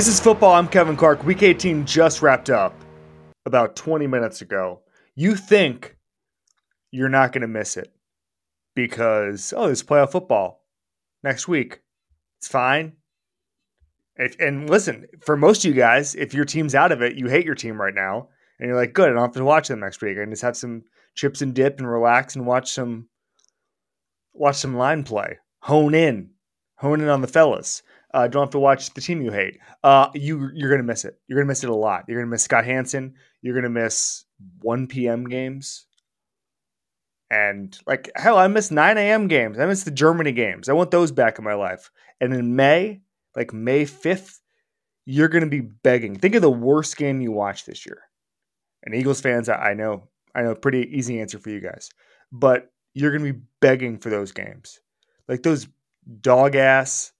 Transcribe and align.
This 0.00 0.08
is 0.08 0.18
football. 0.18 0.54
I'm 0.54 0.66
Kevin 0.66 0.96
Clark. 0.96 1.24
Week 1.24 1.42
18 1.42 1.84
just 1.84 2.22
wrapped 2.22 2.48
up 2.48 2.72
about 3.44 3.76
20 3.76 4.06
minutes 4.06 4.40
ago. 4.40 4.80
You 5.14 5.36
think 5.36 5.94
you're 6.90 7.10
not 7.10 7.34
going 7.34 7.42
to 7.42 7.46
miss 7.46 7.76
it 7.76 7.92
because, 8.74 9.52
oh, 9.54 9.66
there's 9.66 9.82
playoff 9.82 10.12
football 10.12 10.64
next 11.22 11.48
week. 11.48 11.82
It's 12.38 12.48
fine. 12.48 12.94
If, 14.16 14.40
and 14.40 14.70
listen, 14.70 15.04
for 15.20 15.36
most 15.36 15.66
of 15.66 15.68
you 15.68 15.74
guys, 15.78 16.14
if 16.14 16.32
your 16.32 16.46
team's 16.46 16.74
out 16.74 16.92
of 16.92 17.02
it, 17.02 17.16
you 17.16 17.28
hate 17.28 17.44
your 17.44 17.54
team 17.54 17.78
right 17.78 17.94
now. 17.94 18.30
And 18.58 18.68
you're 18.68 18.78
like, 18.78 18.94
good, 18.94 19.10
I 19.10 19.12
don't 19.12 19.20
have 19.20 19.32
to 19.32 19.44
watch 19.44 19.68
them 19.68 19.80
next 19.80 20.00
week. 20.00 20.16
I 20.16 20.22
can 20.22 20.30
just 20.30 20.40
have 20.40 20.56
some 20.56 20.84
chips 21.14 21.42
and 21.42 21.54
dip 21.54 21.78
and 21.78 21.86
relax 21.86 22.36
and 22.36 22.46
watch 22.46 22.72
some 22.72 23.10
watch 24.32 24.56
some 24.56 24.78
line 24.78 25.04
play. 25.04 25.36
Hone 25.58 25.94
in. 25.94 26.30
Hone 26.76 27.02
in 27.02 27.08
on 27.08 27.20
the 27.20 27.28
fellas. 27.28 27.82
Uh, 28.12 28.26
don't 28.26 28.42
have 28.42 28.50
to 28.50 28.58
watch 28.58 28.92
the 28.94 29.00
team 29.00 29.22
you 29.22 29.30
hate. 29.30 29.58
Uh, 29.84 30.08
you 30.14 30.50
you're 30.54 30.70
gonna 30.70 30.82
miss 30.82 31.04
it. 31.04 31.18
You're 31.28 31.38
gonna 31.38 31.48
miss 31.48 31.62
it 31.62 31.70
a 31.70 31.74
lot. 31.74 32.04
You're 32.08 32.20
gonna 32.20 32.30
miss 32.30 32.42
Scott 32.42 32.64
Hanson. 32.64 33.14
You're 33.42 33.54
gonna 33.54 33.70
miss 33.70 34.24
1 34.62 34.88
p.m. 34.88 35.28
games. 35.28 35.86
And 37.30 37.78
like 37.86 38.10
hell, 38.16 38.36
I 38.36 38.48
miss 38.48 38.70
9 38.72 38.98
a.m. 38.98 39.28
games. 39.28 39.58
I 39.58 39.66
miss 39.66 39.84
the 39.84 39.92
Germany 39.92 40.32
games. 40.32 40.68
I 40.68 40.72
want 40.72 40.90
those 40.90 41.12
back 41.12 41.38
in 41.38 41.44
my 41.44 41.54
life. 41.54 41.90
And 42.20 42.34
in 42.34 42.56
May, 42.56 43.02
like 43.36 43.52
May 43.52 43.84
5th, 43.84 44.40
you're 45.06 45.28
gonna 45.28 45.46
be 45.46 45.60
begging. 45.60 46.16
Think 46.16 46.34
of 46.34 46.42
the 46.42 46.50
worst 46.50 46.96
game 46.96 47.20
you 47.20 47.30
watched 47.30 47.66
this 47.66 47.86
year. 47.86 48.02
And 48.82 48.94
Eagles 48.94 49.20
fans, 49.20 49.48
I, 49.48 49.70
I 49.70 49.74
know, 49.74 50.08
I 50.34 50.42
know, 50.42 50.54
pretty 50.54 50.88
easy 50.90 51.20
answer 51.20 51.38
for 51.38 51.50
you 51.50 51.60
guys. 51.60 51.90
But 52.32 52.72
you're 52.94 53.12
gonna 53.12 53.32
be 53.32 53.40
begging 53.60 53.98
for 53.98 54.10
those 54.10 54.32
games. 54.32 54.80
Like 55.28 55.44
those 55.44 55.68
dog 56.20 56.56
ass 56.56 57.12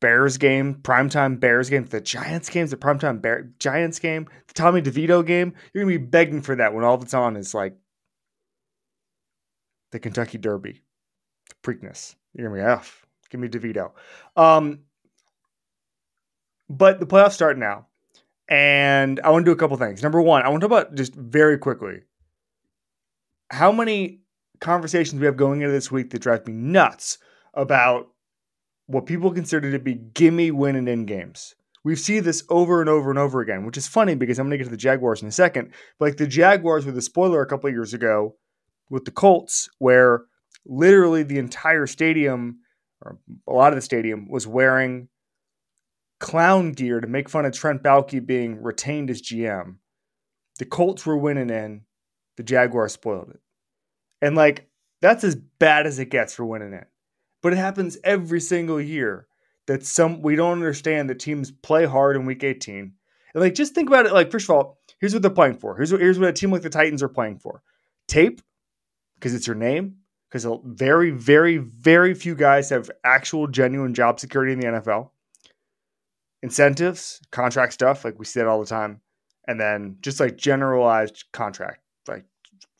Bears 0.00 0.38
game, 0.38 0.76
primetime 0.76 1.40
Bears 1.40 1.70
game, 1.70 1.84
the 1.86 2.00
Giants 2.00 2.48
games, 2.48 2.70
the 2.70 2.76
primetime 2.76 3.20
Bear, 3.20 3.50
Giants 3.58 3.98
game, 3.98 4.28
the 4.46 4.54
Tommy 4.54 4.80
DeVito 4.80 5.26
game. 5.26 5.54
You're 5.72 5.84
gonna 5.84 5.98
be 5.98 6.04
begging 6.04 6.42
for 6.42 6.56
that 6.56 6.74
when 6.74 6.84
all 6.84 6.96
that's 6.98 7.14
on 7.14 7.36
is 7.36 7.54
like 7.54 7.76
the 9.90 9.98
Kentucky 9.98 10.38
Derby, 10.38 10.82
the 11.48 11.54
Preakness. 11.62 12.14
You're 12.34 12.48
gonna 12.48 12.60
be 12.60 12.66
off. 12.66 13.04
Give 13.30 13.40
me 13.40 13.48
DeVito. 13.48 13.92
Um, 14.36 14.80
but 16.70 17.00
the 17.00 17.06
playoffs 17.06 17.32
start 17.32 17.58
now, 17.58 17.86
and 18.48 19.20
I 19.24 19.30
want 19.30 19.44
to 19.44 19.50
do 19.50 19.54
a 19.54 19.58
couple 19.58 19.76
things. 19.76 20.02
Number 20.02 20.22
one, 20.22 20.42
I 20.42 20.48
want 20.48 20.62
to 20.62 20.68
talk 20.68 20.82
about 20.82 20.94
just 20.94 21.14
very 21.14 21.58
quickly 21.58 22.02
how 23.50 23.72
many 23.72 24.20
conversations 24.60 25.20
we 25.20 25.26
have 25.26 25.36
going 25.36 25.60
into 25.60 25.72
this 25.72 25.90
week 25.90 26.10
that 26.10 26.20
drive 26.20 26.46
me 26.46 26.52
nuts 26.52 27.18
about 27.54 28.08
what 28.88 29.06
people 29.06 29.30
consider 29.30 29.70
to 29.70 29.78
be 29.78 29.94
gimme 29.94 30.50
win 30.50 30.74
and 30.74 30.88
end 30.88 31.06
games. 31.06 31.54
We've 31.84 31.98
seen 31.98 32.24
this 32.24 32.42
over 32.48 32.80
and 32.80 32.88
over 32.88 33.10
and 33.10 33.18
over 33.18 33.40
again, 33.40 33.64
which 33.64 33.76
is 33.76 33.86
funny 33.86 34.14
because 34.14 34.38
I'm 34.38 34.46
going 34.46 34.52
to 34.52 34.58
get 34.58 34.64
to 34.64 34.70
the 34.70 34.76
Jaguars 34.76 35.22
in 35.22 35.28
a 35.28 35.32
second. 35.32 35.72
But 35.98 36.06
like 36.06 36.16
the 36.16 36.26
Jaguars 36.26 36.84
with 36.84 36.94
the 36.94 37.02
spoiler 37.02 37.40
a 37.40 37.46
couple 37.46 37.70
years 37.70 37.94
ago 37.94 38.34
with 38.90 39.04
the 39.04 39.10
Colts, 39.10 39.68
where 39.78 40.22
literally 40.66 41.22
the 41.22 41.38
entire 41.38 41.86
stadium, 41.86 42.60
or 43.02 43.18
a 43.46 43.52
lot 43.52 43.72
of 43.72 43.76
the 43.76 43.82
stadium, 43.82 44.28
was 44.28 44.46
wearing 44.46 45.08
clown 46.18 46.72
gear 46.72 47.00
to 47.00 47.06
make 47.06 47.28
fun 47.28 47.44
of 47.44 47.52
Trent 47.52 47.82
Baalke 47.82 48.24
being 48.24 48.62
retained 48.62 49.10
as 49.10 49.22
GM. 49.22 49.76
The 50.58 50.64
Colts 50.64 51.04
were 51.04 51.16
winning 51.16 51.50
in, 51.50 51.82
the 52.38 52.42
Jaguars 52.42 52.94
spoiled 52.94 53.30
it. 53.30 53.40
And 54.20 54.34
like, 54.34 54.68
that's 55.00 55.24
as 55.24 55.36
bad 55.36 55.86
as 55.86 55.98
it 55.98 56.10
gets 56.10 56.34
for 56.34 56.44
winning 56.44 56.72
in 56.72 56.84
but 57.42 57.52
it 57.52 57.56
happens 57.56 57.96
every 58.04 58.40
single 58.40 58.80
year 58.80 59.26
that 59.66 59.84
some 59.84 60.22
we 60.22 60.34
don't 60.34 60.52
understand 60.52 61.08
that 61.08 61.20
teams 61.20 61.50
play 61.50 61.84
hard 61.84 62.16
in 62.16 62.26
week 62.26 62.42
18. 62.42 62.92
And 63.34 63.42
like 63.42 63.54
just 63.54 63.74
think 63.74 63.88
about 63.88 64.06
it 64.06 64.12
like 64.12 64.30
first 64.30 64.48
of 64.48 64.56
all, 64.56 64.78
here's 64.98 65.12
what 65.12 65.22
they're 65.22 65.30
playing 65.30 65.58
for. 65.58 65.76
Here's 65.76 65.92
what 65.92 66.00
here's 66.00 66.18
what 66.18 66.30
a 66.30 66.32
team 66.32 66.50
like 66.50 66.62
the 66.62 66.70
Titans 66.70 67.02
are 67.02 67.08
playing 67.08 67.38
for. 67.38 67.62
Tape 68.08 68.40
because 69.14 69.34
it's 69.34 69.46
your 69.46 69.56
name 69.56 69.96
because 70.30 70.46
very 70.64 71.10
very 71.10 71.58
very 71.58 72.14
few 72.14 72.34
guys 72.34 72.70
have 72.70 72.90
actual 73.04 73.46
genuine 73.46 73.94
job 73.94 74.18
security 74.18 74.52
in 74.52 74.60
the 74.60 74.66
NFL. 74.66 75.10
Incentives, 76.42 77.20
contract 77.30 77.72
stuff 77.72 78.04
like 78.04 78.18
we 78.18 78.24
see 78.24 78.40
that 78.40 78.48
all 78.48 78.60
the 78.60 78.66
time. 78.66 79.00
And 79.46 79.60
then 79.60 79.96
just 80.00 80.20
like 80.20 80.36
generalized 80.36 81.24
contract, 81.32 81.80
like 82.06 82.24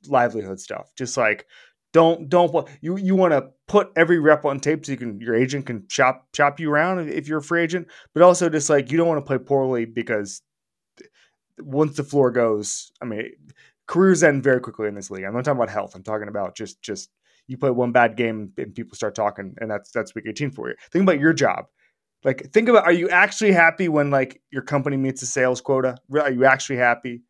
livelihood 0.06 0.60
stuff. 0.60 0.92
Just 0.96 1.16
like 1.16 1.46
don't 1.92 2.28
don't 2.28 2.68
you 2.80 2.96
you 2.96 3.16
want 3.16 3.32
to 3.32 3.48
put 3.66 3.90
every 3.96 4.18
rep 4.18 4.44
on 4.44 4.60
tape 4.60 4.84
so 4.84 4.92
you 4.92 4.98
can 4.98 5.20
your 5.20 5.34
agent 5.34 5.66
can 5.66 5.84
shop 5.88 6.26
shop 6.34 6.60
you 6.60 6.70
around 6.70 7.08
if 7.08 7.28
you're 7.28 7.38
a 7.38 7.42
free 7.42 7.62
agent, 7.62 7.88
but 8.14 8.22
also 8.22 8.48
just 8.48 8.68
like 8.68 8.90
you 8.90 8.98
don't 8.98 9.08
want 9.08 9.18
to 9.18 9.26
play 9.26 9.38
poorly 9.38 9.84
because 9.84 10.42
once 11.60 11.96
the 11.96 12.04
floor 12.04 12.30
goes, 12.30 12.92
I 13.02 13.04
mean, 13.04 13.32
careers 13.86 14.22
end 14.22 14.42
very 14.42 14.60
quickly 14.60 14.88
in 14.88 14.94
this 14.94 15.10
league. 15.10 15.24
I'm 15.24 15.34
not 15.34 15.44
talking 15.44 15.58
about 15.58 15.70
health. 15.70 15.94
I'm 15.94 16.02
talking 16.02 16.28
about 16.28 16.56
just 16.56 16.80
just 16.82 17.10
you 17.46 17.56
play 17.56 17.70
one 17.70 17.92
bad 17.92 18.16
game 18.16 18.52
and 18.58 18.74
people 18.74 18.94
start 18.94 19.14
talking, 19.14 19.54
and 19.58 19.70
that's 19.70 19.90
that's 19.90 20.14
week 20.14 20.26
18 20.28 20.50
for 20.50 20.68
you. 20.68 20.74
Think 20.92 21.02
about 21.02 21.20
your 21.20 21.32
job. 21.32 21.66
Like, 22.24 22.50
think 22.52 22.68
about 22.68 22.84
are 22.84 22.92
you 22.92 23.08
actually 23.08 23.52
happy 23.52 23.88
when 23.88 24.10
like 24.10 24.42
your 24.50 24.62
company 24.62 24.96
meets 24.96 25.22
a 25.22 25.26
sales 25.26 25.60
quota? 25.60 25.96
Are 26.12 26.30
you 26.30 26.44
actually 26.44 26.78
happy? 26.78 27.22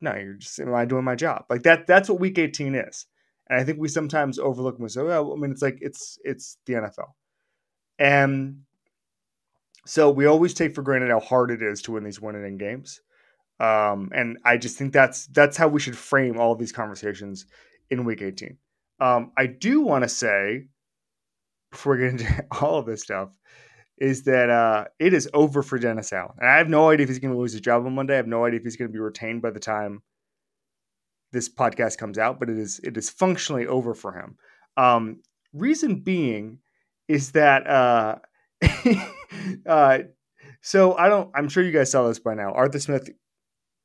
No, 0.00 0.14
you're 0.14 0.34
just 0.34 0.58
am 0.58 0.74
I 0.74 0.84
doing 0.84 1.04
my 1.04 1.14
job? 1.14 1.44
Like 1.50 1.64
that. 1.64 1.86
That's 1.86 2.08
what 2.08 2.20
week 2.20 2.38
18 2.38 2.74
is. 2.74 3.06
And 3.48 3.60
I 3.60 3.64
think 3.64 3.78
we 3.78 3.88
sometimes 3.88 4.38
overlook 4.38 4.78
and 4.78 4.90
say, 4.90 5.02
well, 5.02 5.32
I 5.32 5.36
mean, 5.36 5.50
it's 5.50 5.62
like 5.62 5.78
it's 5.80 6.18
it's 6.24 6.58
the 6.66 6.74
NFL. 6.74 7.12
And 7.98 8.62
so 9.86 10.10
we 10.10 10.26
always 10.26 10.52
take 10.52 10.74
for 10.74 10.82
granted 10.82 11.10
how 11.10 11.20
hard 11.20 11.50
it 11.50 11.62
is 11.62 11.82
to 11.82 11.92
win 11.92 12.04
these 12.04 12.18
in 12.18 12.58
games. 12.58 13.00
Um, 13.58 14.10
and 14.14 14.38
I 14.44 14.56
just 14.58 14.76
think 14.76 14.92
that's 14.92 15.26
that's 15.28 15.56
how 15.56 15.68
we 15.68 15.80
should 15.80 15.96
frame 15.96 16.38
all 16.38 16.52
of 16.52 16.58
these 16.58 16.72
conversations 16.72 17.46
in 17.90 18.04
week 18.04 18.20
18. 18.20 18.58
Um, 18.98 19.32
I 19.36 19.46
do 19.46 19.80
want 19.80 20.04
to 20.04 20.08
say, 20.08 20.66
before 21.70 21.94
we 21.94 22.00
get 22.00 22.10
into 22.10 22.44
all 22.60 22.78
of 22.78 22.86
this 22.86 23.02
stuff, 23.02 23.30
is 23.98 24.24
that 24.24 24.50
uh, 24.50 24.84
it 24.98 25.14
is 25.14 25.28
over 25.32 25.62
for 25.62 25.78
Dennis 25.78 26.12
Allen. 26.12 26.34
And 26.38 26.50
I 26.50 26.58
have 26.58 26.68
no 26.68 26.90
idea 26.90 27.04
if 27.04 27.08
he's 27.08 27.18
going 27.18 27.32
to 27.32 27.38
lose 27.38 27.52
his 27.52 27.62
job 27.62 27.86
on 27.86 27.94
Monday. 27.94 28.14
I 28.14 28.18
have 28.18 28.26
no 28.26 28.44
idea 28.44 28.58
if 28.58 28.64
he's 28.64 28.76
going 28.76 28.88
to 28.88 28.92
be 28.92 28.98
retained 28.98 29.40
by 29.40 29.50
the 29.50 29.60
time 29.60 30.02
this 31.36 31.48
podcast 31.50 31.98
comes 31.98 32.16
out, 32.16 32.40
but 32.40 32.48
it 32.48 32.56
is 32.56 32.80
it 32.82 32.96
is 32.96 33.10
functionally 33.10 33.66
over 33.66 33.94
for 33.94 34.12
him. 34.12 34.36
Um, 34.78 35.20
reason 35.52 36.00
being 36.00 36.60
is 37.08 37.32
that 37.32 37.66
uh, 37.66 38.16
uh, 39.66 39.98
so 40.62 40.96
I 40.96 41.08
don't. 41.08 41.30
I'm 41.34 41.48
sure 41.48 41.62
you 41.62 41.72
guys 41.72 41.90
saw 41.90 42.08
this 42.08 42.18
by 42.18 42.34
now. 42.34 42.52
Arthur 42.52 42.80
Smith 42.80 43.10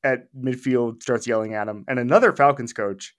at 0.03 0.34
midfield 0.34 1.03
starts 1.03 1.28
yelling 1.28 1.53
at 1.53 1.67
him, 1.67 1.84
and 1.89 2.00
another 2.00 2.34
Falcons 2.34 2.72
coach 2.72 3.13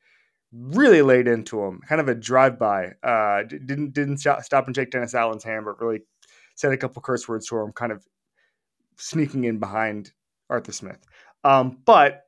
really 0.50 1.03
laid 1.03 1.28
into 1.28 1.62
him, 1.62 1.81
kind 1.87 2.00
of 2.00 2.09
a 2.09 2.14
drive 2.14 2.59
by. 2.59 2.93
Uh, 3.03 3.43
didn't 3.43 3.93
didn't 3.93 4.16
stop 4.19 4.66
and 4.66 4.75
shake 4.75 4.91
Dennis 4.91 5.14
Allen's 5.14 5.44
hand, 5.44 5.66
but 5.66 5.81
really 5.81 6.00
said 6.54 6.72
a 6.72 6.78
couple 6.78 7.03
curse 7.03 7.28
words 7.28 7.47
to 7.49 7.59
him, 7.59 7.72
kind 7.72 7.93
of 7.93 8.03
sneaking 8.97 9.44
in 9.44 9.59
behind 9.59 10.12
Arthur 10.49 10.72
Smith. 10.72 11.04
Um, 11.44 11.78
but 11.84 12.22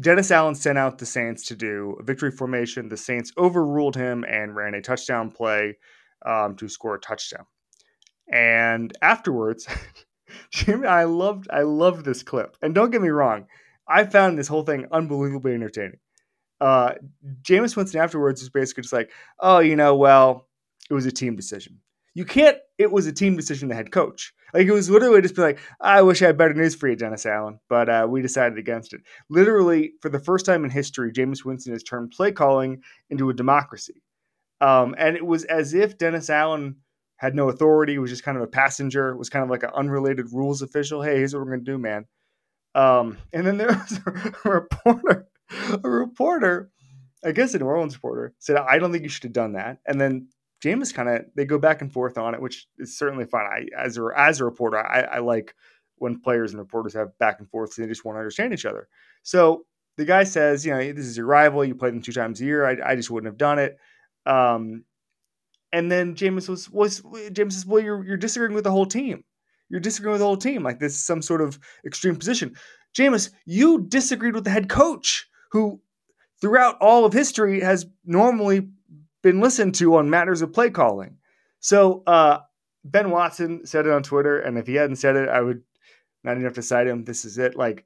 Dennis 0.00 0.30
Allen 0.30 0.54
sent 0.54 0.78
out 0.78 0.98
the 0.98 1.06
Saints 1.06 1.44
to 1.46 1.56
do 1.56 1.96
a 1.98 2.02
victory 2.02 2.30
formation. 2.30 2.88
The 2.88 2.96
Saints 2.96 3.32
overruled 3.36 3.96
him 3.96 4.24
and 4.28 4.54
ran 4.54 4.74
a 4.74 4.80
touchdown 4.80 5.30
play 5.30 5.76
um, 6.24 6.54
to 6.56 6.68
score 6.68 6.94
a 6.94 7.00
touchdown. 7.00 7.46
And 8.32 8.92
afterwards, 9.02 9.66
Jimmy, 10.50 10.86
I 10.86 11.04
loved 11.04 11.48
I 11.50 11.62
loved 11.62 12.04
this 12.04 12.22
clip. 12.22 12.56
And 12.62 12.74
don't 12.74 12.90
get 12.90 13.02
me 13.02 13.08
wrong, 13.08 13.46
I 13.88 14.04
found 14.04 14.38
this 14.38 14.48
whole 14.48 14.62
thing 14.62 14.86
unbelievably 14.92 15.54
entertaining. 15.54 15.98
Uh, 16.60 16.94
Jameis 17.42 17.76
Winston 17.76 18.00
afterwards 18.00 18.40
was 18.40 18.50
basically 18.50 18.82
just 18.82 18.92
like, 18.92 19.10
"Oh, 19.40 19.60
you 19.60 19.76
know, 19.76 19.96
well, 19.96 20.48
it 20.90 20.94
was 20.94 21.06
a 21.06 21.12
team 21.12 21.36
decision." 21.36 21.80
You 22.18 22.24
can't. 22.24 22.58
It 22.78 22.90
was 22.90 23.06
a 23.06 23.12
team 23.12 23.36
decision. 23.36 23.68
The 23.68 23.76
head 23.76 23.92
coach, 23.92 24.34
like 24.52 24.66
it 24.66 24.72
was 24.72 24.90
literally 24.90 25.22
just 25.22 25.36
be 25.36 25.42
like, 25.42 25.60
I 25.80 26.02
wish 26.02 26.20
I 26.20 26.26
had 26.26 26.36
better 26.36 26.52
news 26.52 26.74
for 26.74 26.88
you, 26.88 26.96
Dennis 26.96 27.24
Allen, 27.24 27.60
but 27.68 27.88
uh, 27.88 28.08
we 28.10 28.22
decided 28.22 28.58
against 28.58 28.92
it. 28.92 29.02
Literally, 29.30 29.92
for 30.02 30.08
the 30.08 30.18
first 30.18 30.44
time 30.44 30.64
in 30.64 30.70
history, 30.70 31.12
Jameis 31.12 31.44
Winston 31.44 31.74
has 31.74 31.84
turned 31.84 32.10
play 32.10 32.32
calling 32.32 32.82
into 33.08 33.30
a 33.30 33.34
democracy, 33.34 34.02
um, 34.60 34.96
and 34.98 35.16
it 35.16 35.24
was 35.24 35.44
as 35.44 35.74
if 35.74 35.96
Dennis 35.96 36.28
Allen 36.28 36.78
had 37.18 37.36
no 37.36 37.50
authority, 37.50 37.98
was 37.98 38.10
just 38.10 38.24
kind 38.24 38.36
of 38.36 38.42
a 38.42 38.48
passenger, 38.48 39.16
was 39.16 39.30
kind 39.30 39.44
of 39.44 39.50
like 39.50 39.62
an 39.62 39.70
unrelated 39.72 40.32
rules 40.32 40.60
official. 40.60 41.00
Hey, 41.00 41.18
here's 41.18 41.32
what 41.32 41.44
we're 41.44 41.52
gonna 41.52 41.62
do, 41.62 41.78
man. 41.78 42.04
Um, 42.74 43.16
and 43.32 43.46
then 43.46 43.58
there 43.58 43.68
was 43.90 44.00
a 44.44 44.50
reporter, 44.50 45.28
a 45.84 45.88
reporter, 45.88 46.72
I 47.24 47.30
guess 47.30 47.54
a 47.54 47.60
New 47.60 47.66
Orleans 47.66 47.94
reporter, 47.94 48.34
said, 48.40 48.56
I 48.56 48.80
don't 48.80 48.90
think 48.90 49.04
you 49.04 49.08
should 49.08 49.22
have 49.22 49.32
done 49.32 49.52
that. 49.52 49.78
And 49.86 50.00
then 50.00 50.26
Jameis 50.64 50.92
kind 50.92 51.08
of 51.08 51.24
they 51.36 51.44
go 51.44 51.58
back 51.58 51.82
and 51.82 51.92
forth 51.92 52.18
on 52.18 52.34
it, 52.34 52.40
which 52.42 52.66
is 52.78 52.98
certainly 52.98 53.24
fine. 53.24 53.46
I 53.46 53.66
as 53.78 53.96
a 53.98 54.08
as 54.16 54.40
a 54.40 54.44
reporter, 54.44 54.78
I, 54.78 55.00
I 55.02 55.18
like 55.20 55.54
when 55.96 56.20
players 56.20 56.52
and 56.52 56.60
reporters 56.60 56.94
have 56.94 57.16
back 57.18 57.38
and 57.40 57.48
forth. 57.48 57.74
They 57.76 57.86
just 57.86 58.04
want 58.04 58.16
to 58.16 58.20
understand 58.20 58.52
each 58.52 58.66
other. 58.66 58.88
So 59.22 59.64
the 59.96 60.04
guy 60.04 60.24
says, 60.24 60.64
you 60.64 60.72
know, 60.72 60.78
this 60.92 61.06
is 61.06 61.16
your 61.16 61.26
rival. 61.26 61.64
You 61.64 61.74
play 61.74 61.90
them 61.90 62.02
two 62.02 62.12
times 62.12 62.40
a 62.40 62.44
year. 62.44 62.64
I, 62.64 62.92
I 62.92 62.96
just 62.96 63.10
wouldn't 63.10 63.30
have 63.30 63.38
done 63.38 63.58
it. 63.58 63.76
Um, 64.26 64.84
and 65.72 65.90
then 65.90 66.14
Jameis 66.14 66.48
was 66.48 66.70
was 66.70 67.00
Jameis 67.02 67.52
says, 67.52 67.66
well, 67.66 67.82
you're 67.82 68.04
you're 68.04 68.16
disagreeing 68.16 68.54
with 68.54 68.64
the 68.64 68.70
whole 68.70 68.86
team. 68.86 69.24
you're 69.68 69.80
disagreeing 69.80 70.12
with 70.12 70.20
the 70.20 70.26
whole 70.26 70.36
team. 70.36 70.62
Like 70.62 70.78
this 70.80 70.94
is 70.94 71.04
some 71.04 71.22
sort 71.22 71.40
of 71.40 71.58
extreme 71.84 72.16
position. 72.16 72.54
Jameis, 72.96 73.30
you 73.44 73.86
disagreed 73.86 74.34
with 74.34 74.44
the 74.44 74.50
head 74.50 74.68
coach 74.68 75.28
who 75.52 75.80
throughout 76.40 76.76
all 76.80 77.04
of 77.04 77.12
history 77.12 77.60
has 77.60 77.86
normally 78.04 78.68
been 79.30 79.40
listened 79.40 79.74
to 79.74 79.96
on 79.96 80.08
matters 80.08 80.40
of 80.40 80.52
play 80.52 80.70
calling. 80.70 81.18
So 81.60 82.02
uh, 82.06 82.38
Ben 82.84 83.10
Watson 83.10 83.66
said 83.66 83.86
it 83.86 83.92
on 83.92 84.02
Twitter, 84.02 84.40
and 84.40 84.56
if 84.56 84.66
he 84.66 84.74
hadn't 84.74 84.96
said 84.96 85.16
it, 85.16 85.28
I 85.28 85.40
would 85.42 85.62
not 86.24 86.32
even 86.32 86.44
have 86.44 86.54
to 86.54 86.62
cite 86.62 86.86
him. 86.86 87.04
This 87.04 87.24
is 87.26 87.36
it. 87.36 87.56
Like, 87.56 87.84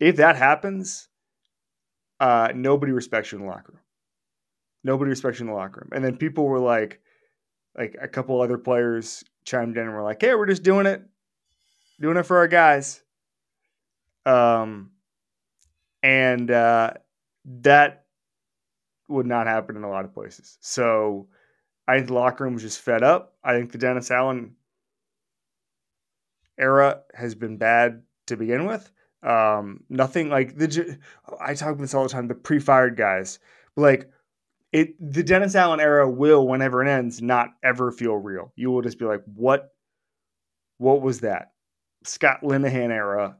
if 0.00 0.16
that 0.16 0.36
happens, 0.36 1.08
uh, 2.20 2.52
nobody 2.54 2.92
respects 2.92 3.32
you 3.32 3.38
in 3.38 3.44
the 3.44 3.50
locker 3.50 3.72
room. 3.72 3.82
Nobody 4.82 5.10
respects 5.10 5.38
you 5.38 5.44
in 5.44 5.50
the 5.50 5.56
locker 5.56 5.82
room. 5.82 5.90
And 5.94 6.02
then 6.02 6.16
people 6.16 6.46
were 6.46 6.60
like, 6.60 7.00
like 7.76 7.96
a 8.00 8.08
couple 8.08 8.40
other 8.40 8.56
players 8.56 9.22
chimed 9.44 9.76
in 9.76 9.84
and 9.84 9.92
were 9.92 10.02
like, 10.02 10.22
"Hey, 10.22 10.34
we're 10.34 10.46
just 10.46 10.62
doing 10.62 10.86
it, 10.86 11.02
doing 12.00 12.16
it 12.16 12.22
for 12.24 12.38
our 12.38 12.48
guys." 12.48 13.02
Um, 14.24 14.92
and 16.02 16.50
uh, 16.50 16.92
that 17.44 18.05
would 19.08 19.26
not 19.26 19.46
happen 19.46 19.76
in 19.76 19.84
a 19.84 19.90
lot 19.90 20.04
of 20.04 20.14
places. 20.14 20.58
So 20.60 21.28
I 21.86 21.96
think 21.96 22.08
the 22.08 22.14
locker 22.14 22.44
room 22.44 22.54
was 22.54 22.62
just 22.62 22.80
fed 22.80 23.02
up. 23.02 23.34
I 23.44 23.54
think 23.54 23.72
the 23.72 23.78
Dennis 23.78 24.10
Allen 24.10 24.56
era 26.58 27.02
has 27.14 27.34
been 27.34 27.56
bad 27.56 28.02
to 28.26 28.36
begin 28.36 28.66
with. 28.66 28.90
Um, 29.22 29.84
nothing 29.88 30.28
like 30.28 30.56
the 30.56 30.98
I 31.40 31.54
talk 31.54 31.70
about 31.70 31.80
this 31.80 31.94
all 31.94 32.04
the 32.04 32.08
time. 32.08 32.28
The 32.28 32.34
pre-fired 32.34 32.96
guys, 32.96 33.38
like 33.76 34.10
it, 34.72 34.94
the 35.00 35.22
Dennis 35.22 35.54
Allen 35.54 35.80
era 35.80 36.08
will, 36.08 36.46
whenever 36.46 36.82
it 36.82 36.88
ends, 36.88 37.22
not 37.22 37.50
ever 37.62 37.90
feel 37.90 38.14
real. 38.14 38.52
You 38.56 38.70
will 38.70 38.82
just 38.82 38.98
be 38.98 39.04
like, 39.04 39.22
what, 39.24 39.72
what 40.78 41.00
was 41.02 41.20
that? 41.20 41.52
Scott 42.04 42.42
Linehan 42.42 42.90
era 42.90 43.36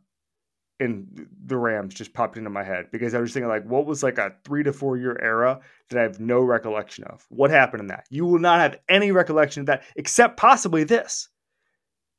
in 0.79 1.29
the 1.45 1.57
Rams 1.57 1.95
just 1.95 2.13
popped 2.13 2.37
into 2.37 2.51
my 2.51 2.63
head 2.63 2.87
because 2.93 3.15
I 3.15 3.21
was 3.21 3.33
thinking 3.33 3.49
like, 3.49 3.65
what 3.65 3.87
was 3.87 4.03
like 4.03 4.19
a 4.19 4.35
three 4.45 4.63
to 4.63 4.73
four 4.73 4.97
year 4.97 5.19
era 5.21 5.61
that 5.89 5.99
I 5.99 6.03
have 6.03 6.21
no 6.21 6.41
recollection 6.41 7.05
of? 7.05 7.25
What 7.31 7.51
happened 7.51 7.81
in 7.81 7.87
that? 7.89 8.07
You 8.11 8.27
will 8.27 8.39
not 8.39 8.61
have 8.61 8.79
any 8.89 9.11
recollection 9.11 9.61
of 9.61 9.67
that 9.67 9.85
except 9.97 10.37
possibly 10.37 10.85
this. 10.85 11.29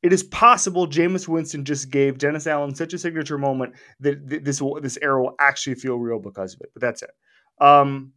It 0.04 0.13
is 0.13 0.24
possible 0.24 0.88
Jameis 0.88 1.27
Winston 1.27 1.65
just 1.65 1.89
gave 1.89 2.18
Dennis 2.18 2.48
Allen 2.48 2.75
such 2.75 2.94
a 2.94 3.00
signature 3.00 3.38
moment 3.38 3.74
that 4.00 4.44
this 4.44 4.62
will, 4.62 4.80
this 4.80 4.98
era 5.01 5.21
will 5.21 5.36
actually 5.39 5.75
feel 5.75 5.98
real 5.98 6.19
because 6.19 6.54
of 6.54 6.62
it. 6.62 6.69
But 6.74 6.81
that's 6.81 7.01
it. 7.01 7.12
Um, 7.59 8.13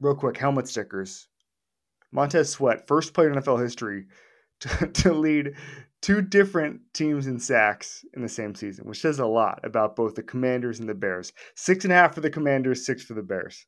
real 0.00 0.16
quick, 0.16 0.36
helmet 0.36 0.68
stickers. 0.68 1.28
Montez 2.12 2.50
Sweat, 2.50 2.86
first 2.86 3.14
player 3.14 3.30
in 3.30 3.38
NFL 3.38 3.62
history 3.62 4.06
to, 4.60 4.86
to 4.92 5.12
lead 5.12 5.54
two 6.04 6.20
different 6.20 6.82
teams 6.92 7.26
in 7.26 7.38
sacks 7.38 8.04
in 8.12 8.20
the 8.20 8.28
same 8.28 8.54
season, 8.54 8.86
which 8.86 9.00
says 9.00 9.20
a 9.20 9.26
lot 9.26 9.58
about 9.64 9.96
both 9.96 10.14
the 10.14 10.22
Commanders 10.22 10.78
and 10.78 10.86
the 10.86 10.94
Bears. 10.94 11.32
Six 11.54 11.86
and 11.86 11.92
a 11.94 11.96
half 11.96 12.14
for 12.14 12.20
the 12.20 12.28
Commanders, 12.28 12.84
six 12.84 13.02
for 13.02 13.14
the 13.14 13.22
Bears. 13.22 13.64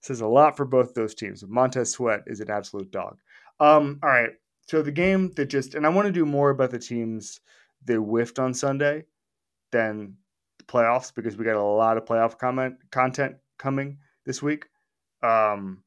Says 0.00 0.22
a 0.22 0.26
lot 0.26 0.56
for 0.56 0.64
both 0.64 0.94
those 0.94 1.14
teams. 1.14 1.44
Montez 1.46 1.90
Sweat 1.90 2.22
is 2.26 2.40
an 2.40 2.50
absolute 2.50 2.90
dog. 2.90 3.18
Um, 3.60 3.98
all 4.02 4.08
right. 4.08 4.30
So 4.68 4.80
the 4.80 4.90
game 4.90 5.30
that 5.36 5.50
just 5.50 5.74
and 5.74 5.84
I 5.84 5.90
want 5.90 6.06
to 6.06 6.12
do 6.12 6.24
more 6.24 6.48
about 6.48 6.70
the 6.70 6.78
teams 6.78 7.40
that 7.84 7.96
whiffed 7.96 8.38
on 8.38 8.54
Sunday 8.54 9.04
than 9.70 10.14
the 10.56 10.64
playoffs 10.64 11.14
because 11.14 11.36
we 11.36 11.44
got 11.44 11.56
a 11.56 11.62
lot 11.62 11.98
of 11.98 12.06
playoff 12.06 12.38
comment 12.38 12.76
content 12.90 13.36
coming 13.58 13.98
this 14.24 14.42
week. 14.42 14.64
Um, 15.22 15.82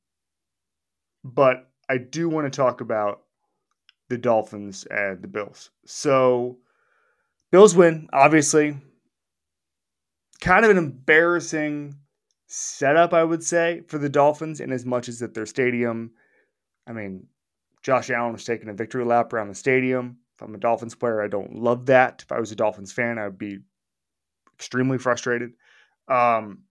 but 1.23 1.67
I 1.89 1.97
do 1.97 2.29
want 2.29 2.45
to 2.45 2.55
talk 2.55 2.81
about 2.81 3.21
the 4.11 4.17
Dolphins 4.17 4.85
and 4.91 5.21
the 5.21 5.27
Bills. 5.29 5.71
So, 5.85 6.57
Bills 7.49 7.73
win, 7.75 8.09
obviously. 8.11 8.75
Kind 10.41 10.65
of 10.65 10.71
an 10.71 10.77
embarrassing 10.77 11.95
setup, 12.47 13.13
I 13.13 13.23
would 13.23 13.41
say, 13.41 13.83
for 13.87 13.97
the 13.97 14.09
Dolphins, 14.09 14.59
in 14.59 14.73
as 14.73 14.85
much 14.85 15.07
as 15.07 15.19
that 15.19 15.33
their 15.33 15.45
stadium. 15.45 16.11
I 16.85 16.91
mean, 16.91 17.27
Josh 17.83 18.09
Allen 18.09 18.33
was 18.33 18.43
taking 18.43 18.67
a 18.67 18.73
victory 18.73 19.05
lap 19.05 19.31
around 19.31 19.47
the 19.47 19.55
stadium. 19.55 20.17
If 20.35 20.41
I'm 20.41 20.55
a 20.55 20.57
Dolphins 20.57 20.95
player, 20.95 21.21
I 21.21 21.29
don't 21.29 21.55
love 21.55 21.85
that. 21.85 22.21
If 22.23 22.33
I 22.33 22.39
was 22.39 22.51
a 22.51 22.55
Dolphins 22.55 22.91
fan, 22.91 23.17
I 23.17 23.25
would 23.25 23.37
be 23.37 23.59
extremely 24.57 24.97
frustrated. 24.97 25.53
Um, 26.09 26.63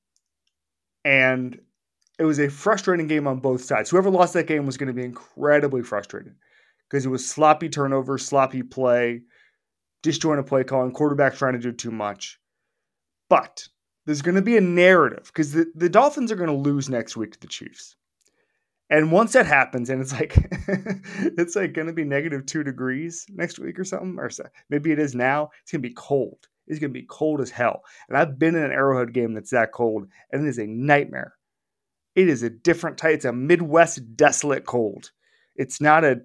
and 1.07 1.59
it 2.19 2.25
was 2.25 2.39
a 2.39 2.51
frustrating 2.51 3.07
game 3.07 3.27
on 3.27 3.39
both 3.39 3.65
sides. 3.65 3.89
Whoever 3.89 4.11
lost 4.11 4.35
that 4.35 4.47
game 4.47 4.67
was 4.67 4.77
going 4.77 4.89
to 4.89 4.93
be 4.93 5.05
incredibly 5.05 5.83
frustrated 5.83 6.35
because 6.91 7.07
it 7.07 7.11
was 7.11 7.27
sloppy 7.27 7.69
turnover, 7.69 8.19
sloppy 8.19 8.63
play, 8.63 9.23
disjointed 10.03 10.47
play 10.47 10.65
calling, 10.65 10.93
quarterback 10.93 11.35
trying 11.35 11.53
to 11.53 11.59
do 11.59 11.73
too 11.73 11.91
much. 11.91 12.39
But 13.29 13.69
there's 14.07 14.23
going 14.23 14.35
to 14.35 14.43
be 14.43 14.57
a 14.57 14.61
narrative 14.61 15.27
because 15.27 15.53
the, 15.53 15.71
the 15.75 15.89
Dolphins 15.89 16.33
are 16.33 16.37
going 16.37 16.51
to 16.51 16.57
lose 16.57 16.89
next 16.89 17.17
week 17.17 17.33
to 17.33 17.41
the 17.41 17.47
Chiefs. 17.47 17.97
And 18.91 19.13
once 19.13 19.35
that 19.35 19.47
happens, 19.47 19.89
and 19.89 20.03
it's 20.03 20.13
like 20.13 20.37
it's 21.39 21.55
like 21.55 21.75
going 21.75 21.87
to 21.87 21.93
be 21.93 22.03
negative 22.03 22.45
two 22.45 22.65
degrees 22.65 23.25
next 23.29 23.61
week 23.61 23.79
or 23.79 23.85
something, 23.85 24.19
or 24.19 24.31
maybe 24.69 24.91
it 24.91 24.99
is 24.99 25.15
now. 25.15 25.51
It's 25.63 25.71
going 25.71 25.83
to 25.83 25.89
be 25.89 25.95
cold. 25.95 26.49
It's 26.67 26.81
going 26.81 26.93
to 26.93 27.01
be 27.01 27.07
cold 27.09 27.41
as 27.41 27.51
hell. 27.51 27.83
And 28.09 28.19
I've 28.19 28.39
been 28.39 28.57
in 28.57 28.65
an 28.65 28.73
Arrowhead 28.73 29.13
game 29.13 29.33
that's 29.33 29.51
that 29.51 29.73
cold, 29.73 30.09
and 30.33 30.45
it 30.45 30.49
is 30.49 30.59
a 30.59 30.67
nightmare. 30.67 31.35
It 32.17 32.29
is 32.29 32.43
a 32.43 32.51
different 32.51 32.99
type. 32.99 33.15
It's 33.15 33.25
a 33.25 33.33
Midwest 33.33 34.17
desolate 34.17 34.67
cold. 34.67 35.13
It's 35.55 35.81
not 35.81 36.05
a 36.05 36.23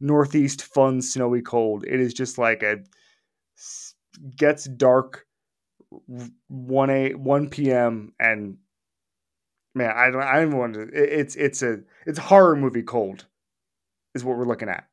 Northeast 0.00 0.62
fun 0.62 1.02
snowy 1.02 1.42
cold. 1.42 1.84
It 1.84 2.00
is 2.00 2.14
just 2.14 2.38
like 2.38 2.62
a 2.62 2.78
gets 4.36 4.64
dark 4.64 5.26
1 6.48 6.90
a 6.90 7.14
1 7.14 7.48
p.m. 7.50 8.12
and 8.20 8.58
man, 9.74 9.92
I 9.94 10.10
don't 10.10 10.22
I 10.22 10.40
don't 10.40 10.56
want 10.56 10.74
to 10.74 10.88
it's 10.92 11.34
it's 11.36 11.62
a 11.62 11.80
it's 12.06 12.18
horror 12.18 12.56
movie 12.56 12.82
cold 12.82 13.26
is 14.14 14.24
what 14.24 14.36
we're 14.36 14.44
looking 14.44 14.68
at. 14.68 14.86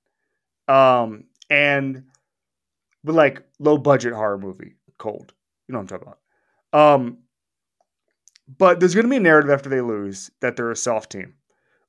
Um 0.74 1.26
and 1.50 2.04
but 3.04 3.16
like 3.16 3.44
low 3.60 3.78
budget 3.78 4.14
horror 4.14 4.38
movie 4.38 4.76
cold. 4.98 5.34
You 5.68 5.74
know 5.74 5.80
what 5.80 5.92
I'm 5.92 6.00
talking 6.00 6.14
about. 6.72 6.98
Um 6.98 7.18
but 8.58 8.80
there's 8.80 8.94
going 8.94 9.06
to 9.06 9.10
be 9.10 9.16
a 9.18 9.20
narrative 9.20 9.50
after 9.50 9.70
they 9.70 9.82
lose 9.82 10.30
that 10.40 10.56
they're 10.56 10.70
a 10.70 10.76
soft 10.76 11.12
team 11.12 11.34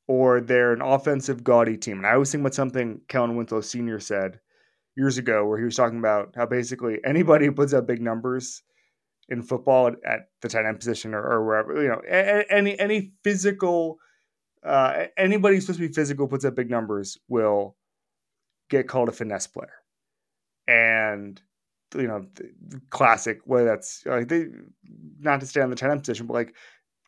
or 0.09 0.41
they're 0.41 0.73
an 0.73 0.83
offensive 0.83 1.43
gaudy 1.43 1.77
team. 1.77 1.99
And 1.99 2.07
I 2.07 2.13
always 2.15 2.31
think 2.31 2.43
about 2.43 2.55
something 2.55 3.01
Kellen 3.09 3.37
Winslow 3.37 3.61
Sr. 3.61 3.99
said 3.99 4.41
years 4.97 5.19
ago 5.19 5.45
where 5.47 5.59
he 5.59 5.65
was 5.65 5.77
talking 5.77 5.99
about 5.99 6.35
how 6.37 6.47
basically 6.47 6.99
anybody 7.05 7.47
who 7.47 7.53
puts 7.53 7.73
up 7.73 7.87
big 7.87 8.01
numbers 8.01 8.63
in 9.29 9.43
football 9.43 9.91
at 10.05 10.29
the 10.41 10.49
tight 10.49 10.67
end 10.67 10.79
position 10.79 11.15
or, 11.15 11.23
or 11.23 11.45
wherever, 11.45 11.83
you 11.83 11.89
know, 11.89 12.01
any 12.51 12.79
any 12.79 13.13
physical 13.25 13.99
uh, 14.65 15.07
anybody 15.17 15.57
who's 15.57 15.65
supposed 15.65 15.81
to 15.81 15.89
be 15.89 15.95
physical 15.95 16.29
puts 16.29 16.45
up 16.45 16.55
big 16.55 16.71
numbers 16.71 17.19
will 17.29 17.77
get 18.69 18.89
called 18.89 19.09
a 19.09 19.13
finesse 19.13 19.47
player. 19.47 19.73
And 20.69 21.41
you 21.95 22.09
know, 22.09 22.27
classic, 22.91 23.41
whether 23.45 23.67
that's 23.67 24.05
like 24.07 24.29
they, 24.29 24.47
not 25.21 25.41
to 25.41 25.47
stay 25.47 25.61
on 25.61 25.71
the 25.71 25.77
tight 25.77 25.91
end 25.91 26.01
position, 26.01 26.27
but 26.27 26.35
like 26.35 26.55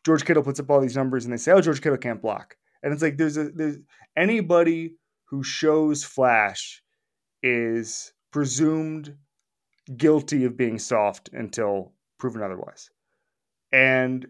George 0.05 0.25
Kittle 0.25 0.43
puts 0.43 0.59
up 0.59 0.69
all 0.69 0.79
these 0.79 0.95
numbers 0.95 1.25
and 1.25 1.33
they 1.33 1.37
say, 1.37 1.51
oh, 1.51 1.61
George 1.61 1.81
Kittle 1.81 1.97
can't 1.97 2.21
block. 2.21 2.55
And 2.83 2.93
it's 2.93 3.01
like 3.01 3.17
there's 3.17 3.37
a 3.37 3.49
there's 3.49 3.77
anybody 4.15 4.95
who 5.25 5.43
shows 5.43 6.03
flash 6.03 6.81
is 7.43 8.13
presumed 8.31 9.15
guilty 9.95 10.45
of 10.45 10.57
being 10.57 10.79
soft 10.79 11.29
until 11.33 11.93
proven 12.19 12.41
otherwise. 12.41 12.89
And 13.71 14.27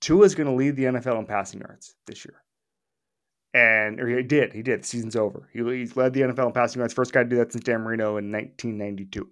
Tua 0.00 0.24
is 0.24 0.34
going 0.34 0.48
to 0.48 0.54
lead 0.54 0.76
the 0.76 0.84
NFL 0.84 1.18
in 1.18 1.26
passing 1.26 1.60
yards 1.60 1.94
this 2.06 2.24
year. 2.24 2.42
And 3.54 4.00
or 4.00 4.08
he 4.08 4.22
did, 4.22 4.52
he 4.52 4.62
did. 4.62 4.82
The 4.82 4.86
season's 4.86 5.16
over. 5.16 5.48
He, 5.52 5.62
he's 5.62 5.96
led 5.96 6.12
the 6.12 6.20
NFL 6.22 6.46
in 6.46 6.52
passing 6.52 6.80
yards. 6.80 6.92
First 6.92 7.12
guy 7.12 7.22
to 7.22 7.28
do 7.28 7.36
that 7.36 7.52
since 7.52 7.64
Dan 7.64 7.80
Marino 7.80 8.18
in 8.18 8.30
1992. 8.30 9.28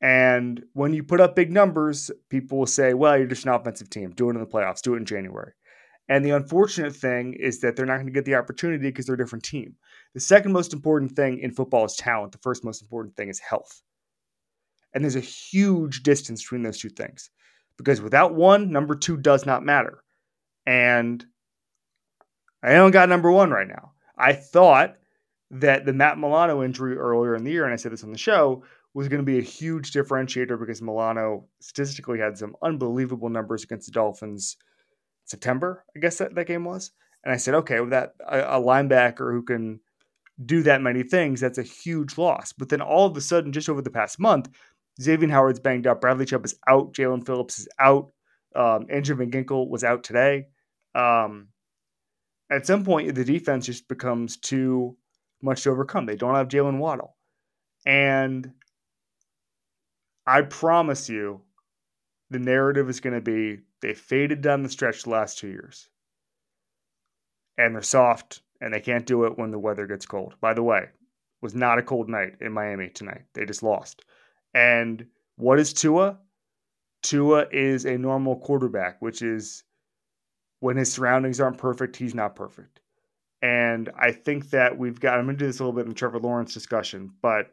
And 0.00 0.62
when 0.74 0.92
you 0.92 1.02
put 1.02 1.20
up 1.20 1.34
big 1.34 1.50
numbers, 1.50 2.10
people 2.28 2.58
will 2.58 2.66
say, 2.66 2.94
well, 2.94 3.16
you're 3.16 3.26
just 3.26 3.46
an 3.46 3.52
offensive 3.52 3.90
team. 3.90 4.10
Do 4.10 4.28
it 4.28 4.34
in 4.34 4.40
the 4.40 4.46
playoffs, 4.46 4.82
do 4.82 4.94
it 4.94 4.98
in 4.98 5.06
January. 5.06 5.52
And 6.08 6.24
the 6.24 6.30
unfortunate 6.30 6.94
thing 6.94 7.32
is 7.34 7.60
that 7.60 7.76
they're 7.76 7.86
not 7.86 7.96
going 7.96 8.06
to 8.06 8.12
get 8.12 8.26
the 8.26 8.34
opportunity 8.34 8.88
because 8.88 9.06
they're 9.06 9.14
a 9.14 9.18
different 9.18 9.44
team. 9.44 9.74
The 10.12 10.20
second 10.20 10.52
most 10.52 10.72
important 10.72 11.12
thing 11.12 11.38
in 11.38 11.50
football 11.50 11.84
is 11.84 11.96
talent. 11.96 12.32
The 12.32 12.38
first 12.38 12.64
most 12.64 12.82
important 12.82 13.16
thing 13.16 13.30
is 13.30 13.38
health. 13.38 13.82
And 14.92 15.02
there's 15.02 15.16
a 15.16 15.20
huge 15.20 16.02
distance 16.02 16.42
between 16.42 16.62
those 16.62 16.78
two 16.78 16.90
things 16.90 17.30
because 17.78 18.00
without 18.00 18.34
one, 18.34 18.70
number 18.70 18.94
two 18.94 19.16
does 19.16 19.46
not 19.46 19.64
matter. 19.64 20.04
And 20.66 21.24
I 22.62 22.74
don't 22.74 22.92
got 22.92 23.08
number 23.08 23.30
one 23.30 23.50
right 23.50 23.68
now. 23.68 23.92
I 24.16 24.32
thought 24.32 24.96
that 25.50 25.84
the 25.84 25.92
Matt 25.92 26.18
Milano 26.18 26.62
injury 26.62 26.96
earlier 26.96 27.34
in 27.34 27.44
the 27.44 27.50
year, 27.50 27.64
and 27.64 27.72
I 27.72 27.76
said 27.76 27.92
this 27.92 28.04
on 28.04 28.12
the 28.12 28.18
show, 28.18 28.64
was 28.94 29.08
going 29.08 29.20
to 29.20 29.26
be 29.26 29.38
a 29.38 29.42
huge 29.42 29.92
differentiator 29.92 30.58
because 30.58 30.80
Milano 30.80 31.46
statistically 31.60 32.20
had 32.20 32.38
some 32.38 32.54
unbelievable 32.62 33.28
numbers 33.28 33.64
against 33.64 33.86
the 33.86 33.92
Dolphins. 33.92 34.56
September, 35.24 35.84
I 35.96 36.00
guess 36.00 36.18
that, 36.18 36.34
that 36.34 36.46
game 36.46 36.64
was. 36.64 36.90
And 37.24 37.32
I 37.32 37.36
said, 37.36 37.54
okay, 37.54 37.80
with 37.80 37.90
that 37.90 38.14
a, 38.26 38.40
a 38.40 38.60
linebacker 38.60 39.32
who 39.32 39.42
can 39.42 39.80
do 40.44 40.62
that 40.64 40.82
many 40.82 41.02
things, 41.02 41.40
that's 41.40 41.58
a 41.58 41.62
huge 41.62 42.18
loss. 42.18 42.52
But 42.52 42.68
then 42.68 42.80
all 42.80 43.06
of 43.06 43.16
a 43.16 43.20
sudden, 43.20 43.52
just 43.52 43.68
over 43.68 43.80
the 43.80 43.90
past 43.90 44.18
month, 44.18 44.48
Xavier 45.00 45.30
Howard's 45.30 45.60
banged 45.60 45.86
up. 45.86 46.00
Bradley 46.00 46.26
Chubb 46.26 46.44
is 46.44 46.56
out. 46.68 46.92
Jaelan 46.92 47.24
Phillips 47.24 47.58
is 47.58 47.68
out. 47.78 48.10
Um, 48.54 48.86
Andrew 48.90 49.16
Van 49.16 49.44
was 49.68 49.82
out 49.82 50.04
today. 50.04 50.46
Um, 50.94 51.48
at 52.50 52.66
some 52.66 52.84
point, 52.84 53.14
the 53.14 53.24
defense 53.24 53.66
just 53.66 53.88
becomes 53.88 54.36
too 54.36 54.96
much 55.42 55.62
to 55.62 55.70
overcome. 55.70 56.06
They 56.06 56.16
don't 56.16 56.34
have 56.34 56.48
Jaylen 56.48 56.78
Waddle. 56.78 57.16
And 57.86 58.52
I 60.26 60.42
promise 60.42 61.08
you, 61.08 61.42
the 62.30 62.38
narrative 62.38 62.88
is 62.88 63.00
going 63.00 63.14
to 63.14 63.20
be 63.20 63.62
they 63.80 63.94
faded 63.94 64.40
down 64.40 64.62
the 64.62 64.68
stretch 64.68 65.02
the 65.02 65.10
last 65.10 65.38
two 65.38 65.48
years. 65.48 65.88
And 67.56 67.74
they're 67.74 67.82
soft 67.82 68.42
and 68.60 68.72
they 68.72 68.80
can't 68.80 69.06
do 69.06 69.24
it 69.24 69.38
when 69.38 69.50
the 69.50 69.58
weather 69.58 69.86
gets 69.86 70.06
cold. 70.06 70.34
By 70.40 70.54
the 70.54 70.62
way, 70.62 70.88
was 71.42 71.54
not 71.54 71.78
a 71.78 71.82
cold 71.82 72.08
night 72.08 72.36
in 72.40 72.52
Miami 72.52 72.88
tonight. 72.88 73.22
They 73.34 73.44
just 73.44 73.62
lost. 73.62 74.04
And 74.54 75.06
what 75.36 75.58
is 75.58 75.72
Tua? 75.72 76.18
Tua 77.02 77.46
is 77.52 77.84
a 77.84 77.98
normal 77.98 78.36
quarterback, 78.36 79.02
which 79.02 79.20
is 79.20 79.62
when 80.60 80.76
his 80.76 80.90
surroundings 80.92 81.40
aren't 81.40 81.58
perfect, 81.58 81.96
he's 81.96 82.14
not 82.14 82.34
perfect. 82.36 82.80
And 83.42 83.90
I 83.98 84.12
think 84.12 84.50
that 84.50 84.78
we've 84.78 84.98
got, 84.98 85.18
I'm 85.18 85.26
going 85.26 85.36
to 85.36 85.44
do 85.44 85.46
this 85.46 85.60
a 85.60 85.62
little 85.62 85.74
bit 85.74 85.82
in 85.82 85.90
the 85.90 85.94
Trevor 85.94 86.18
Lawrence 86.18 86.54
discussion, 86.54 87.10
but 87.20 87.50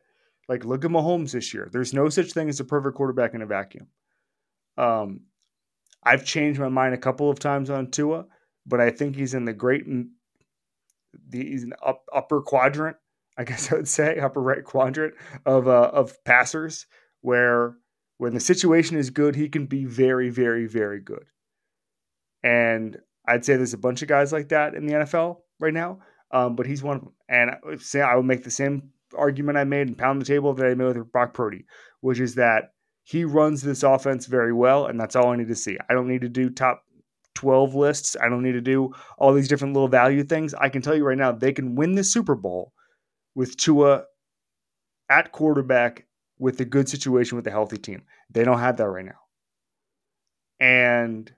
like 0.48 0.64
look 0.64 0.86
at 0.86 0.92
Mahomes 0.92 1.32
this 1.34 1.54
year. 1.54 1.68
There's 1.70 1.94
no 1.94 2.08
such 2.08 2.32
thing 2.32 2.48
as 2.48 2.62
a 2.62 2.64
perfect 2.64 2.96
quarterback 2.96 3.34
in 3.34 3.42
a 3.42 3.46
vacuum. 3.46 3.88
Um, 4.78 5.22
I've 6.04 6.26
changed 6.26 6.60
my 6.60 6.70
mind 6.70 6.94
a 6.94 7.00
couple 7.00 7.30
of 7.30 7.40
times 7.40 7.70
on 7.70 7.92
Tua, 7.92 8.26
but 8.66 8.82
I 8.82 8.90
think 8.90 9.16
he's 9.16 9.34
in 9.34 9.46
the 9.46 9.54
great, 9.54 9.86
he's 11.32 11.64
in 11.64 11.70
the 11.70 11.80
up, 11.86 12.04
upper 12.14 12.42
quadrant, 12.42 12.98
I 13.38 13.44
guess 13.44 13.72
I 13.72 13.76
would 13.76 13.88
say, 13.88 14.20
upper 14.20 14.42
right 14.42 14.64
quadrant 14.64 15.14
of 15.46 15.68
uh, 15.68 15.92
of 15.94 16.24
passers, 16.24 16.86
where 17.22 17.76
when 18.18 18.34
the 18.34 18.40
situation 18.40 18.98
is 18.98 19.10
good, 19.10 19.36
he 19.36 19.50
can 19.50 19.66
be 19.66 19.86
very, 19.86 20.30
very, 20.30 20.68
very 20.68 21.02
good. 21.02 21.26
And 22.44 22.98
I'd 23.28 23.46
say 23.46 23.56
there's 23.56 23.74
a 23.74 23.80
bunch 23.80 24.02
of 24.02 24.08
guys 24.08 24.32
like 24.32 24.50
that 24.50 24.74
in 24.74 24.86
the 24.86 24.94
NFL 24.94 25.38
right 25.60 25.74
now, 25.74 26.00
um, 26.32 26.56
but 26.56 26.66
he's 26.66 26.84
one 26.84 26.98
of 26.98 27.04
them. 27.04 27.14
And 27.30 27.52
I, 27.52 27.58
would 27.64 27.82
say 27.82 28.02
I 28.02 28.16
would 28.16 28.26
make 28.26 28.44
the 28.44 28.52
same 28.52 28.92
argument 29.18 29.58
I 29.58 29.64
made 29.64 29.88
and 29.88 29.98
pound 29.98 30.22
the 30.22 30.26
table 30.26 30.54
that 30.54 30.66
I 30.66 30.74
made 30.74 30.98
with 30.98 31.12
Brock 31.12 31.34
Purdy, 31.34 31.66
which 32.02 32.20
is 32.20 32.36
that 32.36 32.74
he 33.12 33.26
runs 33.26 33.62
this 33.62 33.84
offense 33.84 34.26
very 34.26 34.54
well, 34.54 34.86
and 34.86 34.98
that's 34.98 35.18
all 35.18 35.32
I 35.32 35.36
need 35.36 35.50
to 35.50 35.56
see. 35.56 35.78
I 35.90 35.94
don't 35.94 36.08
need 36.08 36.22
to 36.22 36.30
do 36.30 36.50
top 36.50 36.86
12 37.36 37.76
lists. 37.76 38.16
I 38.22 38.30
don't 38.30 38.42
need 38.42 38.54
to 38.54 38.62
do 38.62 38.94
all 39.18 39.34
these 39.34 39.50
different 39.50 39.74
little 39.74 39.90
value 39.90 40.24
things. 40.24 40.54
I 40.54 40.70
can 40.70 40.82
tell 40.82 40.96
you 40.96 41.04
right 41.04 41.18
now, 41.18 41.34
they 41.34 41.52
can 41.52 41.76
win 41.76 41.96
the 41.96 42.06
Super 42.06 42.36
Bowl 42.36 42.72
with 43.36 43.58
Tua 43.58 44.04
at 45.10 45.34
quarterback 45.34 46.08
with 46.40 46.62
a 46.62 46.64
good 46.64 46.88
situation 46.88 47.36
with 47.36 47.46
a 47.48 47.52
healthy 47.52 47.78
team. 47.78 48.04
They 48.30 48.46
don't 48.46 48.60
have 48.60 48.78
that 48.78 48.88
right 48.88 49.04
now. 49.04 49.20
And 50.62 51.30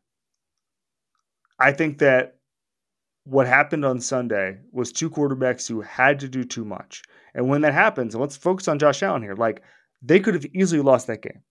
I 1.58 1.72
think 1.72 1.98
that 1.98 2.36
what 3.24 3.48
happened 3.48 3.84
on 3.84 4.00
Sunday 4.00 4.60
was 4.72 4.92
two 4.92 5.10
quarterbacks 5.10 5.68
who 5.68 5.82
had 5.82 6.20
to 6.20 6.28
do 6.28 6.44
too 6.44 6.66
much. 6.66 7.02
And 7.34 7.50
when 7.50 7.62
that 7.62 7.74
happens, 7.74 8.14
and 8.14 8.22
let's 8.22 8.38
focus 8.38 8.68
on 8.68 8.78
Josh 8.78 9.02
Allen 9.02 9.24
here, 9.24 9.34
like 9.34 9.64
they 10.04 10.20
could 10.20 10.36
have 10.36 10.46
easily 10.54 10.84
lost 10.84 11.08
that 11.08 11.24
game. 11.24 11.42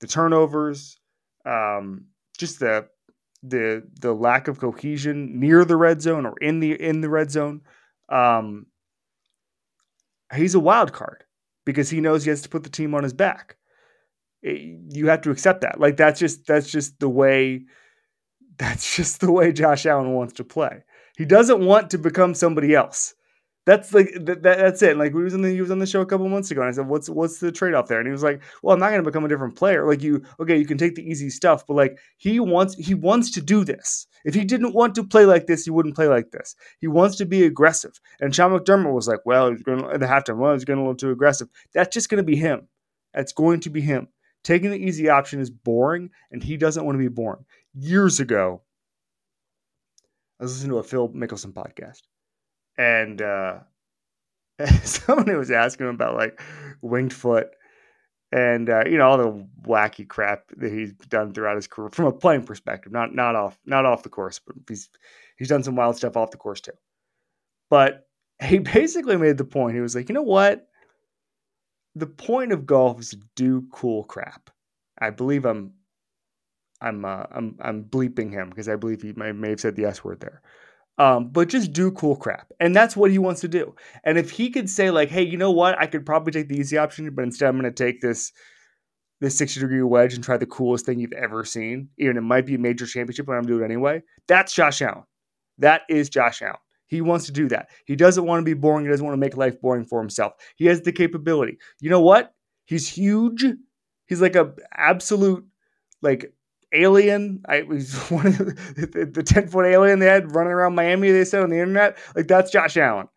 The 0.00 0.06
turnovers, 0.06 0.98
um, 1.44 2.06
just 2.38 2.60
the 2.60 2.88
the 3.42 3.84
the 4.00 4.12
lack 4.12 4.48
of 4.48 4.58
cohesion 4.58 5.38
near 5.38 5.64
the 5.64 5.76
red 5.76 6.02
zone 6.02 6.26
or 6.26 6.36
in 6.38 6.60
the 6.60 6.72
in 6.72 7.00
the 7.00 7.08
red 7.08 7.30
zone. 7.30 7.62
Um, 8.08 8.66
he's 10.34 10.54
a 10.54 10.60
wild 10.60 10.92
card 10.92 11.24
because 11.64 11.90
he 11.90 12.00
knows 12.00 12.24
he 12.24 12.30
has 12.30 12.42
to 12.42 12.48
put 12.48 12.62
the 12.62 12.70
team 12.70 12.94
on 12.94 13.02
his 13.02 13.12
back. 13.12 13.56
It, 14.42 14.80
you 14.90 15.08
have 15.08 15.22
to 15.22 15.30
accept 15.30 15.62
that. 15.62 15.80
Like 15.80 15.96
that's 15.96 16.20
just 16.20 16.46
that's 16.46 16.70
just 16.70 17.00
the 17.00 17.08
way 17.08 17.64
that's 18.58 18.96
just 18.96 19.20
the 19.20 19.32
way 19.32 19.52
Josh 19.52 19.86
Allen 19.86 20.14
wants 20.14 20.34
to 20.34 20.44
play. 20.44 20.82
He 21.16 21.24
doesn't 21.24 21.64
want 21.64 21.90
to 21.90 21.98
become 21.98 22.34
somebody 22.34 22.74
else. 22.74 23.14
That's 23.68 23.92
like 23.92 24.14
that, 24.24 24.42
that's 24.42 24.80
it. 24.80 24.96
Like 24.96 25.12
we 25.12 25.22
was 25.22 25.34
on 25.34 25.42
the 25.42 25.50
he 25.50 25.60
was 25.60 25.70
on 25.70 25.78
the 25.78 25.84
show 25.86 26.00
a 26.00 26.06
couple 26.06 26.26
months 26.26 26.50
ago, 26.50 26.62
and 26.62 26.70
I 26.70 26.72
said, 26.72 26.88
"What's 26.88 27.10
what's 27.10 27.38
the 27.38 27.52
trade 27.52 27.74
off 27.74 27.86
there?" 27.86 27.98
And 27.98 28.08
he 28.08 28.12
was 28.12 28.22
like, 28.22 28.40
"Well, 28.62 28.72
I'm 28.72 28.80
not 28.80 28.88
going 28.88 29.04
to 29.04 29.10
become 29.10 29.26
a 29.26 29.28
different 29.28 29.56
player. 29.56 29.86
Like 29.86 30.02
you, 30.02 30.22
okay, 30.40 30.56
you 30.56 30.64
can 30.64 30.78
take 30.78 30.94
the 30.94 31.06
easy 31.06 31.28
stuff, 31.28 31.66
but 31.66 31.74
like 31.74 31.98
he 32.16 32.40
wants 32.40 32.76
he 32.76 32.94
wants 32.94 33.30
to 33.32 33.42
do 33.42 33.64
this. 33.64 34.06
If 34.24 34.32
he 34.32 34.46
didn't 34.46 34.72
want 34.72 34.94
to 34.94 35.04
play 35.04 35.26
like 35.26 35.48
this, 35.48 35.64
he 35.64 35.70
wouldn't 35.70 35.96
play 35.96 36.08
like 36.08 36.30
this. 36.30 36.56
He 36.80 36.88
wants 36.88 37.16
to 37.16 37.26
be 37.26 37.44
aggressive." 37.44 38.00
And 38.20 38.34
Sean 38.34 38.58
McDermott 38.58 38.94
was 38.94 39.06
like, 39.06 39.20
"Well, 39.26 39.50
he's 39.50 39.62
going 39.62 39.80
to 39.82 39.98
the 39.98 40.06
halftime. 40.06 40.38
Well, 40.38 40.54
he's 40.54 40.64
going 40.64 40.78
a 40.78 40.82
little 40.82 40.96
too 40.96 41.10
aggressive. 41.10 41.48
That's 41.74 41.92
just 41.92 42.08
going 42.08 42.24
to 42.24 42.30
be 42.32 42.36
him. 42.36 42.68
That's 43.12 43.34
going 43.34 43.60
to 43.60 43.68
be 43.68 43.82
him. 43.82 44.08
Taking 44.44 44.70
the 44.70 44.78
easy 44.78 45.10
option 45.10 45.40
is 45.40 45.50
boring, 45.50 46.08
and 46.30 46.42
he 46.42 46.56
doesn't 46.56 46.86
want 46.86 46.94
to 46.94 47.04
be 47.04 47.08
boring." 47.08 47.44
Years 47.74 48.18
ago, 48.18 48.62
I 50.40 50.44
was 50.44 50.54
listening 50.54 50.72
to 50.72 50.78
a 50.78 50.82
Phil 50.82 51.10
Mickelson 51.10 51.52
podcast, 51.52 52.00
and 52.78 53.20
uh, 53.20 53.58
somebody 54.84 55.34
was 55.34 55.50
asking 55.50 55.86
him 55.86 55.94
about 55.94 56.14
like 56.14 56.40
winged 56.80 57.12
foot 57.12 57.48
and 58.32 58.68
uh, 58.68 58.84
you 58.86 58.98
know 58.98 59.08
all 59.08 59.18
the 59.18 59.46
wacky 59.62 60.06
crap 60.06 60.44
that 60.56 60.72
he's 60.72 60.92
done 60.92 61.32
throughout 61.32 61.56
his 61.56 61.66
career 61.66 61.90
from 61.90 62.06
a 62.06 62.12
playing 62.12 62.44
perspective, 62.44 62.92
not 62.92 63.14
not 63.14 63.34
off 63.34 63.58
not 63.64 63.86
off 63.86 64.02
the 64.02 64.08
course, 64.08 64.38
but 64.38 64.56
he's 64.68 64.88
he's 65.36 65.48
done 65.48 65.62
some 65.62 65.76
wild 65.76 65.96
stuff 65.96 66.16
off 66.16 66.30
the 66.30 66.36
course 66.36 66.60
too. 66.60 66.72
But 67.70 68.06
he 68.42 68.58
basically 68.58 69.16
made 69.16 69.38
the 69.38 69.44
point. 69.44 69.74
He 69.74 69.80
was 69.80 69.94
like, 69.94 70.08
you 70.08 70.14
know 70.14 70.22
what? 70.22 70.68
The 71.94 72.06
point 72.06 72.52
of 72.52 72.66
golf 72.66 73.00
is 73.00 73.10
to 73.10 73.20
do 73.34 73.66
cool 73.72 74.04
crap. 74.04 74.50
I 75.00 75.10
believe 75.10 75.44
I'm 75.44 75.72
I'm 76.80 77.04
uh, 77.04 77.24
I'm 77.30 77.56
I'm 77.60 77.84
bleeping 77.84 78.30
him 78.30 78.50
because 78.50 78.68
I 78.68 78.76
believe 78.76 79.02
he 79.02 79.14
may, 79.14 79.32
may 79.32 79.50
have 79.50 79.60
said 79.60 79.74
the 79.74 79.86
S 79.86 80.04
word 80.04 80.20
there. 80.20 80.42
Um, 80.98 81.28
but 81.30 81.48
just 81.48 81.72
do 81.72 81.92
cool 81.92 82.16
crap, 82.16 82.50
and 82.58 82.74
that's 82.74 82.96
what 82.96 83.12
he 83.12 83.18
wants 83.18 83.40
to 83.42 83.48
do. 83.48 83.74
And 84.04 84.18
if 84.18 84.30
he 84.30 84.50
could 84.50 84.68
say 84.68 84.90
like, 84.90 85.10
"Hey, 85.10 85.22
you 85.22 85.36
know 85.36 85.52
what? 85.52 85.78
I 85.80 85.86
could 85.86 86.04
probably 86.04 86.32
take 86.32 86.48
the 86.48 86.58
easy 86.58 86.76
option, 86.76 87.08
but 87.14 87.22
instead 87.22 87.48
I'm 87.48 87.60
going 87.60 87.72
to 87.72 87.84
take 87.84 88.00
this 88.00 88.32
this 89.20 89.36
60 89.38 89.60
degree 89.60 89.82
wedge 89.82 90.14
and 90.14 90.22
try 90.22 90.36
the 90.36 90.46
coolest 90.46 90.86
thing 90.86 91.00
you've 91.00 91.12
ever 91.12 91.44
seen, 91.44 91.88
even 91.98 92.16
it 92.16 92.22
might 92.22 92.46
be 92.46 92.54
a 92.54 92.58
major 92.58 92.86
championship, 92.86 93.26
but 93.26 93.32
I'm 93.32 93.46
doing 93.46 93.62
it 93.62 93.64
anyway." 93.64 94.02
That's 94.26 94.52
Josh 94.52 94.82
Allen. 94.82 95.04
That 95.58 95.82
is 95.88 96.08
Josh 96.08 96.42
Allen. 96.42 96.56
He 96.88 97.00
wants 97.00 97.26
to 97.26 97.32
do 97.32 97.48
that. 97.48 97.68
He 97.84 97.94
doesn't 97.96 98.24
want 98.24 98.40
to 98.40 98.44
be 98.44 98.54
boring. 98.54 98.84
He 98.84 98.90
doesn't 98.90 99.04
want 99.04 99.14
to 99.14 99.20
make 99.20 99.36
life 99.36 99.60
boring 99.60 99.84
for 99.84 100.00
himself. 100.00 100.32
He 100.56 100.66
has 100.66 100.82
the 100.82 100.92
capability. 100.92 101.58
You 101.80 101.90
know 101.90 102.00
what? 102.00 102.32
He's 102.64 102.88
huge. 102.88 103.44
He's 104.06 104.22
like 104.22 104.36
a 104.36 104.54
absolute 104.74 105.44
like 106.02 106.32
alien. 106.72 107.42
I 107.48 107.62
was 107.68 107.94
one 108.10 108.26
of 108.26 108.38
the, 108.38 109.10
the 109.12 109.22
10 109.22 109.48
foot 109.48 109.66
alien 109.66 109.98
they 109.98 110.06
had 110.06 110.34
running 110.34 110.52
around 110.52 110.74
Miami, 110.74 111.10
they 111.10 111.24
said 111.24 111.42
on 111.42 111.50
the 111.50 111.58
internet. 111.58 111.98
Like 112.14 112.28
that's 112.28 112.50
Josh 112.50 112.76
Allen. 112.76 113.08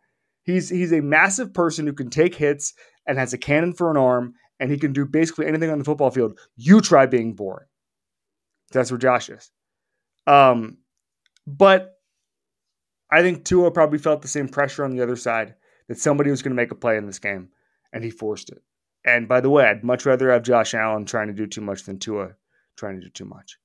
He's 0.44 0.70
he's 0.70 0.92
a 0.92 1.02
massive 1.02 1.54
person 1.54 1.86
who 1.86 1.94
can 1.94 2.10
take 2.10 2.34
hits 2.34 2.74
and 3.06 3.18
has 3.18 3.34
a 3.34 3.38
cannon 3.38 3.74
for 3.74 3.92
an 3.92 3.98
arm, 3.98 4.34
and 4.60 4.72
he 4.72 4.78
can 4.78 4.94
do 4.94 5.06
basically 5.06 5.48
anything 5.48 5.70
on 5.70 5.78
the 5.78 5.86
football 5.86 6.10
field. 6.12 6.40
You 6.56 6.82
try 6.82 7.06
being 7.06 7.34
boring. 7.34 7.68
That's 8.72 8.90
where 8.90 8.98
Josh 8.98 9.30
is. 9.30 9.52
Um, 10.26 10.78
but 11.46 11.96
I 13.12 13.22
think 13.22 13.44
Tua 13.44 13.72
probably 13.72 14.00
felt 14.00 14.22
the 14.22 14.28
same 14.28 14.48
pressure 14.48 14.84
on 14.84 14.92
the 14.92 15.04
other 15.04 15.16
side 15.16 15.56
that 15.88 16.00
somebody 16.00 16.32
was 16.32 16.42
going 16.42 16.52
to 16.52 16.62
make 16.62 16.72
a 16.72 16.76
play 16.76 16.98
in 16.98 17.06
this 17.06 17.20
game, 17.20 17.50
and 17.92 18.04
he 18.04 18.10
forced 18.10 18.50
it. 18.50 18.64
And 19.06 19.28
by 19.28 19.42
the 19.42 19.50
way, 19.50 19.66
I'd 19.66 19.84
much 19.84 20.06
rather 20.06 20.32
have 20.32 20.44
Josh 20.44 20.74
Allen 20.74 21.06
trying 21.06 21.28
to 21.28 21.34
do 21.34 21.48
too 21.48 21.62
much 21.62 21.84
than 21.84 22.00
Tua 22.00 22.36
trying 22.82 23.00
to 23.00 23.06
do 23.06 23.10
too 23.10 23.26
much. 23.26 23.58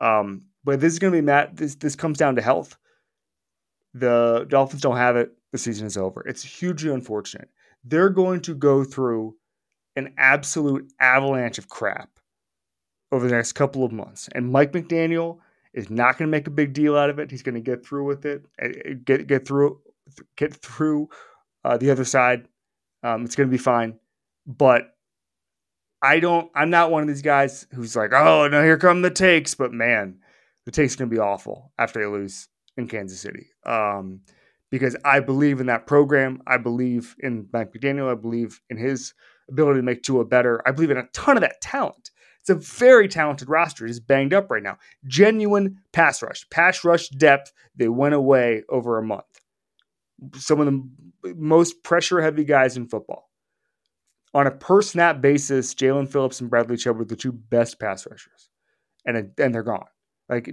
Um, 0.00 0.42
but 0.64 0.80
this 0.80 0.92
is 0.92 0.98
going 0.98 1.12
to 1.12 1.18
be 1.18 1.24
Matt. 1.24 1.56
This 1.56 1.74
this 1.74 1.96
comes 1.96 2.16
down 2.16 2.36
to 2.36 2.42
health. 2.42 2.76
The 3.92 4.46
Dolphins 4.48 4.82
don't 4.82 4.96
have 4.96 5.16
it. 5.16 5.32
The 5.50 5.58
season 5.58 5.86
is 5.86 5.98
over. 5.98 6.22
It's 6.26 6.42
hugely 6.42 6.90
unfortunate. 6.90 7.50
They're 7.84 8.08
going 8.08 8.40
to 8.42 8.54
go 8.54 8.84
through 8.84 9.34
an 9.96 10.14
absolute 10.16 10.90
avalanche 10.98 11.58
of 11.58 11.68
crap 11.68 12.08
over 13.10 13.28
the 13.28 13.34
next 13.34 13.52
couple 13.52 13.84
of 13.84 13.92
months, 13.92 14.28
and 14.34 14.50
Mike 14.50 14.72
McDaniel 14.72 15.38
is 15.74 15.90
not 15.90 16.16
going 16.16 16.28
to 16.28 16.30
make 16.30 16.46
a 16.46 16.50
big 16.50 16.72
deal 16.72 16.96
out 16.96 17.10
of 17.10 17.18
it. 17.18 17.30
He's 17.30 17.42
going 17.42 17.54
to 17.54 17.60
get 17.60 17.84
through 17.84 18.04
with 18.04 18.24
it, 18.24 18.44
eh, 18.60 18.72
eh, 18.84 18.94
get 19.04 19.26
get 19.26 19.46
through, 19.46 19.80
get 20.36 20.54
through 20.54 21.08
uh, 21.64 21.76
the 21.76 21.90
other 21.90 22.04
side. 22.04 22.48
Um, 23.02 23.24
it's 23.24 23.34
going 23.34 23.48
to 23.48 23.52
be 23.52 23.58
fine, 23.58 23.98
but 24.46 24.94
I 26.02 26.20
don't. 26.20 26.50
I'm 26.54 26.70
not 26.70 26.90
one 26.90 27.02
of 27.02 27.08
these 27.08 27.22
guys 27.22 27.66
who's 27.72 27.94
like, 27.94 28.12
oh, 28.12 28.48
no, 28.48 28.62
here 28.62 28.78
come 28.78 29.02
the 29.02 29.10
takes. 29.10 29.54
But 29.54 29.72
man, 29.72 30.18
the 30.64 30.72
takes 30.72 30.96
gonna 30.96 31.10
be 31.10 31.18
awful 31.18 31.72
after 31.78 32.00
they 32.00 32.06
lose 32.06 32.48
in 32.76 32.88
Kansas 32.88 33.20
City. 33.20 33.46
Um, 33.64 34.20
because 34.70 34.96
I 35.04 35.20
believe 35.20 35.60
in 35.60 35.66
that 35.66 35.86
program. 35.86 36.42
I 36.46 36.56
believe 36.56 37.14
in 37.20 37.48
Mike 37.52 37.72
McDaniel. 37.72 38.10
I 38.10 38.14
believe 38.14 38.60
in 38.70 38.78
his 38.78 39.14
ability 39.48 39.78
to 39.80 39.84
make 39.84 40.02
Tua 40.02 40.24
better. 40.24 40.62
I 40.66 40.72
believe 40.72 40.90
in 40.90 40.96
a 40.96 41.06
ton 41.12 41.36
of 41.36 41.42
that 41.42 41.60
talent. 41.60 42.10
It's 42.40 42.50
a 42.50 42.54
very 42.54 43.06
talented 43.06 43.48
roster. 43.48 43.86
It's 43.86 44.00
banged 44.00 44.34
up 44.34 44.50
right 44.50 44.62
now. 44.62 44.78
Genuine 45.06 45.78
pass 45.92 46.22
rush, 46.22 46.48
pass 46.50 46.84
rush 46.84 47.08
depth. 47.10 47.52
They 47.76 47.88
went 47.88 48.14
away 48.14 48.64
over 48.68 48.98
a 48.98 49.02
month. 49.02 49.26
some 50.36 50.60
of 50.60 50.66
the 50.66 51.34
most 51.36 51.82
pressure 51.82 52.20
heavy 52.20 52.44
guys 52.44 52.76
in 52.76 52.88
football. 52.88 53.30
On 54.34 54.46
a 54.46 54.50
per 54.50 54.80
snap 54.80 55.20
basis, 55.20 55.74
Jaelan 55.74 56.10
Phillips 56.10 56.40
and 56.40 56.48
Bradley 56.48 56.76
Chubb 56.76 56.96
were 56.96 57.04
the 57.04 57.16
two 57.16 57.32
best 57.32 57.78
pass 57.78 58.06
rushers, 58.06 58.48
and 59.04 59.30
and 59.38 59.54
they're 59.54 59.62
gone. 59.62 59.86
Like, 60.28 60.50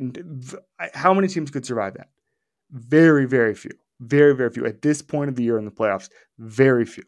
how 0.93 1.13
many 1.13 1.27
teams 1.27 1.51
could 1.51 1.65
survive 1.65 1.93
that? 1.93 2.09
Very, 2.71 3.25
very 3.25 3.55
few. 3.55 3.71
Very, 4.01 4.35
very 4.35 4.49
few. 4.49 4.65
At 4.65 4.81
this 4.81 5.01
point 5.01 5.29
of 5.29 5.35
the 5.35 5.43
year 5.43 5.57
in 5.57 5.65
the 5.65 5.71
playoffs, 5.71 6.09
very 6.37 6.85
few, 6.85 7.03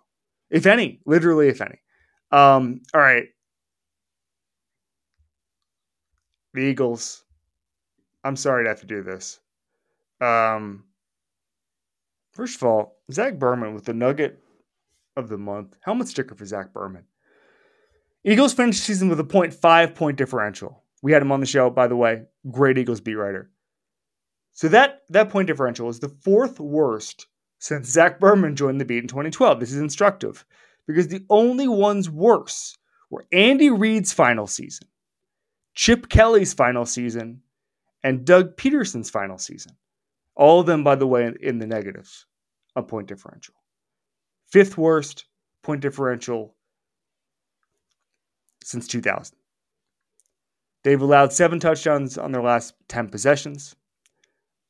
if 0.50 0.66
any. 0.66 1.02
Literally, 1.06 1.50
if 1.50 1.62
any. 1.62 1.82
Um, 2.32 2.82
all 2.94 3.02
right. 3.02 3.26
The 6.54 6.62
Eagles. 6.62 7.24
I'm 8.24 8.36
sorry 8.36 8.64
to 8.64 8.70
have 8.70 8.82
to 8.82 8.86
do 8.86 9.04
this. 9.04 9.40
Um, 10.22 10.86
first 12.34 12.56
of 12.56 12.64
all, 12.64 13.00
Zach 13.12 13.40
Berman 13.40 13.74
with 13.74 13.86
the 13.86 13.94
nugget 13.94 14.40
of 15.16 15.30
the 15.30 15.38
month. 15.38 15.76
Helmet 15.82 16.08
sticker 16.08 16.36
for 16.36 16.46
Zach 16.46 16.74
Berman. 16.74 17.04
Eagles 18.24 18.54
finished 18.54 18.84
season 18.84 19.10
with 19.10 19.20
a 19.20 19.24
0.5 19.24 19.96
point 19.96 20.18
differential. 20.18 20.84
We 21.02 21.12
had 21.12 21.22
him 21.22 21.32
on 21.32 21.40
the 21.40 21.46
show, 21.46 21.70
by 21.70 21.88
the 21.88 21.96
way. 21.96 22.24
Great 22.50 22.78
Eagles 22.78 23.02
beat 23.02 23.16
writer. 23.16 23.50
So 24.54 24.68
that 24.68 25.02
that 25.10 25.30
point 25.30 25.48
differential 25.48 25.90
is 25.90 26.00
the 26.00 26.10
fourth 26.10 26.60
worst 26.60 27.28
since 27.60 27.90
Zach 27.90 28.20
Berman 28.20 28.56
joined 28.56 28.82
the 28.82 28.86
beat 28.86 29.04
in 29.04 29.08
2012. 29.08 29.60
This 29.60 29.72
is 29.72 29.80
instructive 29.80 30.46
because 30.88 31.08
the 31.08 31.26
only 31.30 31.68
ones 31.68 32.10
worse 32.10 32.78
were 33.10 33.26
Andy 33.32 33.70
Reid's 33.70 34.14
final 34.14 34.48
season, 34.48 34.88
Chip 35.74 36.10
Kelly's 36.10 36.54
final 36.54 36.86
season, 36.86 37.42
and 38.04 38.26
Doug 38.26 38.58
Pederson's 38.58 39.10
final 39.10 39.38
season. 39.38 39.74
All 40.36 40.60
of 40.60 40.66
them, 40.66 40.84
by 40.84 40.96
the 40.96 41.08
way, 41.08 41.32
in 41.42 41.60
the 41.60 41.68
negatives, 41.68 42.26
a 42.76 42.84
point 42.84 43.08
differential. 43.08 43.56
Fifth 44.52 44.78
worst 44.78 45.26
point 45.64 45.82
differential 45.82 46.56
since 48.64 48.88
2000. 48.88 49.36
They've 50.84 51.02
allowed 51.02 51.32
seven 51.32 51.60
touchdowns 51.60 52.18
on 52.18 52.32
their 52.32 52.42
last 52.42 52.74
10 52.90 53.10
possessions. 53.10 53.76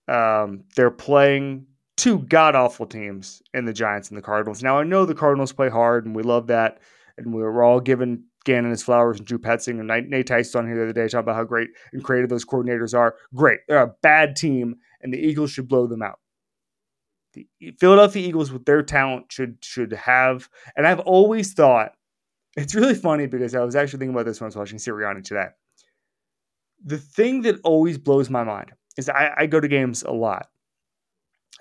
Um, 0.07 0.65
they're 0.75 0.91
playing 0.91 1.67
two 1.97 2.19
god 2.19 2.55
awful 2.55 2.85
teams 2.85 3.41
in 3.53 3.65
the 3.65 3.73
Giants 3.73 4.09
and 4.09 4.17
the 4.17 4.21
Cardinals. 4.21 4.61
Now, 4.61 4.79
I 4.79 4.83
know 4.83 5.05
the 5.05 5.15
Cardinals 5.15 5.53
play 5.53 5.69
hard, 5.69 6.05
and 6.05 6.15
we 6.15 6.23
love 6.23 6.47
that. 6.47 6.79
And 7.17 7.33
we 7.33 7.41
are 7.43 7.63
all 7.63 7.79
giving 7.79 8.23
Gannon 8.45 8.71
his 8.71 8.83
flowers 8.83 9.19
and 9.19 9.27
Drew 9.27 9.37
Petzing 9.37 9.79
and 9.79 10.09
Nate 10.09 10.27
Tice 10.27 10.55
on 10.55 10.65
here 10.65 10.75
the 10.75 10.83
other 10.83 10.93
day 10.93 11.07
talking 11.07 11.19
about 11.19 11.35
how 11.35 11.43
great 11.43 11.69
and 11.93 12.03
creative 12.03 12.29
those 12.29 12.45
coordinators 12.45 12.97
are. 12.97 13.15
Great. 13.35 13.59
They're 13.67 13.83
a 13.83 13.93
bad 14.01 14.35
team, 14.35 14.77
and 15.01 15.13
the 15.13 15.19
Eagles 15.19 15.51
should 15.51 15.67
blow 15.67 15.87
them 15.87 16.01
out. 16.01 16.19
The 17.33 17.47
Philadelphia 17.79 18.27
Eagles, 18.27 18.51
with 18.51 18.65
their 18.65 18.83
talent, 18.83 19.31
should 19.31 19.57
should 19.61 19.93
have. 19.93 20.49
And 20.75 20.85
I've 20.85 20.99
always 20.99 21.53
thought 21.53 21.93
it's 22.57 22.75
really 22.75 22.95
funny 22.95 23.27
because 23.27 23.55
I 23.55 23.63
was 23.63 23.75
actually 23.75 23.99
thinking 23.99 24.15
about 24.15 24.25
this 24.25 24.41
when 24.41 24.45
I 24.45 24.49
was 24.49 24.55
watching 24.55 24.77
Sirianni 24.77 25.23
today. 25.23 25.47
The 26.83 26.97
thing 26.97 27.43
that 27.43 27.59
always 27.63 27.97
blows 27.97 28.29
my 28.29 28.43
mind 28.43 28.71
is 28.97 29.07
I, 29.07 29.31
I 29.37 29.45
go 29.45 29.59
to 29.59 29.67
games 29.67 30.03
a 30.03 30.11
lot, 30.11 30.47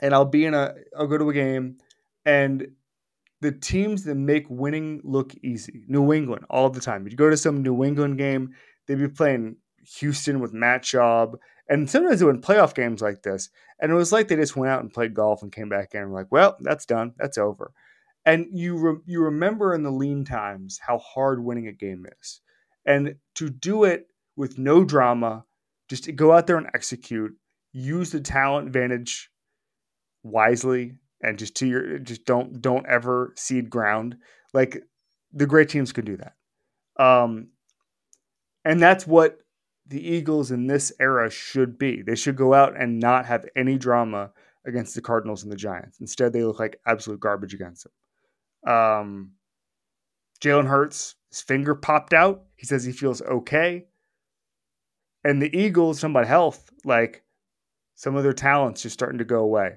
and 0.01 0.15
I'll 0.15 0.25
be 0.25 0.45
in 0.45 0.55
a 0.55 0.75
I'll 0.99 1.07
go 1.07 1.19
to 1.19 1.31
a 1.31 1.35
game, 1.35 1.79
and 2.25 2.67
the 3.41 3.53
teams 3.53 4.05
that 4.05 4.17
make 4.17 4.47
winning 4.49 5.01
look 5.05 5.35
easy, 5.43 5.85
New 5.89 6.13
England 6.13 6.45
all 6.51 6.71
the 6.71 6.81
time. 6.81 7.07
You 7.07 7.17
go 7.17 7.31
to 7.31 7.37
some 7.37 7.63
New 7.63 7.85
England 7.85 8.19
game, 8.19 8.55
they'd 8.87 8.97
be 8.97 9.09
playing 9.09 9.57
Houston 9.99 10.41
with 10.41 10.53
Matt 10.53 10.83
Schaub, 10.83 11.35
and 11.71 11.89
sometimes 11.89 12.19
they 12.19 12.27
win 12.27 12.43
playoff 12.43 12.75
games 12.75 13.01
like 13.01 13.23
this, 13.23 13.49
and 13.81 13.93
it 13.93 13.95
was 13.95 14.11
like 14.11 14.27
they 14.27 14.35
just 14.35 14.57
went 14.57 14.73
out 14.73 14.83
and 14.83 14.93
played 14.93 15.15
golf 15.15 15.43
and 15.43 15.53
came 15.53 15.69
back 15.69 15.95
in 15.95 16.03
and 16.03 16.11
were 16.11 16.19
like, 16.19 16.33
well, 16.33 16.57
that's 16.61 16.85
done, 16.85 17.15
that's 17.17 17.39
over. 17.39 17.73
And 18.27 18.49
you 18.53 18.77
re- 18.77 19.03
you 19.07 19.23
remember 19.23 19.73
in 19.73 19.85
the 19.85 19.93
lean 19.93 20.25
times 20.25 20.81
how 20.85 20.99
hard 20.99 21.43
winning 21.43 21.69
a 21.69 21.73
game 21.73 22.05
is, 22.21 22.41
and 22.85 23.15
to 23.37 23.49
do 23.49 23.85
it 23.85 24.09
with 24.37 24.59
no 24.59 24.85
drama, 24.85 25.45
just 25.89 26.05
to 26.05 26.13
go 26.13 26.33
out 26.33 26.49
there 26.49 26.59
and 26.59 26.69
execute, 26.75 27.37
use 27.73 28.11
the 28.11 28.21
talent 28.21 28.67
advantage 28.67 29.31
wisely, 30.25 30.97
and 31.23 31.39
just 31.39 31.55
to 31.57 31.69
your 31.69 31.99
just 32.01 32.25
don't 32.25 32.61
don't 32.61 32.87
ever 32.87 33.33
cede 33.37 33.71
ground. 33.71 34.17
Like 34.53 34.83
the 35.33 35.47
great 35.47 35.69
teams 35.69 35.93
can 35.93 36.05
do 36.05 36.17
that, 36.17 36.35
um, 37.03 37.51
and 38.65 38.83
that's 38.83 39.07
what 39.07 39.39
the 39.91 40.01
Eagles 40.01 40.53
in 40.53 40.69
this 40.69 40.93
era 41.01 41.29
should 41.29 41.77
be. 41.77 42.03
They 42.03 42.15
should 42.15 42.37
go 42.37 42.55
out 42.55 42.81
and 42.81 43.01
not 43.01 43.27
have 43.27 43.45
any 43.57 43.77
drama 43.77 44.31
against 44.65 44.95
the 44.95 45.01
Cardinals 45.01 45.43
and 45.43 45.51
the 45.51 45.57
Giants. 45.57 45.99
Instead, 46.01 46.33
they 46.33 46.45
look 46.45 46.61
like 46.61 46.81
absolute 46.87 47.19
garbage 47.19 47.55
against 47.55 47.87
them. 48.65 48.73
Um, 48.73 49.33
Jalen 50.41 50.69
Hurts, 50.69 51.17
his 51.29 51.41
finger 51.41 51.75
popped 51.75 52.15
out. 52.15 52.45
He 52.57 52.67
says 52.67 52.85
he 52.85 52.93
feels 52.93 53.21
okay. 53.21 53.87
And 55.25 55.43
the 55.43 55.55
Eagles, 55.57 56.01
talking 56.01 56.15
about 56.15 56.29
health, 56.29 56.71
like 56.85 57.25
some 57.97 58.15
of 58.15 58.23
their 58.23 58.33
talents 58.33 58.83
just 58.83 58.95
starting 58.95 59.19
to 59.19 59.25
go 59.25 59.41
away 59.41 59.75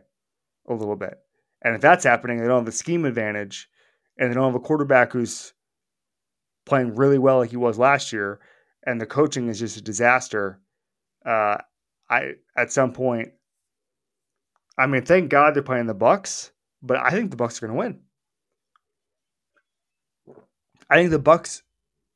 a 0.69 0.73
little 0.73 0.95
bit. 0.95 1.17
And 1.63 1.75
if 1.75 1.81
that's 1.81 2.03
happening, 2.03 2.37
they 2.37 2.47
don't 2.47 2.59
have 2.59 2.65
the 2.65 2.71
scheme 2.71 3.05
advantage 3.05 3.67
and 4.17 4.29
they 4.29 4.35
don't 4.35 4.45
have 4.45 4.55
a 4.55 4.59
quarterback 4.59 5.11
who's 5.11 5.53
playing 6.65 6.95
really 6.95 7.17
well 7.17 7.39
like 7.39 7.49
he 7.49 7.57
was 7.57 7.79
last 7.79 8.13
year, 8.13 8.39
and 8.85 8.99
the 8.99 9.05
coaching 9.05 9.47
is 9.47 9.59
just 9.59 9.77
a 9.77 9.81
disaster. 9.81 10.59
Uh, 11.25 11.57
I 12.09 12.33
at 12.57 12.71
some 12.71 12.91
point, 12.91 13.29
I 14.77 14.87
mean, 14.87 15.03
thank 15.03 15.29
God 15.29 15.53
they're 15.53 15.63
playing 15.63 15.87
the 15.87 15.93
Bucks, 15.93 16.51
but 16.81 16.97
I 16.97 17.11
think 17.11 17.31
the 17.31 17.37
Bucks 17.37 17.61
are 17.61 17.67
going 17.67 17.77
to 17.77 17.79
win. 17.79 17.99
I 20.89 20.95
think 20.95 21.11
the 21.11 21.19
Bucks 21.19 21.63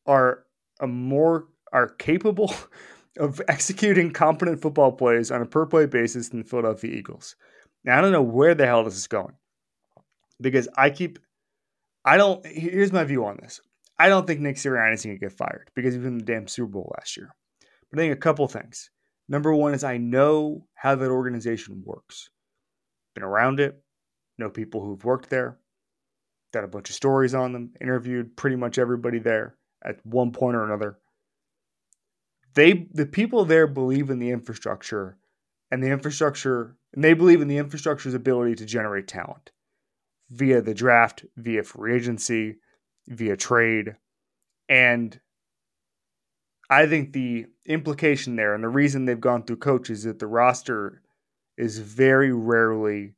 are 0.05 0.45
a 0.79 0.87
more 0.87 1.47
are 1.71 1.89
capable 1.89 2.53
of 3.19 3.41
executing 3.47 4.11
competent 4.11 4.61
football 4.61 4.91
plays 4.91 5.31
on 5.31 5.41
a 5.41 5.45
per 5.45 5.65
play 5.65 5.85
basis 5.85 6.29
than 6.29 6.41
the 6.41 6.49
Philadelphia 6.49 6.91
Eagles. 6.91 7.35
Now 7.83 7.97
I 7.97 8.01
don't 8.01 8.11
know 8.11 8.21
where 8.21 8.55
the 8.55 8.65
hell 8.65 8.83
this 8.83 8.95
is 8.95 9.07
going 9.07 9.33
because 10.41 10.67
I 10.77 10.89
keep 10.89 11.19
I 12.05 12.17
don't 12.17 12.45
here's 12.45 12.91
my 12.91 13.03
view 13.03 13.25
on 13.25 13.37
this. 13.41 13.61
I 13.99 14.09
don't 14.09 14.27
think 14.27 14.39
Nick 14.39 14.57
Sirianni 14.57 14.93
is 14.93 15.05
going 15.05 15.15
to 15.15 15.19
get 15.19 15.37
fired 15.37 15.71
because 15.75 15.93
he 15.93 15.99
was 15.99 16.07
in 16.07 16.19
the 16.19 16.23
damn 16.23 16.47
Super 16.47 16.71
Bowl 16.71 16.93
last 16.97 17.17
year. 17.17 17.33
But 17.89 17.99
I 17.99 18.03
think 18.03 18.13
a 18.13 18.19
couple 18.19 18.47
things. 18.47 18.89
Number 19.29 19.53
one 19.53 19.73
is 19.73 19.83
I 19.83 19.97
know 19.97 20.67
how 20.75 20.95
that 20.95 21.09
organization 21.09 21.81
works. 21.83 22.29
Been 23.15 23.23
around 23.23 23.59
it, 23.59 23.81
know 24.37 24.49
people 24.49 24.83
who've 24.83 25.03
worked 25.03 25.29
there, 25.29 25.57
got 26.53 26.63
a 26.63 26.67
bunch 26.67 26.89
of 26.89 26.95
stories 26.95 27.33
on 27.33 27.53
them, 27.53 27.73
interviewed 27.81 28.37
pretty 28.37 28.55
much 28.55 28.77
everybody 28.77 29.19
there 29.19 29.57
at 29.83 30.05
one 30.05 30.31
point 30.31 30.55
or 30.55 30.63
another. 30.63 30.99
They 32.53 32.87
the 32.91 33.05
people 33.05 33.45
there 33.45 33.67
believe 33.67 34.09
in 34.09 34.19
the 34.19 34.31
infrastructure 34.31 35.17
and 35.71 35.83
the 35.83 35.89
infrastructure 35.89 36.77
and 36.93 37.03
they 37.03 37.13
believe 37.13 37.41
in 37.41 37.47
the 37.47 37.57
infrastructure's 37.57 38.13
ability 38.13 38.55
to 38.55 38.65
generate 38.65 39.07
talent 39.07 39.51
via 40.29 40.61
the 40.61 40.73
draft, 40.73 41.25
via 41.35 41.63
free 41.63 41.95
agency, 41.95 42.55
via 43.07 43.37
trade. 43.37 43.95
And 44.69 45.19
I 46.69 46.85
think 46.87 47.13
the 47.13 47.45
implication 47.65 48.35
there 48.35 48.53
and 48.53 48.63
the 48.63 48.69
reason 48.69 49.05
they've 49.05 49.19
gone 49.19 49.43
through 49.43 49.57
coaches 49.57 49.99
is 49.99 50.03
that 50.05 50.19
the 50.19 50.27
roster 50.27 51.01
is 51.57 51.79
very 51.79 52.31
rarely 52.31 53.13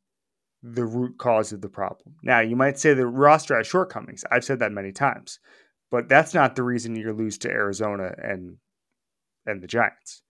the 0.62 0.86
root 0.86 1.18
cause 1.18 1.52
of 1.52 1.62
the 1.62 1.70
problem. 1.70 2.16
Now, 2.22 2.42
you 2.42 2.56
might 2.56 2.78
say 2.78 2.94
the 2.94 3.08
roster 3.08 3.56
has 3.56 3.68
shortcomings. 3.68 4.24
I've 4.30 4.44
said 4.44 4.60
that 4.60 4.72
many 4.72 4.92
times, 4.92 5.40
but 5.90 6.10
that's 6.10 6.34
not 6.34 6.56
the 6.56 6.64
reason 6.64 6.96
you 6.96 7.12
lose 7.14 7.38
to 7.40 7.50
Arizona 7.50 8.14
and 8.22 8.58
and 9.46 9.62
the 9.64 9.68
Giants 9.68 10.22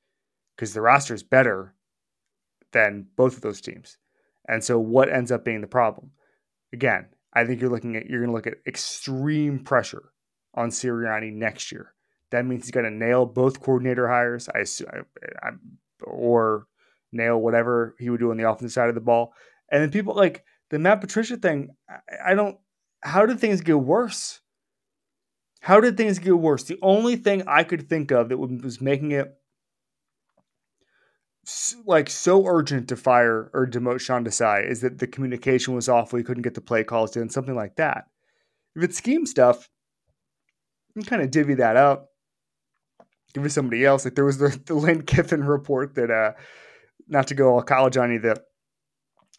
because 0.56 0.74
the 0.74 0.82
roster 0.82 1.14
is 1.14 1.24
better 1.24 1.74
than 2.72 3.08
both 3.16 3.36
of 3.36 3.42
those 3.42 3.60
teams. 3.60 3.98
And 4.48 4.64
so, 4.64 4.80
what 4.80 5.10
ends 5.10 5.32
up 5.32 5.44
being 5.44 5.62
the 5.62 5.68
problem? 5.68 6.12
Again, 6.72 7.08
I 7.40 7.46
think 7.46 7.62
you're 7.62 7.70
looking 7.70 7.96
at 7.96 8.08
you're 8.08 8.20
going 8.20 8.30
to 8.30 8.36
look 8.36 8.48
at 8.48 8.60
extreme 8.68 9.60
pressure 9.60 10.12
on 10.54 10.70
Sirianni 10.70 11.34
next 11.34 11.72
year. 11.72 11.94
That 12.32 12.46
means 12.46 12.64
he's 12.64 12.72
got 12.72 12.82
to 12.82 12.92
nail 12.92 13.26
both 13.26 13.62
coordinator 13.62 14.08
hires, 14.08 14.50
I, 14.50 14.60
I, 15.42 15.52
or 16.04 16.68
nail 17.12 17.38
whatever 17.38 17.96
he 17.98 18.10
would 18.10 18.20
do 18.20 18.32
on 18.32 18.38
the 18.38 18.48
offensive 18.48 18.74
side 18.74 18.90
of 18.90 18.96
the 18.96 19.02
ball. 19.02 19.34
And 19.72 19.82
then 19.82 19.90
people 19.90 20.16
like 20.16 20.44
the 20.70 20.80
Matt 20.80 21.02
Patricia 21.02 21.38
thing. 21.38 21.70
I, 21.90 22.32
I 22.32 22.36
don't. 22.36 22.58
How 23.02 23.26
did 23.26 23.40
things 23.40 23.62
get 23.62 23.80
worse? 23.80 24.42
How 25.62 25.80
did 25.80 25.98
things 25.98 26.20
get 26.20 26.38
worse? 26.38 26.64
The 26.64 26.80
only 26.82 27.16
thing 27.16 27.44
I 27.48 27.64
could 27.64 27.88
think 27.88 28.12
of 28.12 28.30
that 28.30 28.38
was 28.38 28.82
making 28.82 29.12
it 29.12 29.34
like 31.86 32.10
so 32.10 32.46
urgent 32.46 32.90
to 32.90 32.96
fire 32.96 33.50
or 33.54 33.66
demote 33.66 34.02
Sean 34.02 34.24
Desai 34.24 34.70
is 34.70 34.82
that 34.82 35.00
the 35.00 35.08
communication 35.08 35.74
was 35.74 35.90
awful. 35.90 36.18
He 36.18 36.24
couldn't 36.24 36.44
get 36.44 36.54
the 36.54 36.62
play 36.62 36.84
calls 36.84 37.16
in, 37.16 37.30
something 37.30 37.56
like 37.56 37.76
that. 37.78 38.06
If 38.76 38.84
it's 38.84 38.98
scheme 38.98 39.26
stuff, 39.26 39.68
you 40.96 41.04
kind 41.04 41.22
of 41.22 41.32
divvy 41.32 41.56
that 41.56 41.76
up. 41.76 42.10
Give 43.34 43.46
it 43.46 43.52
somebody 43.52 43.86
else. 43.86 44.06
Like 44.06 44.16
there 44.16 44.26
was 44.26 44.38
the, 44.38 44.60
the 44.66 44.76
Lane 44.76 45.04
Kiffin 45.04 45.44
report 45.44 45.96
that, 45.96 46.12
uh, 46.12 46.34
not 47.08 47.28
to 47.28 47.36
go 47.36 47.54
all 47.54 47.62
college 47.62 47.98
on 47.98 48.12
you, 48.12 48.20
that 48.20 48.44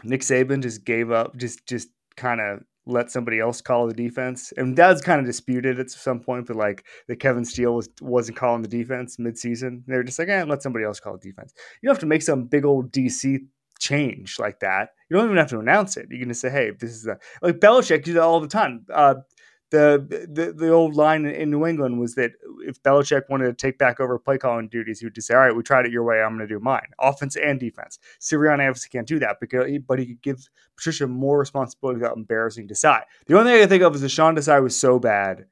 Nick 0.03 0.23
Saban 0.23 0.63
just 0.63 0.85
gave 0.85 1.11
up, 1.11 1.37
just 1.37 1.67
just 1.67 1.89
kind 2.17 2.41
of 2.41 2.61
let 2.87 3.11
somebody 3.11 3.38
else 3.38 3.61
call 3.61 3.87
the 3.87 3.95
defense, 3.95 4.53
and 4.57 4.77
that's 4.77 5.03
kind 5.03 5.21
of 5.21 5.27
disputed 5.27 5.79
at 5.79 5.90
some 5.90 6.21
point. 6.21 6.47
But 6.47 6.57
like 6.57 6.85
that 7.09 7.21
Kevin 7.21 7.45
Steele 7.45 7.75
was 7.75 7.88
wasn't 8.01 8.38
calling 8.38 8.62
the 8.62 8.69
defense 8.69 9.16
midseason. 9.19 9.83
They 9.87 9.97
were 9.97 10.05
just 10.05 10.19
like, 10.19 10.29
eh, 10.29 10.45
let 10.45 10.62
somebody 10.62 10.85
else 10.85 11.01
call 11.01 11.19
the 11.19 11.29
defense. 11.29 11.53
You 11.83 11.88
don't 11.88 11.95
have 11.95 12.01
to 12.01 12.07
make 12.07 12.23
some 12.23 12.45
big 12.45 12.64
old 12.64 12.93
DC 12.93 13.38
change 13.79 14.38
like 14.38 14.61
that. 14.61 14.90
You 15.09 15.16
don't 15.16 15.27
even 15.27 15.37
have 15.38 15.51
to 15.51 15.59
announce 15.59 15.97
it. 15.97 16.07
You 16.11 16.19
can 16.19 16.29
just 16.29 16.40
say, 16.40 16.51
hey, 16.51 16.71
this 16.79 16.90
is 16.90 17.07
a, 17.07 17.19
like 17.43 17.59
Belichick 17.59 18.05
did 18.05 18.16
that 18.16 18.23
all 18.23 18.40
the 18.40 18.49
time. 18.49 18.85
Uh, 18.93 19.14
the, 19.71 20.27
the 20.31 20.53
the 20.53 20.69
old 20.69 20.95
line 20.95 21.25
in 21.25 21.51
New 21.51 21.67
England 21.67 22.01
was 22.01 22.15
that 22.17 22.33
if 22.67 22.83
Belichick 22.83 23.23
wanted 23.29 23.47
to 23.47 23.55
take 23.55 23.79
back 23.79 24.01
over 24.01 24.19
play 24.19 24.37
calling 24.37 24.69
duties, 24.69 25.01
he 25.01 25.07
would 25.07 25.15
just 25.15 25.29
say, 25.29 25.35
"All 25.35 25.41
right, 25.41 25.55
we 25.55 25.63
tried 25.63 25.87
it 25.87 25.93
your 25.93 26.05
way. 26.05 26.21
I'm 26.21 26.37
going 26.37 26.47
to 26.47 26.55
do 26.55 26.61
mine, 26.61 26.89
offense 26.99 27.37
and 27.37 27.59
defense." 27.59 27.99
Sirianni 28.21 28.69
obviously 28.69 28.91
can't 28.91 29.07
do 29.07 29.19
that 29.21 29.39
because, 29.41 29.71
but 29.87 29.99
he 29.99 30.07
could 30.07 30.23
give 30.23 30.49
Patricia 30.77 31.07
more 31.07 31.39
responsibility 31.39 32.01
without 32.01 32.17
embarrassing 32.17 32.69
Desai. 32.69 33.03
The 33.27 33.39
only 33.39 33.51
thing 33.51 33.57
I 33.57 33.61
can 33.61 33.69
think 33.69 33.83
of 33.83 33.95
is 33.95 34.01
that 34.01 34.09
Sean 34.11 34.37
Desai 34.37 34.63
was 34.63 34.77
so 34.77 34.99
bad 34.99 35.47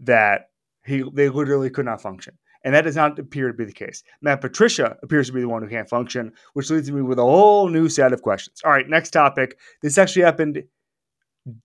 that 0.00 0.50
he 0.84 1.04
they 1.12 1.28
literally 1.28 1.70
could 1.70 1.86
not 1.86 2.02
function. 2.02 2.36
And 2.64 2.74
that 2.74 2.82
does 2.82 2.94
not 2.94 3.18
appear 3.18 3.48
to 3.48 3.54
be 3.54 3.64
the 3.64 3.72
case. 3.72 4.04
Matt 4.20 4.40
Patricia 4.40 4.96
appears 5.02 5.26
to 5.26 5.32
be 5.32 5.40
the 5.40 5.48
one 5.48 5.62
who 5.62 5.68
can't 5.68 5.88
function, 5.88 6.32
which 6.52 6.70
leads 6.70 6.92
me 6.92 7.02
with 7.02 7.18
a 7.18 7.22
whole 7.22 7.68
new 7.68 7.88
set 7.88 8.12
of 8.12 8.22
questions. 8.22 8.60
All 8.64 8.70
right, 8.70 8.88
next 8.88 9.10
topic. 9.10 9.58
This 9.80 9.98
actually 9.98 10.22
happened 10.22 10.62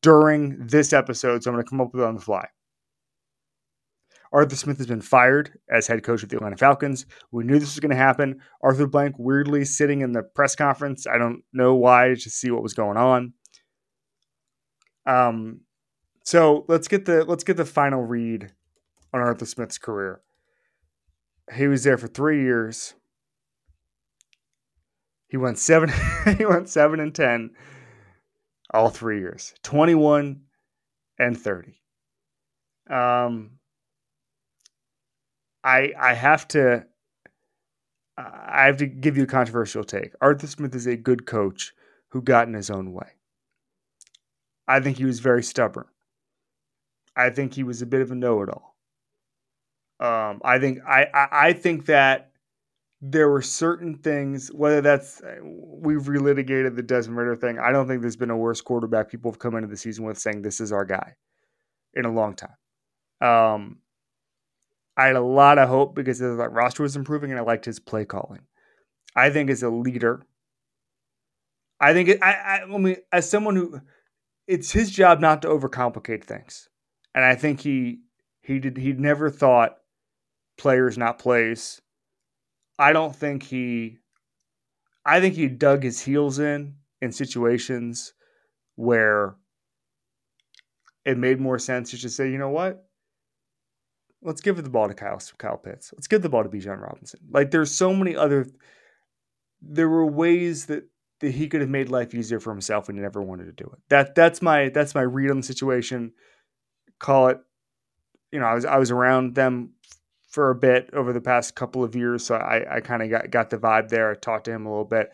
during 0.02 0.68
this 0.68 0.94
episode, 0.94 1.44
so 1.44 1.50
I'm 1.50 1.56
going 1.56 1.66
to 1.66 1.70
come 1.70 1.82
up 1.82 1.94
with 1.94 2.02
it 2.02 2.08
on 2.08 2.16
the 2.16 2.22
fly. 2.22 2.48
Arthur 4.34 4.56
Smith 4.56 4.78
has 4.78 4.88
been 4.88 5.02
fired 5.02 5.58
as 5.70 5.88
head 5.88 6.04
coach 6.04 6.24
of 6.24 6.30
the 6.30 6.36
Atlanta 6.36 6.58
Falcons. 6.58 7.06
We 7.32 7.44
knew 7.44 7.60
this 7.60 7.76
was 7.76 7.80
going 7.80 7.92
to 7.92 7.96
happen. 7.96 8.42
Arthur 8.62 8.88
Blank 8.88 9.16
weirdly 9.18 9.64
sitting 9.64 10.02
in 10.02 10.12
the 10.12 10.24
press 10.24 10.56
conference. 10.56 11.08
I 11.08 11.18
don't 11.18 11.44
know 11.54 11.76
why 11.76 12.10
to 12.10 12.30
see 12.30 12.52
what 12.52 12.64
was 12.64 12.74
going 12.74 12.98
on. 12.98 13.34
Um, 15.06 15.62
so 16.26 16.66
let's 16.68 16.90
get 16.90 17.06
the 17.06 17.24
let's 17.24 17.46
get 17.46 17.56
the 17.56 17.64
final 17.64 18.04
read 18.04 18.52
on 19.14 19.22
Arthur 19.22 19.46
Smith's 19.46 19.78
career. 19.78 20.22
He 21.56 21.68
was 21.68 21.86
there 21.86 21.98
for 21.98 22.08
three 22.08 22.42
years. 22.42 22.96
He 25.30 25.38
went 25.38 25.58
seven. 25.58 25.90
he 26.38 26.46
went 26.46 26.68
seven 26.68 27.00
and 27.00 27.16
ten 27.16 27.52
all 28.78 28.90
three 28.90 29.20
years. 29.20 29.54
21 29.64 30.42
and 31.20 31.36
30 31.36 31.74
um 32.90 33.52
i 35.64 35.92
i 36.00 36.14
have 36.14 36.48
to 36.48 36.86
i 38.18 38.66
have 38.66 38.78
to 38.78 38.86
give 38.86 39.18
you 39.18 39.24
a 39.24 39.28
controversial 39.28 39.84
take. 39.84 40.14
Arthur 40.22 40.48
smith 40.48 40.76
is 40.76 40.88
a 40.88 40.96
good 40.96 41.26
coach 41.26 41.74
who 42.10 42.22
got 42.22 42.48
in 42.48 42.54
his 42.54 42.70
own 42.70 42.94
way. 42.94 43.10
I 44.68 44.80
think 44.80 44.98
he 44.98 45.06
was 45.06 45.20
very 45.20 45.44
stubborn. 45.44 45.88
I 47.16 47.30
think 47.32 47.54
he 47.54 47.64
was 47.64 47.82
a 47.82 47.86
bit 47.86 48.02
of 48.02 48.12
a 48.12 48.16
know-it-all. 48.16 48.76
Um 50.00 50.42
i 50.46 50.60
think 50.60 50.80
i 50.88 51.08
i, 51.14 51.28
I 51.50 51.54
think 51.54 51.88
that 51.88 52.32
there 53.02 53.30
were 53.30 53.42
certain 53.42 53.96
things, 53.96 54.50
whether 54.50 54.82
that's 54.82 55.22
uh, 55.22 55.36
we've 55.44 56.04
relitigated 56.04 56.76
the 56.76 56.82
Desmond 56.82 57.18
Ridder 57.18 57.36
thing. 57.36 57.60
I 57.60 57.72
don't 57.72 57.88
think 57.88 58.02
there's 58.02 58.16
been 58.16 58.32
a 58.32 58.38
worse 58.38 58.62
quarterback 58.62 59.10
people 59.10 59.32
have 59.32 59.40
come 59.40 59.56
into 59.56 59.68
the 59.68 59.78
season 59.78 60.06
with 60.06 60.18
saying 60.18 60.42
this 60.42 60.60
is 60.60 60.72
our 60.72 60.86
guy 60.86 61.16
in 61.94 62.06
a 62.06 62.12
long 62.12 62.36
time. 62.36 62.56
Um, 63.22 63.80
I 64.96 65.08
had 65.08 65.16
a 65.16 65.22
lot 65.22 65.60
of 65.60 65.70
hope 65.70 65.94
because 65.94 66.20
the 66.20 66.34
roster 66.34 66.84
was 66.84 66.96
improving 66.96 67.30
and 67.30 67.40
I 67.40 67.44
liked 67.44 67.66
his 67.66 67.80
play 67.80 68.04
calling. 68.04 68.42
I 69.16 69.30
think 69.30 69.52
as 69.52 69.62
a 69.62 69.70
leader, 69.70 70.24
I 71.80 71.94
think 71.94 72.10
it, 72.10 72.20
I, 72.24 72.34
I, 72.34 72.62
I 72.64 72.78
mean, 72.78 72.98
as 73.12 73.30
someone 73.30 73.56
who, 73.56 73.80
it's 74.48 74.72
his 74.72 74.90
job 74.90 75.20
not 75.20 75.44
to 75.44 75.50
overcomplicate 75.50 76.24
things, 76.24 76.70
and 77.14 77.24
I 77.24 77.36
think 77.36 77.62
he 77.62 78.00
he 78.42 78.60
did 78.60 78.78
he 78.78 78.94
never 78.94 79.30
thought 79.30 79.78
players 80.58 80.98
not 80.98 81.20
plays 81.20 81.82
I 82.80 82.94
don't 82.94 83.16
think 83.16 83.44
he 83.44 83.98
I 85.06 85.22
think 85.22 85.36
he 85.36 85.48
dug 85.48 85.84
his 85.84 86.02
heels 86.02 86.40
in 86.40 86.76
in 87.02 87.12
situations 87.12 88.14
where 88.76 89.36
it 91.06 91.18
made 91.18 91.40
more 91.40 91.58
sense 91.58 91.92
to 91.92 91.98
just 91.98 92.18
say, 92.18 92.30
you 92.30 92.38
know 92.38 92.50
what? 92.50 92.86
Let's 94.22 94.42
give 94.42 94.62
the 94.62 94.70
ball 94.70 94.88
to 94.88 94.94
Kyle 94.94 95.22
Kyle 95.38 95.58
Pitts. 95.58 95.94
Let's 95.94 96.08
give 96.08 96.22
the 96.22 96.30
ball 96.30 96.44
to 96.44 96.50
Bijan 96.50 96.82
Robinson. 96.82 97.22
Like 97.32 97.52
there's 97.52 97.74
so 97.74 97.94
many 97.94 98.16
other 98.16 98.48
there 99.62 99.90
were 99.90 100.06
ways 100.06 100.68
that, 100.68 100.88
that 101.22 101.32
he 101.32 101.48
could 101.48 101.62
have 101.62 101.70
made 101.70 101.90
life 101.90 102.14
easier 102.14 102.40
for 102.40 102.52
himself 102.52 102.90
and 102.90 102.98
he 102.98 103.02
never 103.02 103.24
wanted 103.24 103.46
to 103.46 103.52
do 103.64 103.70
it. 103.72 103.80
That 103.90 104.16
that's 104.16 104.42
my 104.42 104.70
that's 104.70 104.94
my 104.94 105.02
read 105.02 105.32
on 105.32 105.38
the 105.38 105.44
situation. 105.44 106.12
Call 107.00 107.30
it 107.30 107.40
you 108.32 108.40
know, 108.40 108.46
I 108.46 108.54
was 108.54 108.66
I 108.66 108.78
was 108.78 108.92
around 108.92 109.36
them 109.36 109.72
for 110.38 110.52
a 110.52 110.56
bit 110.56 110.92
over 110.94 111.14
the 111.14 111.20
past 111.20 111.56
couple 111.56 111.84
of 111.84 111.96
years, 111.96 112.24
so 112.24 112.36
I, 112.36 112.76
I 112.76 112.80
kind 112.80 113.02
of 113.02 113.10
got, 113.10 113.32
got 113.32 113.50
the 113.50 113.58
vibe 113.58 113.90
there. 113.90 114.12
I 114.12 114.14
talked 114.14 114.46
to 114.46 114.52
him 114.52 114.68
a 114.68 114.70
little 114.70 114.86
bit. 114.86 115.10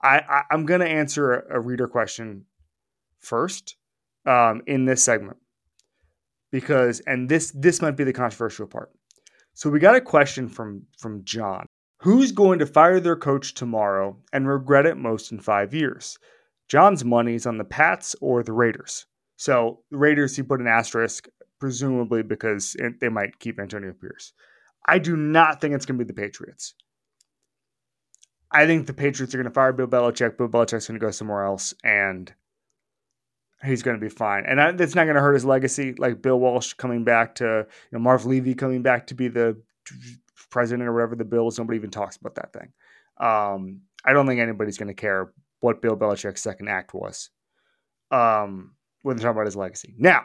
I, 0.00 0.20
I 0.20 0.54
am 0.54 0.64
going 0.64 0.78
to 0.78 0.86
answer 0.86 1.34
a, 1.34 1.56
a, 1.56 1.60
reader 1.60 1.88
question 1.88 2.44
first 3.18 3.74
um, 4.26 4.62
in 4.68 4.84
this 4.84 5.02
segment 5.02 5.38
because, 6.52 7.00
and 7.00 7.28
this 7.28 7.50
this 7.50 7.82
might 7.82 7.96
be 7.96 8.04
the 8.04 8.12
controversial 8.12 8.68
part. 8.68 8.92
So 9.54 9.70
we 9.70 9.80
got 9.80 9.96
a 9.96 10.00
question 10.00 10.48
from 10.48 10.84
from 10.96 11.24
John. 11.24 11.66
Who's 12.02 12.30
going 12.30 12.60
to 12.60 12.66
fire 12.66 13.00
their 13.00 13.16
coach 13.16 13.54
tomorrow 13.54 14.16
and 14.32 14.46
regret 14.46 14.86
it 14.86 14.98
most 14.98 15.32
in 15.32 15.40
five 15.40 15.74
years? 15.74 16.16
John's 16.68 17.04
money 17.04 17.34
is 17.34 17.44
on 17.44 17.58
the 17.58 17.64
Pats 17.64 18.14
or 18.20 18.44
the 18.44 18.52
Raiders. 18.52 19.06
So 19.34 19.80
the 19.90 19.98
Raiders, 19.98 20.36
he 20.36 20.44
put 20.44 20.60
an 20.60 20.68
asterisk, 20.68 21.26
presumably 21.58 22.22
because 22.22 22.76
they 23.00 23.08
might 23.08 23.40
keep 23.40 23.58
Antonio 23.58 23.92
Pierce. 24.00 24.32
I 24.86 24.98
do 24.98 25.16
not 25.16 25.60
think 25.60 25.74
it's 25.74 25.86
going 25.86 25.98
to 25.98 26.04
be 26.04 26.08
the 26.08 26.14
Patriots. 26.14 26.74
I 28.50 28.66
think 28.66 28.86
the 28.86 28.94
Patriots 28.94 29.34
are 29.34 29.38
going 29.38 29.44
to 29.44 29.54
fire 29.54 29.72
Bill 29.72 29.86
Belichick. 29.86 30.36
Bill 30.36 30.48
Belichick's 30.48 30.88
going 30.88 30.98
to 30.98 31.04
go 31.04 31.12
somewhere 31.12 31.44
else, 31.44 31.72
and 31.84 32.32
he's 33.64 33.82
going 33.82 33.96
to 33.96 34.00
be 34.00 34.08
fine. 34.08 34.44
And 34.46 34.80
it's 34.80 34.94
not 34.94 35.04
going 35.04 35.14
to 35.14 35.20
hurt 35.20 35.34
his 35.34 35.44
legacy. 35.44 35.94
Like 35.94 36.22
Bill 36.22 36.40
Walsh 36.40 36.72
coming 36.72 37.04
back 37.04 37.36
to, 37.36 37.44
you 37.44 37.92
know, 37.92 38.00
Marv 38.00 38.26
Levy 38.26 38.54
coming 38.54 38.82
back 38.82 39.06
to 39.08 39.14
be 39.14 39.28
the 39.28 39.60
president 40.50 40.88
or 40.88 40.92
whatever 40.92 41.14
the 41.14 41.24
Bills. 41.24 41.58
Nobody 41.58 41.78
even 41.78 41.90
talks 41.90 42.16
about 42.16 42.34
that 42.36 42.52
thing. 42.52 42.72
Um, 43.18 43.82
I 44.04 44.12
don't 44.12 44.26
think 44.26 44.40
anybody's 44.40 44.78
going 44.78 44.88
to 44.88 44.94
care 44.94 45.32
what 45.60 45.82
Bill 45.82 45.96
Belichick's 45.96 46.40
second 46.40 46.68
act 46.68 46.94
was 46.94 47.30
um, 48.10 48.72
when 49.02 49.16
they're 49.16 49.24
talking 49.24 49.36
about 49.36 49.46
his 49.46 49.56
legacy. 49.56 49.94
Now, 49.98 50.24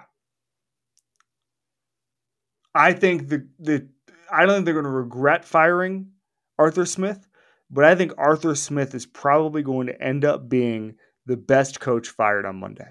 I 2.73 2.93
think 2.93 3.29
the 3.29 3.47
the 3.59 3.87
I 4.31 4.45
don't 4.45 4.55
think 4.55 4.65
they're 4.65 4.73
going 4.73 4.85
to 4.85 4.89
regret 4.89 5.45
firing 5.45 6.11
Arthur 6.57 6.85
Smith, 6.85 7.27
but 7.69 7.83
I 7.83 7.95
think 7.95 8.13
Arthur 8.17 8.55
Smith 8.55 8.95
is 8.95 9.05
probably 9.05 9.61
going 9.61 9.87
to 9.87 10.01
end 10.01 10.25
up 10.25 10.49
being 10.49 10.95
the 11.25 11.37
best 11.37 11.79
coach 11.79 12.09
fired 12.09 12.45
on 12.45 12.59
Monday, 12.59 12.87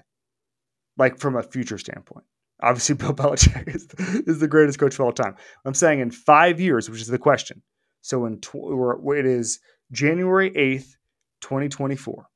like 0.97 1.17
from 1.17 1.35
a 1.35 1.43
future 1.43 1.77
standpoint. 1.77 2.25
Obviously, 2.61 2.95
Bill 2.95 3.13
Belichick 3.13 3.73
is, 3.73 3.87
is 4.27 4.39
the 4.39 4.47
greatest 4.47 4.79
coach 4.79 4.95
of 4.95 5.01
all 5.01 5.11
time. 5.11 5.35
I'm 5.65 5.73
saying 5.73 5.99
in 5.99 6.11
five 6.11 6.59
years, 6.59 6.89
which 6.89 7.01
is 7.01 7.07
the 7.07 7.17
question. 7.17 7.61
So 8.01 8.25
in 8.25 8.39
tw- 8.39 9.09
it 9.15 9.25
is 9.25 9.59
January 9.91 10.51
8th, 10.51 10.95
2024. 11.41 12.27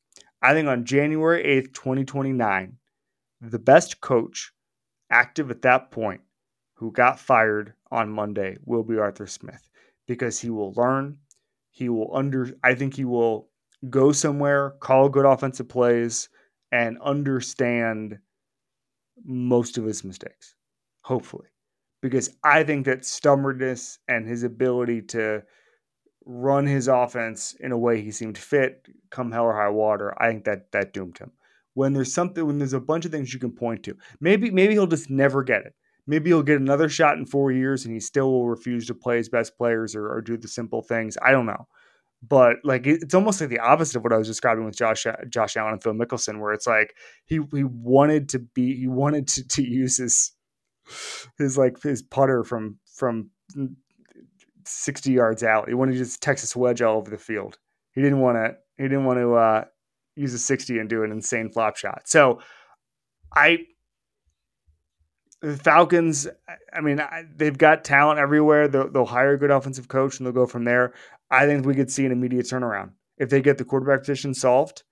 I 0.42 0.54
think 0.54 0.68
on 0.68 0.86
January 0.86 1.44
8th, 1.44 1.74
2029, 1.74 2.78
the 3.42 3.60
best 3.60 4.02
coach 4.02 4.52
active 5.12 5.52
at 5.52 5.62
that 5.64 5.92
point 5.92 6.22
who 6.76 6.92
got 6.92 7.20
fired 7.20 7.74
on 7.92 8.10
Monday 8.10 8.58
will 8.66 8.84
be 8.84 8.98
Arthur 8.98 9.28
Smith 9.28 9.70
because 10.08 10.40
he 10.40 10.50
will 10.50 10.74
learn. 10.74 11.18
He 11.72 11.90
will 11.90 12.16
under, 12.16 12.50
I 12.64 12.76
think 12.76 12.96
he 12.96 13.06
will 13.06 13.50
go 13.90 14.12
somewhere, 14.12 14.72
call 14.80 15.10
good 15.10 15.26
offensive 15.26 15.70
plays, 15.70 16.30
and 16.72 16.98
understand 17.02 18.20
most 19.24 19.78
of 19.78 19.86
his 19.86 20.04
mistakes, 20.04 20.56
hopefully. 21.02 21.48
Because 22.02 22.30
I 22.44 22.64
think 22.64 22.86
that 22.86 23.06
stubbornness 23.06 24.00
and 24.08 24.28
his 24.28 24.44
ability 24.44 25.02
to 25.04 25.44
run 26.26 26.66
his 26.66 26.88
offense 26.88 27.56
in 27.60 27.72
a 27.72 27.78
way 27.78 28.02
he 28.02 28.12
seemed 28.12 28.38
fit, 28.38 28.88
come 29.10 29.32
hell 29.32 29.46
or 29.46 29.56
high 29.56 29.70
water, 29.70 30.14
I 30.22 30.30
think 30.30 30.46
that 30.46 30.72
that 30.72 30.94
doomed 30.94 31.18
him. 31.18 31.32
When 31.74 31.94
there's 31.94 32.14
something, 32.14 32.46
when 32.46 32.58
there's 32.58 32.74
a 32.74 32.80
bunch 32.80 33.06
of 33.06 33.12
things 33.12 33.34
you 33.34 33.40
can 33.40 33.52
point 33.52 33.84
to, 33.84 33.96
maybe 34.20 34.50
maybe 34.52 34.74
he'll 34.74 34.88
just 34.88 35.10
never 35.10 35.44
get 35.44 35.66
it 35.66 35.74
maybe 36.08 36.30
he'll 36.30 36.44
get 36.44 36.60
another 36.60 36.90
shot 36.90 37.18
in 37.18 37.26
four 37.26 37.52
years 37.52 37.86
and 37.86 37.94
he 37.94 38.00
still 38.00 38.32
will 38.32 38.50
refuse 38.50 38.88
to 38.88 38.96
play 38.96 39.18
his 39.18 39.30
best 39.30 39.58
players 39.58 39.96
or, 39.96 40.12
or 40.12 40.22
do 40.22 40.38
the 40.38 40.48
simple 40.48 40.82
things. 40.82 41.18
I 41.22 41.32
don't 41.32 41.46
know. 41.46 41.68
But 42.28 42.58
like 42.64 42.86
it's 42.86 43.14
almost 43.14 43.40
like 43.40 43.50
the 43.50 43.60
opposite 43.60 43.96
of 43.98 44.04
what 44.04 44.12
I 44.12 44.18
was 44.18 44.28
describing 44.28 44.66
with 44.66 44.76
Josh 44.76 45.06
Josh 45.30 45.56
Allen 45.56 45.74
and 45.74 45.84
Phil 45.84 45.94
Mickelson, 45.94 46.42
where 46.42 46.52
it's 46.52 46.68
like 46.68 46.94
he 47.26 47.40
he 47.54 47.64
wanted 47.64 48.28
to 48.30 48.40
be 48.40 48.76
he 48.76 48.88
wanted 48.88 49.28
to, 49.30 49.48
to 49.48 49.64
use 49.64 49.98
his 49.98 50.34
his 51.38 51.58
like 51.58 51.82
his 51.82 52.02
putter 52.02 52.44
from 52.44 52.78
from 52.94 53.30
60 54.66 55.12
yards 55.12 55.44
out. 55.44 55.70
He 55.70 55.74
wanted 55.74 55.94
to 55.94 55.98
just 56.00 56.22
Texas 56.22 56.56
wedge 56.56 56.82
all 56.82 56.98
over 56.98 57.10
the 57.10 57.18
field. 57.18 57.58
He 57.94 58.02
didn't 58.02 58.20
want 58.20 58.36
to 58.36 58.56
he 58.78 58.84
didn't 58.84 59.06
want 59.06 59.20
to 59.20 59.36
uh 59.36 59.64
use 60.16 60.34
a 60.34 60.40
60 60.40 60.78
and 60.78 60.90
do 60.90 61.04
an 61.04 61.12
insane 61.14 61.50
flop 61.50 61.78
shot. 61.78 62.02
So 62.06 62.42
I 63.34 63.60
the 65.42 65.56
Falcons, 65.58 66.28
I 66.74 66.82
mean, 66.82 67.02
they've 67.36 67.58
got 67.58 67.84
talent 67.84 68.20
everywhere. 68.20 68.68
They'll, 68.68 68.90
they'll, 68.90 69.06
hire 69.06 69.34
a 69.34 69.38
good 69.38 69.52
offensive 69.52 69.88
coach 69.88 70.18
and 70.18 70.26
they'll 70.26 70.34
go 70.34 70.46
from 70.46 70.66
there. 70.66 70.94
I 71.32 71.46
think 71.46 71.66
we 71.66 71.76
could 71.76 71.92
see 71.92 72.06
an 72.06 72.12
immediate 72.12 72.46
turnaround 72.46 72.92
if 73.18 73.30
they 73.30 73.42
get 73.42 73.58
the 73.58 73.66
quarterback 73.66 74.02
position 74.02 74.34
solved. 74.34 74.84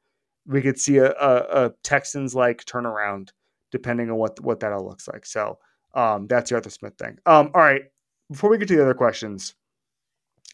We 0.45 0.61
could 0.61 0.79
see 0.79 0.97
a, 0.97 1.11
a, 1.11 1.65
a 1.65 1.73
Texans 1.83 2.33
like 2.33 2.63
turnaround 2.63 3.29
depending 3.71 4.09
on 4.09 4.15
what 4.15 4.39
what 4.39 4.61
that 4.61 4.71
all 4.71 4.85
looks 4.85 5.07
like. 5.07 5.25
So 5.25 5.59
um, 5.93 6.27
that's 6.27 6.49
the 6.49 6.55
Arthur 6.55 6.69
Smith 6.69 6.93
thing. 6.97 7.17
Um, 7.25 7.51
all 7.53 7.61
right, 7.61 7.83
before 8.29 8.49
we 8.49 8.57
get 8.57 8.69
to 8.69 8.75
the 8.75 8.81
other 8.81 8.93
questions, 8.93 9.55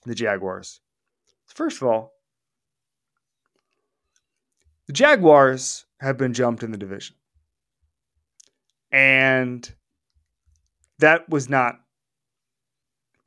the 0.05 0.15
Jaguars. 0.15 0.79
First 1.45 1.81
of 1.81 1.87
all, 1.87 2.13
the 4.87 4.93
Jaguars 4.93 5.85
have 5.99 6.17
been 6.17 6.33
jumped 6.33 6.63
in 6.63 6.71
the 6.71 6.77
division. 6.77 7.15
And 8.91 9.71
that 11.03 11.27
was 11.29 11.49
not 11.49 11.75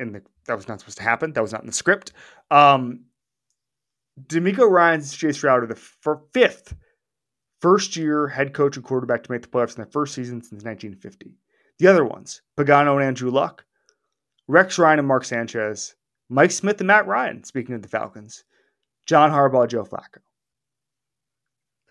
in 0.00 0.12
the 0.12 0.22
that 0.46 0.56
was 0.56 0.66
not 0.66 0.80
supposed 0.80 0.96
to 0.96 1.04
happen. 1.04 1.32
That 1.32 1.42
was 1.42 1.52
not 1.52 1.60
in 1.60 1.66
the 1.66 1.72
script. 1.72 2.12
Um 2.50 3.04
DeMeco 4.28 4.68
Ryans 4.68 5.14
CJ 5.14 5.34
Stroud 5.34 5.62
are 5.62 5.66
the 5.66 6.20
fifth 6.32 6.74
first 7.60 7.96
year 7.96 8.28
head 8.28 8.54
coach 8.54 8.76
and 8.76 8.84
quarterback 8.84 9.22
to 9.24 9.30
make 9.30 9.42
the 9.42 9.48
playoffs 9.48 9.76
in 9.76 9.82
their 9.82 9.92
first 9.92 10.14
season 10.14 10.40
since 10.40 10.64
1950. 10.64 11.36
The 11.78 11.86
other 11.86 12.04
ones, 12.04 12.40
Pagano 12.58 12.94
and 12.94 13.04
Andrew 13.04 13.30
Luck, 13.30 13.66
Rex 14.48 14.78
Ryan 14.78 15.00
and 15.00 15.08
Mark 15.08 15.26
Sanchez, 15.26 15.94
Mike 16.30 16.52
Smith 16.52 16.80
and 16.80 16.86
Matt 16.86 17.06
Ryan, 17.06 17.44
speaking 17.44 17.74
of 17.74 17.82
the 17.82 17.88
Falcons, 17.88 18.44
John 19.04 19.30
Harbaugh, 19.30 19.68
Joe 19.68 19.84
Flacco. 19.84 20.20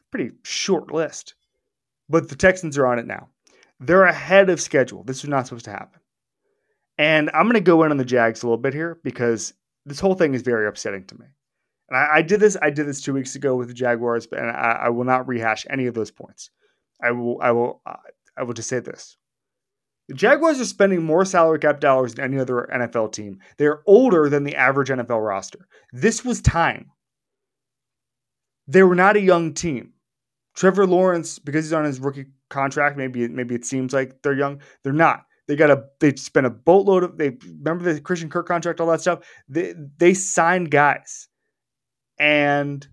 Pretty 0.10 0.32
short 0.43 0.91
list. 0.91 1.36
But 2.10 2.30
the 2.30 2.36
Texans 2.36 2.78
are 2.78 2.88
on 2.88 2.98
it 2.98 3.06
now. 3.06 3.30
They're 3.80 4.06
ahead 4.06 4.50
of 4.50 4.62
schedule. 4.62 5.04
This 5.04 5.24
was 5.24 5.30
not 5.30 5.48
supposed 5.48 5.66
to 5.66 5.72
happen. 5.72 6.00
And 6.98 7.30
I'm 7.34 7.44
going 7.44 7.56
to 7.56 7.62
go 7.62 7.84
in 7.84 7.92
on 7.92 7.98
the 7.98 8.06
Jags 8.06 8.42
a 8.42 8.46
little 8.46 8.58
bit 8.58 8.74
here 8.74 9.00
because 9.04 9.54
this 9.86 10.00
whole 10.00 10.16
thing 10.16 10.34
is 10.34 10.42
very 10.42 10.68
upsetting 10.68 11.06
to 11.08 11.16
me. 11.20 11.26
And 11.90 11.98
I, 11.98 12.18
I 12.18 12.22
did 12.22 12.40
this. 12.40 12.58
I 12.62 12.70
did 12.70 12.88
this 12.88 13.02
two 13.02 13.14
weeks 13.14 13.36
ago 13.36 13.56
with 13.56 13.68
the 13.68 13.74
Jaguars, 13.74 14.28
and 14.32 14.50
I, 14.50 14.84
I, 14.86 14.90
will 14.90 15.04
not 15.04 15.28
rehash 15.28 15.68
any 15.70 15.86
of 15.86 15.94
those 15.94 16.10
points. 16.10 16.50
I 17.04 17.12
will. 17.12 17.40
I 17.42 17.52
will. 17.52 17.82
I 18.38 18.44
will 18.44 18.54
just 18.54 18.70
say 18.70 18.80
this: 18.80 19.18
the 20.08 20.14
Jaguars 20.14 20.60
are 20.60 20.66
spending 20.66 21.04
more 21.04 21.26
salary 21.26 21.60
cap 21.60 21.80
dollars 21.80 22.16
than 22.16 22.26
any 22.26 22.40
other 22.40 22.70
NFL 22.74 23.12
team. 23.12 23.40
They're 23.58 23.82
older 23.88 24.30
than 24.30 24.44
the 24.44 24.56
average 24.56 24.90
NFL 24.90 25.26
roster. 25.26 25.68
This 25.92 26.24
was 26.24 26.42
time. 26.42 26.92
They 28.68 28.84
were 28.84 28.96
not 28.96 29.16
a 29.16 29.22
young 29.22 29.54
team. 29.54 29.94
Trevor 30.56 30.88
Lawrence, 30.88 31.38
because 31.38 31.66
he's 31.66 31.74
on 31.74 31.86
his 31.86 32.00
rookie 32.00 32.28
contract, 32.49 32.97
maybe 32.97 33.27
maybe 33.27 33.55
it 33.55 33.65
seems 33.65 33.93
like 33.93 34.21
they're 34.21 34.34
young. 34.34 34.62
They're 34.84 34.93
not. 34.93 35.25
They 35.47 35.55
got 35.55 35.71
a 35.71 35.86
they 35.99 36.15
spent 36.15 36.47
a 36.47 36.49
boatload 36.49 37.03
of 37.03 37.17
they 37.17 37.38
remember 37.60 37.93
the 37.93 38.01
Christian 38.01 38.29
Kirk 38.29 38.47
contract, 38.47 38.81
all 38.81 38.88
that 38.88 39.01
stuff. 39.01 39.19
They 39.47 39.73
they 39.97 40.13
signed 40.13 40.71
guys, 40.71 41.27
and 42.19 42.88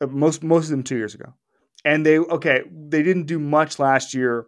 uh, 0.00 0.06
most 0.06 0.42
most 0.42 0.64
of 0.64 0.70
them 0.70 0.82
two 0.82 0.96
years 0.96 1.14
ago, 1.14 1.34
and 1.84 2.06
they 2.06 2.18
okay 2.18 2.62
they 2.70 3.02
didn't 3.02 3.26
do 3.26 3.38
much 3.38 3.78
last 3.78 4.14
year 4.14 4.46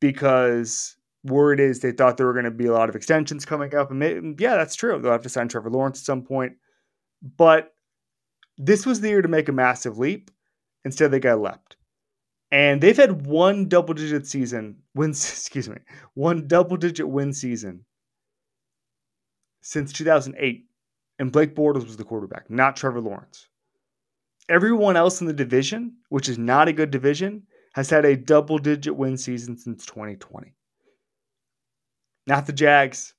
because 0.00 0.96
word 1.24 1.60
is 1.60 1.80
they 1.80 1.92
thought 1.92 2.16
there 2.16 2.26
were 2.26 2.32
going 2.32 2.44
to 2.44 2.50
be 2.50 2.66
a 2.66 2.72
lot 2.72 2.88
of 2.88 2.96
extensions 2.96 3.44
coming 3.44 3.74
up, 3.74 3.90
and 3.90 3.98
maybe, 3.98 4.34
yeah, 4.38 4.56
that's 4.56 4.74
true. 4.74 5.00
They'll 5.00 5.12
have 5.12 5.22
to 5.22 5.28
sign 5.28 5.48
Trevor 5.48 5.70
Lawrence 5.70 6.00
at 6.00 6.06
some 6.06 6.22
point, 6.22 6.54
but 7.36 7.72
this 8.58 8.86
was 8.86 9.00
the 9.00 9.08
year 9.08 9.22
to 9.22 9.28
make 9.28 9.48
a 9.48 9.52
massive 9.52 9.98
leap. 9.98 10.30
Instead, 10.84 11.10
they 11.10 11.20
got 11.20 11.40
leapt. 11.40 11.75
And 12.56 12.80
they've 12.80 12.96
had 12.96 13.26
one 13.26 13.68
double 13.68 13.92
digit 13.92 14.26
season 14.26 14.76
wins, 14.94 15.22
excuse 15.30 15.68
me, 15.68 15.76
one 16.14 16.48
double 16.48 16.78
digit 16.78 17.06
win 17.06 17.34
season 17.34 17.84
since 19.60 19.92
2008. 19.92 20.64
And 21.18 21.30
Blake 21.30 21.54
Bortles 21.54 21.84
was 21.84 21.98
the 21.98 22.04
quarterback, 22.04 22.48
not 22.48 22.74
Trevor 22.74 23.02
Lawrence. 23.02 23.48
Everyone 24.48 24.96
else 24.96 25.20
in 25.20 25.26
the 25.26 25.34
division, 25.34 25.96
which 26.08 26.30
is 26.30 26.38
not 26.38 26.66
a 26.66 26.72
good 26.72 26.90
division, 26.90 27.42
has 27.74 27.90
had 27.90 28.06
a 28.06 28.16
double 28.16 28.56
digit 28.56 28.96
win 28.96 29.18
season 29.18 29.58
since 29.58 29.84
2020. 29.84 30.54
Not 32.26 32.46
the 32.46 32.54
Jags, 32.54 33.12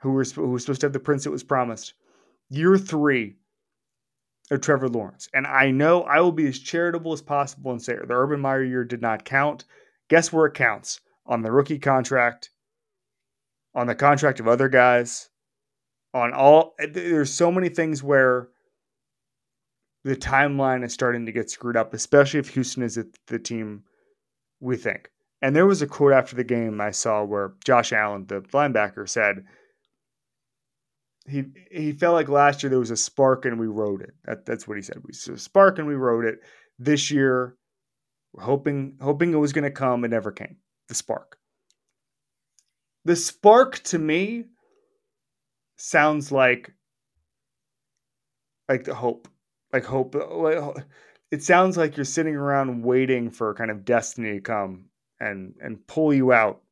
who 0.00 0.10
were, 0.10 0.24
who 0.24 0.48
were 0.48 0.58
supposed 0.58 0.80
to 0.80 0.86
have 0.86 0.92
the 0.92 0.98
prince 0.98 1.22
that 1.22 1.30
was 1.30 1.44
promised. 1.44 1.94
Year 2.50 2.76
three, 2.76 3.36
of 4.52 4.60
Trevor 4.60 4.88
Lawrence. 4.88 5.28
And 5.32 5.46
I 5.46 5.70
know 5.70 6.02
I 6.02 6.20
will 6.20 6.32
be 6.32 6.46
as 6.46 6.58
charitable 6.58 7.12
as 7.12 7.22
possible 7.22 7.72
and 7.72 7.82
say 7.82 7.94
the 7.94 8.14
Urban 8.14 8.40
Meyer 8.40 8.62
year 8.62 8.84
did 8.84 9.00
not 9.00 9.24
count. 9.24 9.64
Guess 10.08 10.32
where 10.32 10.46
it 10.46 10.54
counts? 10.54 11.00
On 11.26 11.42
the 11.42 11.52
rookie 11.52 11.78
contract, 11.78 12.50
on 13.74 13.86
the 13.86 13.94
contract 13.94 14.40
of 14.40 14.48
other 14.48 14.68
guys, 14.68 15.30
on 16.12 16.32
all. 16.32 16.74
Eh, 16.78 16.88
there's 16.90 17.32
so 17.32 17.50
many 17.50 17.68
things 17.68 18.02
where 18.02 18.48
the 20.04 20.16
timeline 20.16 20.84
is 20.84 20.92
starting 20.92 21.26
to 21.26 21.32
get 21.32 21.48
screwed 21.48 21.76
up, 21.76 21.94
especially 21.94 22.40
if 22.40 22.48
Houston 22.50 22.82
is 22.82 22.98
the 23.28 23.38
team 23.38 23.84
we 24.60 24.76
think. 24.76 25.10
And 25.40 25.56
there 25.56 25.66
was 25.66 25.80
a 25.80 25.86
quote 25.86 26.12
after 26.12 26.36
the 26.36 26.44
game 26.44 26.80
I 26.80 26.90
saw 26.90 27.24
where 27.24 27.54
Josh 27.64 27.92
Allen, 27.92 28.26
the 28.26 28.40
linebacker, 28.40 29.08
said, 29.08 29.44
he 31.26 31.44
he 31.70 31.92
felt 31.92 32.14
like 32.14 32.28
last 32.28 32.62
year 32.62 32.70
there 32.70 32.78
was 32.78 32.90
a 32.90 32.96
spark 32.96 33.44
and 33.44 33.58
we 33.58 33.66
wrote 33.66 34.02
it. 34.02 34.14
That, 34.24 34.44
that's 34.44 34.66
what 34.66 34.76
he 34.76 34.82
said. 34.82 35.02
We 35.04 35.10
a 35.32 35.38
spark 35.38 35.78
and 35.78 35.86
we 35.86 35.94
wrote 35.94 36.24
it. 36.24 36.40
This 36.78 37.10
year, 37.10 37.56
hoping 38.38 38.96
hoping 39.00 39.32
it 39.32 39.38
was 39.38 39.52
going 39.52 39.64
to 39.64 39.70
come. 39.70 40.04
It 40.04 40.08
never 40.08 40.32
came. 40.32 40.56
The 40.88 40.94
spark. 40.94 41.38
The 43.04 43.16
spark 43.16 43.78
to 43.84 43.98
me 43.98 44.46
sounds 45.76 46.32
like 46.32 46.72
like 48.68 48.84
the 48.84 48.94
hope, 48.94 49.28
like 49.72 49.84
hope. 49.84 50.16
It 51.30 51.42
sounds 51.42 51.76
like 51.76 51.96
you're 51.96 52.04
sitting 52.04 52.34
around 52.34 52.82
waiting 52.82 53.30
for 53.30 53.54
kind 53.54 53.70
of 53.70 53.84
destiny 53.84 54.34
to 54.34 54.40
come 54.40 54.86
and 55.20 55.54
and 55.60 55.86
pull 55.86 56.12
you 56.12 56.32
out 56.32 56.62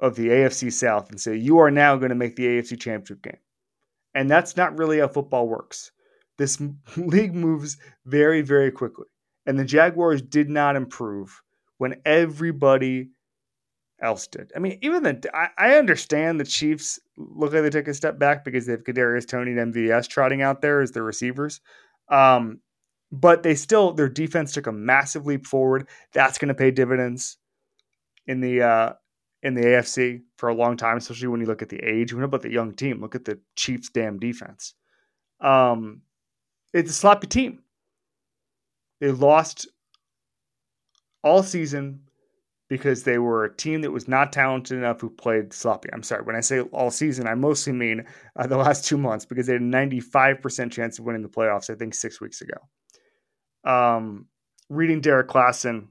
of 0.00 0.14
the 0.16 0.28
AFC 0.28 0.72
South 0.72 1.10
and 1.10 1.20
say, 1.20 1.36
you 1.36 1.58
are 1.58 1.70
now 1.70 1.96
going 1.96 2.10
to 2.10 2.14
make 2.14 2.36
the 2.36 2.46
AFC 2.46 2.78
Championship 2.78 3.22
game. 3.22 3.38
And 4.14 4.30
that's 4.30 4.56
not 4.56 4.78
really 4.78 4.98
how 4.98 5.08
football 5.08 5.48
works. 5.48 5.90
This 6.38 6.60
league 6.96 7.34
moves 7.34 7.76
very, 8.04 8.42
very 8.42 8.70
quickly. 8.70 9.06
And 9.46 9.58
the 9.58 9.64
Jaguars 9.64 10.22
did 10.22 10.48
not 10.48 10.76
improve 10.76 11.40
when 11.78 12.00
everybody 12.04 13.10
else 14.00 14.26
did. 14.26 14.52
I 14.54 14.58
mean, 14.58 14.78
even 14.82 15.02
the 15.02 15.30
I, 15.34 15.48
I 15.56 15.74
understand 15.76 16.38
the 16.38 16.44
Chiefs 16.44 16.98
look 17.16 17.52
like 17.52 17.62
they 17.62 17.70
took 17.70 17.88
a 17.88 17.94
step 17.94 18.18
back 18.18 18.44
because 18.44 18.66
they 18.66 18.72
have 18.72 18.84
Kadarius 18.84 19.26
Toney 19.26 19.52
and 19.52 19.72
MVS 19.72 20.08
trotting 20.08 20.42
out 20.42 20.60
there 20.60 20.80
as 20.80 20.92
their 20.92 21.02
receivers. 21.02 21.60
Um, 22.08 22.60
but 23.12 23.42
they 23.42 23.54
still 23.54 23.92
their 23.92 24.08
defense 24.08 24.52
took 24.52 24.66
a 24.66 24.72
massive 24.72 25.26
leap 25.26 25.46
forward. 25.46 25.88
That's 26.12 26.38
going 26.38 26.48
to 26.48 26.54
pay 26.54 26.70
dividends 26.70 27.38
in 28.26 28.40
the 28.40 28.62
uh, 28.62 28.92
in 29.46 29.54
the 29.54 29.62
AFC 29.62 30.22
for 30.36 30.48
a 30.48 30.54
long 30.54 30.76
time, 30.76 30.96
especially 30.96 31.28
when 31.28 31.40
you 31.40 31.46
look 31.46 31.62
at 31.62 31.68
the 31.68 31.78
age. 31.78 32.12
We 32.12 32.18
know 32.18 32.24
about 32.24 32.42
the 32.42 32.50
young 32.50 32.74
team. 32.74 33.00
Look 33.00 33.14
at 33.14 33.24
the 33.24 33.38
Chiefs' 33.54 33.90
damn 33.90 34.18
defense. 34.18 34.74
Um, 35.40 36.02
it's 36.74 36.90
a 36.90 36.94
sloppy 36.94 37.28
team. 37.28 37.62
They 39.00 39.12
lost 39.12 39.68
all 41.22 41.44
season 41.44 42.00
because 42.68 43.04
they 43.04 43.18
were 43.18 43.44
a 43.44 43.54
team 43.54 43.82
that 43.82 43.92
was 43.92 44.08
not 44.08 44.32
talented 44.32 44.78
enough 44.78 45.00
who 45.00 45.10
played 45.10 45.52
sloppy. 45.52 45.90
I'm 45.92 46.02
sorry, 46.02 46.24
when 46.24 46.34
I 46.34 46.40
say 46.40 46.60
all 46.60 46.90
season, 46.90 47.28
I 47.28 47.36
mostly 47.36 47.72
mean 47.72 48.04
uh, 48.34 48.48
the 48.48 48.56
last 48.66 48.84
two 48.84 48.98
months 48.98 49.24
because 49.24 49.46
they 49.46 49.52
had 49.52 49.62
a 49.62 49.64
95% 49.64 50.72
chance 50.72 50.98
of 50.98 51.04
winning 51.04 51.22
the 51.22 51.28
playoffs, 51.28 51.70
I 51.70 51.76
think, 51.76 51.94
six 51.94 52.20
weeks 52.20 52.42
ago. 52.42 53.70
Um, 53.70 54.26
reading 54.68 55.00
Derrik 55.00 55.28
Klassen 55.28 55.86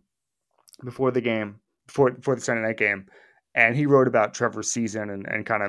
before 0.83 1.11
the 1.11 1.21
game, 1.21 1.61
before, 1.87 2.11
before 2.11 2.35
the 2.35 2.41
Sunday 2.41 2.63
night 2.63 2.77
game, 2.77 3.05
and 3.55 3.75
he 3.75 3.85
wrote 3.85 4.07
about 4.07 4.33
Trevor's 4.33 4.71
season 4.71 5.09
and, 5.09 5.25
and 5.25 5.45
kind 5.45 5.63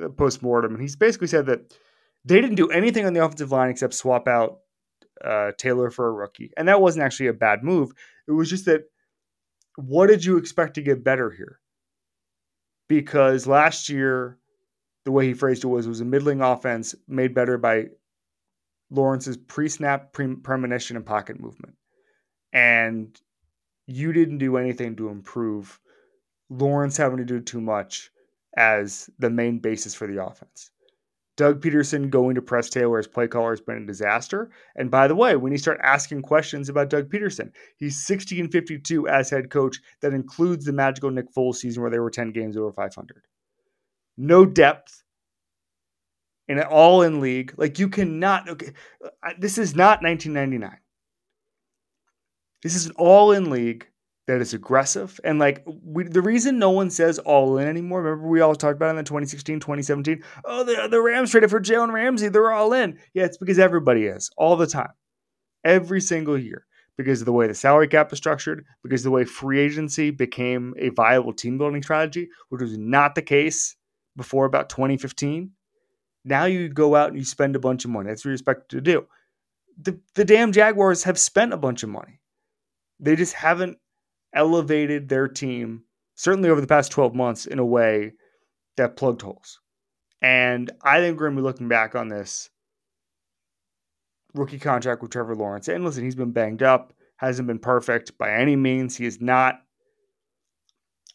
of 0.00 0.16
post 0.16 0.42
mortem. 0.42 0.72
And 0.72 0.80
he's 0.80 0.96
basically 0.96 1.28
said 1.28 1.46
that 1.46 1.76
they 2.24 2.40
didn't 2.40 2.56
do 2.56 2.70
anything 2.70 3.06
on 3.06 3.12
the 3.12 3.24
offensive 3.24 3.52
line 3.52 3.70
except 3.70 3.94
swap 3.94 4.26
out 4.26 4.60
uh, 5.24 5.52
Taylor 5.56 5.90
for 5.90 6.08
a 6.08 6.12
rookie, 6.12 6.50
and 6.56 6.66
that 6.68 6.80
wasn't 6.80 7.04
actually 7.04 7.28
a 7.28 7.34
bad 7.34 7.62
move. 7.62 7.92
It 8.26 8.32
was 8.32 8.50
just 8.50 8.64
that 8.64 8.84
what 9.76 10.08
did 10.08 10.24
you 10.24 10.38
expect 10.38 10.74
to 10.74 10.82
get 10.82 11.04
better 11.04 11.30
here? 11.30 11.60
Because 12.88 13.46
last 13.46 13.88
year, 13.88 14.38
the 15.04 15.12
way 15.12 15.26
he 15.26 15.34
phrased 15.34 15.64
it 15.64 15.68
was, 15.68 15.86
it 15.86 15.90
was 15.90 16.00
a 16.00 16.04
middling 16.04 16.40
offense 16.40 16.94
made 17.06 17.34
better 17.34 17.58
by 17.58 17.86
Lawrence's 18.90 19.36
pre-snap 19.36 20.12
pre- 20.12 20.36
premonition 20.36 20.96
and 20.96 21.04
pocket 21.04 21.38
movement, 21.40 21.74
and 22.52 23.18
you 23.86 24.12
didn't 24.12 24.38
do 24.38 24.56
anything 24.56 24.96
to 24.96 25.08
improve 25.08 25.78
Lawrence 26.50 26.96
having 26.96 27.18
to 27.18 27.24
do 27.24 27.40
too 27.40 27.60
much 27.60 28.10
as 28.56 29.10
the 29.18 29.30
main 29.30 29.58
basis 29.58 29.94
for 29.94 30.06
the 30.06 30.24
offense. 30.24 30.70
Doug 31.36 31.60
Pederson 31.60 32.08
going 32.08 32.34
to 32.34 32.42
Press 32.42 32.70
Taylor 32.70 32.98
as 32.98 33.06
play 33.06 33.28
caller 33.28 33.50
has 33.50 33.60
been 33.60 33.82
a 33.82 33.86
disaster. 33.86 34.50
And 34.74 34.90
by 34.90 35.06
the 35.06 35.14
way, 35.14 35.36
when 35.36 35.52
you 35.52 35.58
start 35.58 35.78
asking 35.82 36.22
questions 36.22 36.70
about 36.70 36.88
Doug 36.88 37.10
Pederson, 37.10 37.52
he's 37.76 38.06
60 38.06 38.40
and 38.40 38.50
52 38.50 39.06
as 39.06 39.28
head 39.28 39.50
coach. 39.50 39.78
That 40.00 40.14
includes 40.14 40.64
the 40.64 40.72
magical 40.72 41.10
Nick 41.10 41.32
Foles 41.34 41.56
season 41.56 41.82
where 41.82 41.90
they 41.90 41.98
were 41.98 42.10
10 42.10 42.32
games 42.32 42.56
over 42.56 42.72
500. 42.72 43.22
No 44.16 44.46
depth 44.46 45.02
in 46.48 46.58
an 46.58 46.64
all 46.64 47.02
in 47.02 47.20
league. 47.20 47.52
Like 47.58 47.78
you 47.78 47.90
cannot, 47.90 48.48
okay, 48.48 48.72
uh, 49.04 49.32
this 49.38 49.58
is 49.58 49.74
not 49.74 50.02
1999. 50.02 50.78
This 52.62 52.74
is 52.74 52.86
an 52.86 52.92
all 52.96 53.32
in 53.32 53.50
league 53.50 53.86
that 54.26 54.40
is 54.40 54.54
aggressive. 54.54 55.20
And 55.22 55.38
like 55.38 55.64
we, 55.66 56.04
the 56.04 56.22
reason 56.22 56.58
no 56.58 56.70
one 56.70 56.90
says 56.90 57.18
all 57.20 57.58
in 57.58 57.68
anymore, 57.68 58.02
remember 58.02 58.28
we 58.28 58.40
all 58.40 58.54
talked 58.54 58.76
about 58.76 58.90
in 58.90 58.96
the 58.96 59.02
2016, 59.04 59.60
2017, 59.60 60.22
oh, 60.44 60.64
the, 60.64 60.88
the 60.88 61.00
Rams 61.00 61.30
traded 61.30 61.50
for 61.50 61.60
Jalen 61.60 61.92
Ramsey. 61.92 62.28
They're 62.28 62.50
all 62.50 62.72
in. 62.72 62.98
Yeah, 63.14 63.24
it's 63.24 63.38
because 63.38 63.58
everybody 63.58 64.06
is 64.06 64.30
all 64.36 64.56
the 64.56 64.66
time, 64.66 64.92
every 65.64 66.00
single 66.00 66.36
year, 66.36 66.66
because 66.96 67.20
of 67.20 67.26
the 67.26 67.32
way 67.32 67.46
the 67.46 67.54
salary 67.54 67.88
cap 67.88 68.12
is 68.12 68.18
structured, 68.18 68.64
because 68.82 69.04
the 69.04 69.10
way 69.10 69.24
free 69.24 69.60
agency 69.60 70.10
became 70.10 70.74
a 70.78 70.88
viable 70.90 71.32
team 71.32 71.56
building 71.56 71.82
strategy, 71.82 72.28
which 72.48 72.62
was 72.62 72.76
not 72.76 73.14
the 73.14 73.22
case 73.22 73.76
before 74.16 74.44
about 74.44 74.68
2015. 74.68 75.52
Now 76.24 76.46
you 76.46 76.68
go 76.68 76.96
out 76.96 77.10
and 77.10 77.18
you 77.18 77.24
spend 77.24 77.54
a 77.54 77.60
bunch 77.60 77.84
of 77.84 77.92
money. 77.92 78.08
That's 78.08 78.24
what 78.24 78.30
you're 78.30 78.34
expected 78.34 78.76
to 78.76 78.80
do. 78.80 79.06
The, 79.80 80.00
the 80.14 80.24
damn 80.24 80.50
Jaguars 80.50 81.04
have 81.04 81.18
spent 81.18 81.52
a 81.52 81.58
bunch 81.58 81.84
of 81.84 81.90
money. 81.90 82.20
They 82.98 83.14
just 83.14 83.34
haven't 83.34 83.78
elevated 84.34 85.08
their 85.08 85.28
team, 85.28 85.84
certainly 86.14 86.50
over 86.50 86.60
the 86.60 86.66
past 86.66 86.92
12 86.92 87.14
months, 87.14 87.46
in 87.46 87.58
a 87.58 87.64
way 87.64 88.12
that 88.76 88.96
plugged 88.96 89.22
holes. 89.22 89.60
And 90.22 90.70
I 90.82 91.00
think 91.00 91.18
we're 91.18 91.26
going 91.26 91.36
to 91.36 91.42
be 91.42 91.46
looking 91.46 91.68
back 91.68 91.94
on 91.94 92.08
this 92.08 92.50
rookie 94.34 94.58
contract 94.58 95.02
with 95.02 95.10
Trevor 95.10 95.34
Lawrence. 95.34 95.68
And 95.68 95.84
listen, 95.84 96.04
he's 96.04 96.14
been 96.14 96.32
banged 96.32 96.62
up, 96.62 96.92
hasn't 97.16 97.48
been 97.48 97.58
perfect 97.58 98.16
by 98.18 98.32
any 98.32 98.56
means. 98.56 98.96
He 98.96 99.06
is 99.06 99.20
not. 99.20 99.60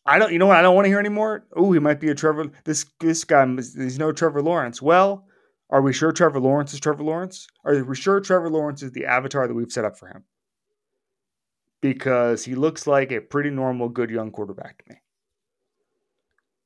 I 0.05 0.17
don't. 0.17 0.33
You 0.33 0.39
know 0.39 0.47
what? 0.47 0.57
I 0.57 0.61
don't 0.61 0.75
want 0.75 0.85
to 0.85 0.89
hear 0.89 0.99
anymore. 0.99 1.45
Oh, 1.55 1.71
he 1.71 1.79
might 1.79 1.99
be 1.99 2.09
a 2.09 2.15
Trevor. 2.15 2.51
This 2.63 2.85
this 2.99 3.23
guy. 3.23 3.45
He's 3.55 3.99
no 3.99 4.11
Trevor 4.11 4.41
Lawrence. 4.41 4.81
Well, 4.81 5.25
are 5.69 5.81
we 5.81 5.93
sure 5.93 6.11
Trevor 6.11 6.39
Lawrence 6.39 6.73
is 6.73 6.79
Trevor 6.79 7.03
Lawrence? 7.03 7.47
Are 7.63 7.83
we 7.83 7.95
sure 7.95 8.19
Trevor 8.19 8.49
Lawrence 8.49 8.81
is 8.81 8.91
the 8.91 9.05
avatar 9.05 9.47
that 9.47 9.53
we've 9.53 9.71
set 9.71 9.85
up 9.85 9.97
for 9.97 10.07
him? 10.07 10.23
Because 11.81 12.45
he 12.45 12.55
looks 12.55 12.87
like 12.87 13.11
a 13.11 13.19
pretty 13.19 13.49
normal, 13.49 13.89
good 13.89 14.09
young 14.09 14.31
quarterback 14.31 14.83
to 14.83 14.93
me. 14.93 15.01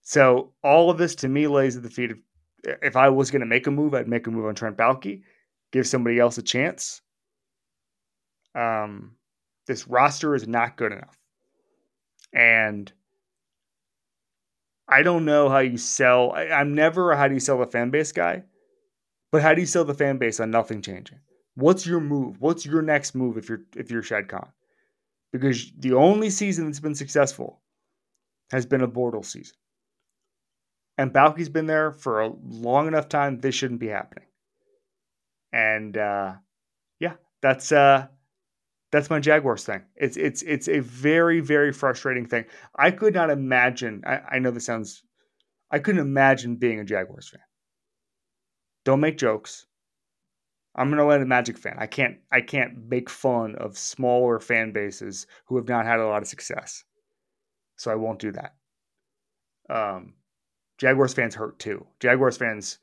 So 0.01 0.51
all 0.63 0.89
of 0.89 0.97
this 0.97 1.15
to 1.15 1.27
me 1.27 1.47
lays 1.47 1.75
at 1.75 1.83
the 1.83 1.89
feet 1.89 2.11
of 2.11 2.17
if 2.63 2.95
I 2.95 3.09
was 3.09 3.31
going 3.31 3.41
to 3.41 3.45
make 3.45 3.67
a 3.67 3.71
move, 3.71 3.93
I'd 3.93 4.07
make 4.07 4.27
a 4.27 4.31
move 4.31 4.45
on 4.45 4.55
Trent 4.55 4.77
Baalke, 4.77 5.23
give 5.71 5.87
somebody 5.87 6.19
else 6.19 6.37
a 6.37 6.43
chance. 6.43 7.01
Um, 8.53 9.15
this 9.67 9.87
roster 9.87 10.35
is 10.35 10.47
not 10.47 10.77
good 10.77 10.91
enough. 10.91 11.17
And 12.33 12.91
I 14.87 15.03
don't 15.03 15.25
know 15.25 15.49
how 15.49 15.59
you 15.59 15.77
sell. 15.77 16.31
I, 16.33 16.61
am 16.61 16.75
never 16.75 17.11
a 17.11 17.17
how 17.17 17.27
do 17.27 17.33
you 17.33 17.39
sell 17.39 17.57
the 17.57 17.65
fan 17.65 17.89
base 17.89 18.11
guy, 18.11 18.43
but 19.31 19.41
how 19.41 19.53
do 19.53 19.61
you 19.61 19.67
sell 19.67 19.85
the 19.85 19.93
fan 19.93 20.17
base 20.17 20.39
on 20.39 20.51
nothing 20.51 20.81
changing? 20.81 21.19
What's 21.55 21.85
your 21.85 21.99
move? 21.99 22.39
What's 22.39 22.65
your 22.65 22.81
next 22.81 23.15
move 23.15 23.37
if 23.37 23.49
you're 23.49 23.61
if 23.75 23.89
you're 23.89 24.03
Shad 24.03 24.27
Khan? 24.27 24.49
Because 25.37 25.71
the 25.77 25.93
only 25.93 26.29
season 26.29 26.65
that's 26.65 26.79
been 26.79 26.95
successful 26.95 27.61
has 28.51 28.65
been 28.65 28.81
a 28.81 28.87
Bortles 28.87 29.25
season. 29.25 29.55
And 30.97 31.11
Baalke's 31.11 31.49
been 31.49 31.65
there 31.65 31.91
for 31.91 32.21
a 32.21 32.33
long 32.41 32.87
enough 32.87 33.09
time. 33.09 33.39
This 33.39 33.53
shouldn't 33.53 33.81
be 33.81 33.87
happening. 33.87 34.27
And 35.51 35.97
uh, 35.97 36.33
yeah, 36.99 37.13
that's 37.41 37.71
uh, 37.71 38.07
that's 38.91 39.09
my 39.09 39.19
Jaguars 39.19 39.65
thing. 39.65 39.83
It's 39.95 40.15
it's 40.15 40.41
it's 40.43 40.69
a 40.69 40.79
very 40.79 41.41
very 41.41 41.73
frustrating 41.73 42.25
thing. 42.25 42.45
I 42.77 42.91
could 42.91 43.13
not 43.13 43.29
imagine. 43.29 44.03
I, 44.05 44.21
I 44.31 44.39
know 44.39 44.51
this 44.51 44.65
sounds. 44.65 45.03
I 45.69 45.79
couldn't 45.79 46.01
imagine 46.01 46.55
being 46.55 46.79
a 46.79 46.85
Jaguars 46.85 47.29
fan. 47.29 47.41
Don't 48.85 49.01
make 49.01 49.17
jokes. 49.17 49.65
I'm 50.75 50.91
let 50.91 51.21
a 51.21 51.25
Magic 51.25 51.57
fan. 51.57 51.75
I 51.77 51.87
can't 51.87 52.17
I 52.31 52.41
can't 52.41 52.89
make 52.89 53.09
fun 53.09 53.55
of 53.55 53.77
smaller 53.77 54.39
fan 54.39 54.71
bases 54.71 55.25
who 55.45 55.55
have 55.55 55.69
not 55.69 55.85
had 55.85 55.99
a 55.99 56.07
lot 56.07 56.21
of 56.21 56.27
success. 56.27 56.83
So 57.77 57.91
I 57.91 57.95
won't 57.95 58.19
do 58.19 58.31
that. 58.33 58.55
Um, 59.69 60.13
Jaguars 60.77 61.13
fans 61.13 61.35
hurt 61.35 61.59
too. 61.59 61.85
Jaguars 61.99 62.37
fans 62.37 62.79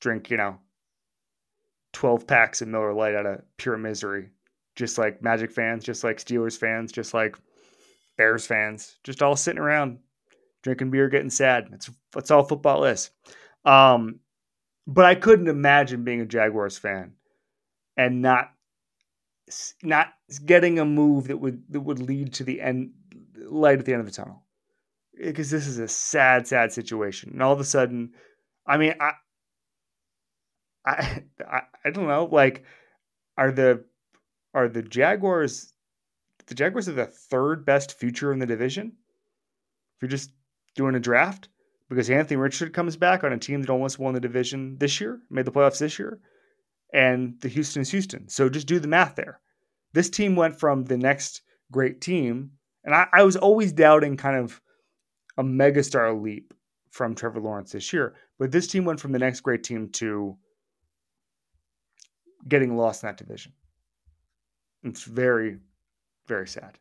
drink, 0.00 0.30
you 0.30 0.36
know, 0.36 0.58
12 1.92 2.26
packs 2.26 2.62
of 2.62 2.68
Miller 2.68 2.92
Lite 2.92 3.14
out 3.14 3.26
of 3.26 3.42
pure 3.56 3.76
misery. 3.76 4.30
Just 4.76 4.98
like 4.98 5.22
Magic 5.22 5.50
fans, 5.50 5.84
just 5.84 6.04
like 6.04 6.18
Steelers 6.18 6.56
fans, 6.56 6.92
just 6.92 7.14
like 7.14 7.36
Bears 8.16 8.46
fans, 8.46 8.96
just 9.02 9.22
all 9.22 9.34
sitting 9.34 9.60
around 9.60 9.98
drinking 10.62 10.90
beer, 10.90 11.08
getting 11.08 11.30
sad. 11.30 11.68
That's 11.70 11.90
that's 12.12 12.30
all 12.30 12.44
football 12.44 12.84
is. 12.84 13.10
Um, 13.64 14.20
but 14.88 15.04
I 15.04 15.14
couldn't 15.14 15.48
imagine 15.48 16.02
being 16.02 16.22
a 16.22 16.26
Jaguars 16.26 16.78
fan 16.78 17.12
and 17.96 18.22
not 18.22 18.52
not 19.82 20.08
getting 20.44 20.78
a 20.78 20.84
move 20.84 21.28
that 21.28 21.36
would 21.36 21.62
that 21.70 21.80
would 21.80 22.00
lead 22.00 22.32
to 22.34 22.44
the 22.44 22.60
end 22.60 22.92
light 23.36 23.78
at 23.78 23.84
the 23.84 23.92
end 23.92 24.00
of 24.00 24.06
the 24.06 24.12
tunnel. 24.12 24.42
Because 25.14 25.50
this 25.50 25.66
is 25.66 25.78
a 25.78 25.88
sad 25.88 26.46
sad 26.46 26.72
situation. 26.72 27.30
And 27.32 27.42
all 27.42 27.52
of 27.52 27.60
a 27.60 27.64
sudden 27.64 28.14
i 28.66 28.78
mean 28.78 28.94
i 28.98 29.12
i 30.86 31.22
i, 31.46 31.60
I 31.84 31.90
don't 31.90 32.08
know 32.08 32.28
like 32.32 32.64
are 33.36 33.52
the 33.52 33.84
are 34.54 34.68
the 34.68 34.82
jaguars 34.82 35.74
the 36.46 36.54
jaguars 36.54 36.88
are 36.88 36.92
the 36.92 37.04
third 37.04 37.66
best 37.66 37.98
future 37.98 38.32
in 38.32 38.38
the 38.38 38.46
division? 38.46 38.94
If 39.96 40.02
you're 40.02 40.08
just 40.08 40.30
doing 40.74 40.94
a 40.94 41.00
draft 41.00 41.50
because 41.88 42.10
Anthony 42.10 42.36
Richardson 42.36 42.72
comes 42.72 42.96
back 42.96 43.24
on 43.24 43.32
a 43.32 43.38
team 43.38 43.62
that 43.62 43.70
almost 43.70 43.98
won 43.98 44.14
the 44.14 44.20
division 44.20 44.76
this 44.78 45.00
year, 45.00 45.20
made 45.30 45.44
the 45.44 45.52
playoffs 45.52 45.78
this 45.78 45.98
year, 45.98 46.20
and 46.92 47.40
the 47.40 47.48
Houston 47.48 47.82
is 47.82 47.90
Houston. 47.90 48.28
So 48.28 48.48
just 48.48 48.66
do 48.66 48.78
the 48.78 48.88
math 48.88 49.14
there. 49.16 49.40
This 49.92 50.10
team 50.10 50.36
went 50.36 50.58
from 50.58 50.84
the 50.84 50.98
next 50.98 51.42
great 51.72 52.00
team, 52.00 52.52
and 52.84 52.94
I, 52.94 53.06
I 53.12 53.22
was 53.22 53.36
always 53.36 53.72
doubting 53.72 54.16
kind 54.16 54.36
of 54.36 54.60
a 55.38 55.42
megastar 55.42 56.20
leap 56.20 56.52
from 56.90 57.14
Trevor 57.14 57.40
Lawrence 57.40 57.72
this 57.72 57.92
year, 57.92 58.14
but 58.38 58.50
this 58.52 58.66
team 58.66 58.84
went 58.84 59.00
from 59.00 59.12
the 59.12 59.18
next 59.18 59.40
great 59.40 59.64
team 59.64 59.88
to 59.92 60.36
getting 62.46 62.76
lost 62.76 63.02
in 63.02 63.08
that 63.08 63.16
division. 63.16 63.52
It's 64.84 65.04
very, 65.04 65.58
very 66.26 66.46
sad. 66.46 66.78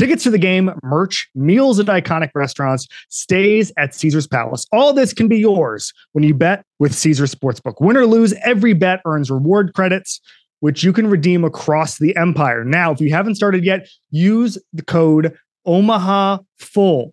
Tickets 0.00 0.22
to 0.22 0.30
the 0.30 0.38
game, 0.38 0.72
merch, 0.82 1.28
meals 1.34 1.78
at 1.78 1.84
iconic 1.84 2.30
restaurants, 2.34 2.88
stays 3.10 3.70
at 3.76 3.94
Caesar's 3.94 4.26
Palace. 4.26 4.64
All 4.72 4.94
this 4.94 5.12
can 5.12 5.28
be 5.28 5.36
yours 5.36 5.92
when 6.12 6.24
you 6.24 6.32
bet 6.32 6.64
with 6.78 6.94
Caesar 6.94 7.24
Sportsbook. 7.24 7.82
Win 7.82 7.98
or 7.98 8.06
lose, 8.06 8.32
every 8.42 8.72
bet 8.72 9.02
earns 9.04 9.30
reward 9.30 9.74
credits, 9.74 10.18
which 10.60 10.82
you 10.82 10.94
can 10.94 11.06
redeem 11.06 11.44
across 11.44 11.98
the 11.98 12.16
empire. 12.16 12.64
Now, 12.64 12.92
if 12.92 13.00
you 13.02 13.10
haven't 13.10 13.34
started 13.34 13.62
yet, 13.62 13.90
use 14.10 14.56
the 14.72 14.82
code 14.82 15.36
Omaha 15.66 16.38
Full, 16.56 17.12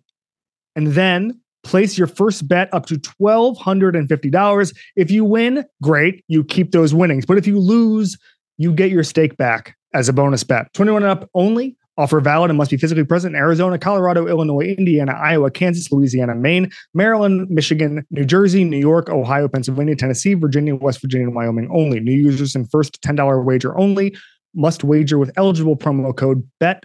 and 0.74 0.86
then 0.86 1.38
place 1.64 1.98
your 1.98 2.06
first 2.06 2.48
bet 2.48 2.72
up 2.72 2.86
to 2.86 2.94
$1,250. 2.94 4.76
If 4.96 5.10
you 5.10 5.26
win, 5.26 5.62
great, 5.82 6.24
you 6.28 6.42
keep 6.42 6.72
those 6.72 6.94
winnings. 6.94 7.26
But 7.26 7.36
if 7.36 7.46
you 7.46 7.58
lose, 7.58 8.16
you 8.56 8.72
get 8.72 8.90
your 8.90 9.04
stake 9.04 9.36
back 9.36 9.76
as 9.92 10.08
a 10.08 10.14
bonus 10.14 10.42
bet. 10.42 10.72
21 10.72 11.02
and 11.02 11.12
up 11.12 11.28
only. 11.34 11.76
Offer 11.98 12.20
valid 12.20 12.50
and 12.50 12.56
must 12.56 12.70
be 12.70 12.76
physically 12.76 13.04
present 13.04 13.34
in 13.34 13.40
Arizona, 13.40 13.76
Colorado, 13.76 14.28
Illinois, 14.28 14.74
Indiana, 14.78 15.12
Iowa, 15.12 15.50
Kansas, 15.50 15.90
Louisiana, 15.90 16.34
Maine, 16.34 16.70
Maryland, 16.94 17.50
Michigan, 17.50 18.06
New 18.10 18.24
Jersey, 18.24 18.62
New 18.62 18.78
York, 18.78 19.10
Ohio, 19.10 19.48
Pennsylvania, 19.48 19.96
Tennessee, 19.96 20.34
Virginia, 20.34 20.76
West 20.76 21.02
Virginia, 21.02 21.26
and 21.26 21.34
Wyoming 21.34 21.68
only. 21.72 21.98
New 21.98 22.16
users 22.16 22.54
and 22.54 22.70
first 22.70 23.02
$10 23.02 23.44
wager 23.44 23.76
only 23.76 24.16
must 24.54 24.84
wager 24.84 25.18
with 25.18 25.32
eligible 25.36 25.76
promo 25.76 26.16
code 26.16 26.48
BET 26.60 26.84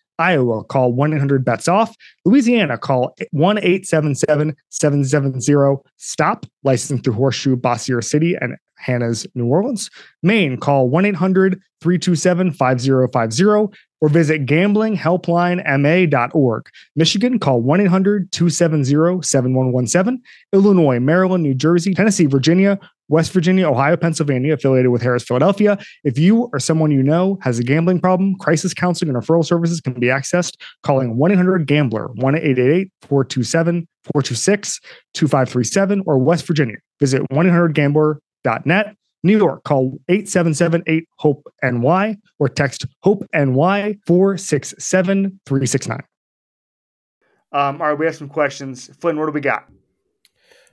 Iowa, 0.21 0.63
call 0.63 0.93
1 0.93 1.13
800 1.13 1.43
bets 1.43 1.67
off. 1.67 1.95
Louisiana, 2.25 2.77
call 2.77 3.15
1 3.31 3.57
877 3.57 4.55
770 4.69 5.81
STOP, 5.97 6.45
licensed 6.63 7.03
through 7.03 7.13
Horseshoe, 7.13 7.55
Bossier 7.55 8.01
City, 8.01 8.35
and 8.39 8.55
Harrah's 8.81 9.27
New 9.35 9.47
Orleans. 9.47 9.89
Maine, 10.23 10.57
call 10.57 10.89
1 10.89 11.05
800 11.05 11.59
327 11.81 12.51
5050 12.53 13.77
or 14.01 14.09
visit 14.09 14.45
gamblinghelplinema.org. 14.45 16.69
Michigan, 16.95 17.39
call 17.39 17.61
1 17.61 17.81
800 17.81 18.31
270 18.31 19.21
7117. 19.21 20.21
Illinois, 20.51 20.99
Maryland, 20.99 21.43
New 21.43 21.53
Jersey, 21.53 21.93
Tennessee, 21.93 22.25
Virginia, 22.25 22.79
West 23.11 23.33
Virginia, 23.33 23.69
Ohio, 23.69 23.97
Pennsylvania, 23.97 24.53
affiliated 24.53 24.89
with 24.89 25.03
Harrah's 25.03 25.23
Philadelphia. 25.23 25.77
If 26.03 26.17
you 26.17 26.49
or 26.53 26.59
someone 26.59 26.91
you 26.91 27.03
know 27.03 27.37
has 27.41 27.59
a 27.59 27.63
gambling 27.63 27.99
problem, 27.99 28.35
crisis 28.39 28.73
counseling 28.73 29.13
and 29.13 29.21
referral 29.21 29.45
services 29.45 29.81
can 29.81 29.93
be 29.93 30.07
accessed 30.07 30.55
calling 30.81 31.17
1 31.17 31.31
800 31.33 31.67
Gambler, 31.67 32.07
1 32.15 32.35
888 32.35 32.91
427 33.01 33.87
426 34.13 34.79
2537, 35.13 36.03
or 36.07 36.17
West 36.17 36.47
Virginia. 36.47 36.77
Visit 36.99 37.29
1 37.31 37.45
800 37.45 37.75
Gambler.net. 37.75 38.95
New 39.23 39.37
York, 39.37 39.63
call 39.63 39.99
877 40.09 40.83
HOPE 41.17 41.43
NY 41.63 42.17
or 42.39 42.49
text 42.49 42.85
HOPE 43.03 43.23
NY 43.33 43.97
467 44.05 45.39
369. 45.45 45.99
Um, 47.53 47.81
all 47.81 47.89
right, 47.89 47.99
we 47.99 48.05
have 48.05 48.15
some 48.15 48.29
questions. 48.29 48.89
Flynn, 48.99 49.19
what 49.19 49.25
do 49.25 49.31
we 49.31 49.41
got? 49.41 49.67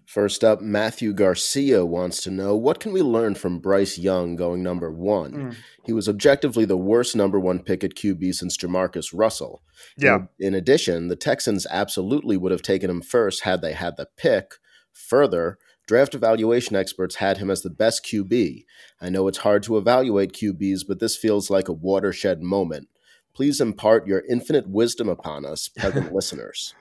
First 0.09 0.43
up, 0.43 0.63
Matthew 0.63 1.13
Garcia 1.13 1.85
wants 1.85 2.23
to 2.23 2.31
know 2.31 2.57
what 2.57 2.81
can 2.81 2.93
we 2.93 3.03
learn 3.03 3.35
from 3.35 3.59
Bryce 3.59 3.99
Young 3.99 4.37
going 4.37 4.63
number 4.63 4.91
one? 4.91 5.33
Mm. 5.33 5.57
He 5.85 5.93
was 5.93 6.09
objectively 6.09 6.65
the 6.65 6.79
worst 6.79 7.15
number 7.15 7.39
one 7.39 7.59
pick 7.59 7.85
at 7.85 7.95
QB 7.95 8.35
since 8.35 8.57
Jamarcus 8.57 9.11
Russell. 9.13 9.63
Yeah. 9.99 10.21
In, 10.39 10.47
in 10.47 10.55
addition, 10.55 11.09
the 11.09 11.17
Texans 11.17 11.67
absolutely 11.69 12.39
would 12.39 12.53
have 12.53 12.63
taken 12.63 12.89
him 12.89 13.03
first 13.03 13.43
had 13.43 13.61
they 13.61 13.75
had 13.75 13.99
the 13.99 14.09
pick. 14.17 14.53
Further, 14.95 15.59
draft 15.89 16.15
evaluation 16.15 16.77
experts 16.77 17.17
had 17.17 17.39
him 17.39 17.51
as 17.51 17.63
the 17.63 17.71
best 17.71 18.05
QB. 18.05 18.65
I 19.01 19.09
know 19.09 19.27
it's 19.27 19.39
hard 19.39 19.65
to 19.65 19.77
evaluate 19.77 20.33
QBs, 20.33 20.83
but 20.87 21.01
this 21.01 21.17
feels 21.17 21.51
like 21.51 21.67
a 21.67 21.73
watershed 21.73 22.41
moment. 22.41 22.89
Please 23.35 23.61
impart 23.61 24.07
your 24.07 24.23
infinite 24.29 24.69
wisdom 24.69 25.09
upon 25.09 25.45
us, 25.45 25.67
present 25.67 26.13
listeners. 26.15 26.77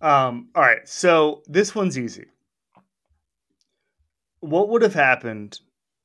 Um, 0.00 0.50
all 0.54 0.62
right, 0.62 0.86
so 0.88 1.42
this 1.48 1.74
one's 1.74 1.98
easy 1.98 2.26
what 4.40 4.68
would 4.68 4.82
have 4.82 4.94
happened? 4.94 5.60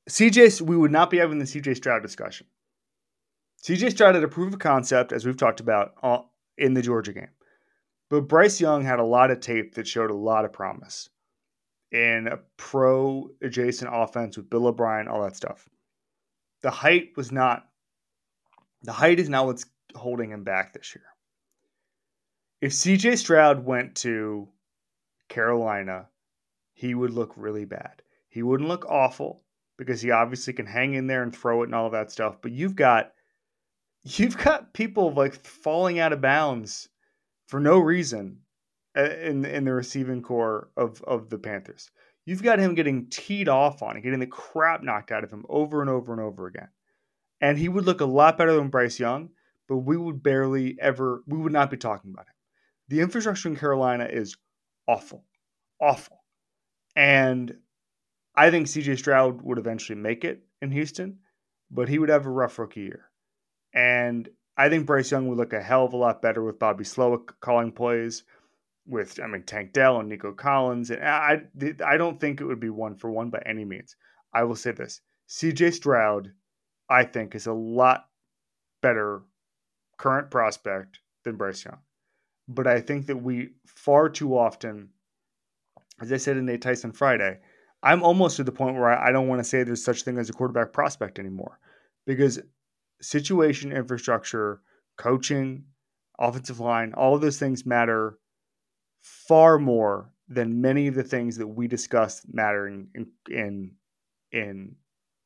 CJ, 0.09 0.61
we 0.61 0.75
would 0.75 0.91
not 0.91 1.09
be 1.09 1.17
having 1.17 1.39
the 1.39 1.45
CJ 1.45 1.77
Stroud 1.77 2.01
discussion. 2.01 2.47
CJ 3.63 3.91
Stroud 3.91 4.15
had 4.15 4.23
a 4.23 4.27
proof 4.27 4.53
of 4.53 4.59
concept, 4.59 5.11
as 5.11 5.25
we've 5.25 5.37
talked 5.37 5.59
about 5.59 5.93
uh, 6.01 6.19
in 6.57 6.73
the 6.73 6.81
Georgia 6.81 7.13
game. 7.13 7.29
But 8.09 8.27
Bryce 8.27 8.59
Young 8.59 8.83
had 8.83 8.99
a 8.99 9.05
lot 9.05 9.31
of 9.31 9.39
tape 9.39 9.75
that 9.75 9.87
showed 9.87 10.09
a 10.09 10.15
lot 10.15 10.45
of 10.45 10.51
promise 10.51 11.09
in 11.91 12.27
a 12.27 12.39
pro 12.57 13.29
adjacent 13.41 13.89
offense 13.93 14.37
with 14.37 14.49
Bill 14.49 14.67
O'Brien, 14.67 15.07
all 15.07 15.23
that 15.23 15.35
stuff. 15.35 15.67
The 16.61 16.71
height 16.71 17.09
was 17.15 17.31
not, 17.31 17.65
the 18.83 18.93
height 18.93 19.19
is 19.19 19.29
not 19.29 19.45
what's 19.45 19.65
holding 19.95 20.31
him 20.31 20.43
back 20.43 20.73
this 20.73 20.95
year. 20.95 21.05
If 22.61 22.71
CJ 22.73 23.17
Stroud 23.17 23.65
went 23.65 23.95
to 23.97 24.47
Carolina, 25.27 26.07
he 26.73 26.93
would 26.93 27.11
look 27.11 27.33
really 27.35 27.65
bad. 27.65 28.01
He 28.29 28.43
wouldn't 28.43 28.69
look 28.69 28.85
awful 28.85 29.43
because 29.77 30.01
he 30.01 30.11
obviously 30.11 30.53
can 30.53 30.67
hang 30.67 30.93
in 30.93 31.07
there 31.07 31.23
and 31.23 31.35
throw 31.35 31.63
it 31.63 31.65
and 31.65 31.75
all 31.75 31.87
of 31.87 31.91
that 31.93 32.11
stuff. 32.11 32.37
But 32.41 32.51
you've 32.51 32.75
got 32.75 33.11
you've 34.03 34.37
got 34.37 34.73
people 34.73 35.13
like 35.13 35.33
falling 35.33 35.99
out 35.99 36.13
of 36.13 36.21
bounds 36.21 36.87
for 37.47 37.59
no 37.59 37.77
reason 37.79 38.37
in 38.95 39.45
in 39.45 39.65
the 39.65 39.73
receiving 39.73 40.21
corps 40.21 40.69
of 40.77 41.01
of 41.03 41.29
the 41.29 41.37
Panthers. 41.37 41.91
You've 42.25 42.43
got 42.43 42.59
him 42.59 42.75
getting 42.75 43.07
teed 43.09 43.49
off 43.49 43.81
on 43.81 43.99
getting 44.01 44.19
the 44.19 44.27
crap 44.27 44.83
knocked 44.83 45.11
out 45.11 45.23
of 45.23 45.31
him 45.31 45.45
over 45.49 45.81
and 45.81 45.89
over 45.89 46.11
and 46.11 46.21
over 46.21 46.47
again. 46.47 46.69
And 47.39 47.57
he 47.57 47.69
would 47.69 47.85
look 47.85 48.01
a 48.01 48.05
lot 48.05 48.37
better 48.37 48.53
than 48.53 48.69
Bryce 48.69 48.99
Young, 48.99 49.29
but 49.67 49.77
we 49.77 49.97
would 49.97 50.21
barely 50.21 50.77
ever 50.79 51.23
we 51.27 51.39
would 51.39 51.53
not 51.53 51.71
be 51.71 51.77
talking 51.77 52.11
about 52.11 52.27
him. 52.27 52.35
The 52.89 52.99
infrastructure 52.99 53.49
in 53.49 53.55
Carolina 53.55 54.07
is 54.11 54.37
awful. 54.87 55.25
Awful. 55.81 56.23
And 56.95 57.55
I 58.35 58.51
think 58.51 58.67
CJ 58.67 58.97
Stroud 58.99 59.41
would 59.41 59.57
eventually 59.57 59.97
make 59.97 60.23
it 60.23 60.43
in 60.61 60.71
Houston, 60.71 61.19
but 61.69 61.89
he 61.89 61.99
would 61.99 62.09
have 62.09 62.25
a 62.25 62.29
rough 62.29 62.59
rookie 62.59 62.81
year. 62.81 63.09
And 63.73 64.29
I 64.57 64.69
think 64.69 64.85
Bryce 64.85 65.11
Young 65.11 65.27
would 65.27 65.37
look 65.37 65.53
a 65.53 65.61
hell 65.61 65.85
of 65.85 65.93
a 65.93 65.97
lot 65.97 66.21
better 66.21 66.43
with 66.43 66.59
Bobby 66.59 66.83
Slowik 66.83 67.29
calling 67.39 67.71
plays, 67.71 68.23
with 68.85 69.19
I 69.19 69.27
mean 69.27 69.43
Tank 69.43 69.73
Dell 69.73 69.99
and 69.99 70.09
Nico 70.09 70.33
Collins. 70.33 70.89
And 70.91 71.03
I 71.03 71.41
I 71.85 71.97
don't 71.97 72.19
think 72.19 72.41
it 72.41 72.45
would 72.45 72.59
be 72.59 72.69
one 72.69 72.95
for 72.95 73.11
one 73.11 73.29
by 73.29 73.41
any 73.45 73.65
means. 73.65 73.95
I 74.33 74.43
will 74.43 74.55
say 74.55 74.71
this: 74.71 75.01
CJ 75.29 75.73
Stroud, 75.73 76.31
I 76.89 77.03
think, 77.03 77.35
is 77.35 77.47
a 77.47 77.53
lot 77.53 78.05
better 78.81 79.23
current 79.97 80.31
prospect 80.31 80.99
than 81.23 81.37
Bryce 81.37 81.63
Young. 81.63 81.79
But 82.47 82.67
I 82.67 82.81
think 82.81 83.05
that 83.05 83.17
we 83.17 83.51
far 83.65 84.09
too 84.09 84.37
often, 84.37 84.89
as 86.01 86.11
I 86.11 86.17
said 86.17 86.37
in 86.37 86.45
Nate 86.45 86.61
Tice 86.61 86.85
Friday, 86.93 87.39
I'm 87.83 88.03
almost 88.03 88.37
to 88.37 88.43
the 88.43 88.51
point 88.51 88.75
where 88.75 88.89
I, 88.89 89.11
don't 89.11 89.27
want 89.27 89.39
to 89.39 89.47
say 89.47 89.63
there's 89.63 89.83
such 89.83 90.03
thing 90.03 90.17
as 90.17 90.29
a 90.29 90.33
quarterback 90.33 90.73
prospect 90.73 91.19
anymore 91.19 91.59
because 92.05 92.39
situation, 93.01 93.71
infrastructure, 93.71 94.61
coaching, 94.97 95.65
offensive 96.19 96.59
line, 96.59 96.93
all 96.93 97.15
of 97.15 97.21
those 97.21 97.39
things 97.39 97.65
matter 97.65 98.17
far 99.01 99.59
more 99.59 100.13
than 100.27 100.61
many 100.61 100.87
of 100.87 100.95
the 100.95 101.03
things 101.03 101.37
that 101.37 101.47
we 101.47 101.67
discuss 101.67 102.25
mattering 102.31 102.87
in 102.95 103.07
in, 103.29 103.71
in 104.31 104.75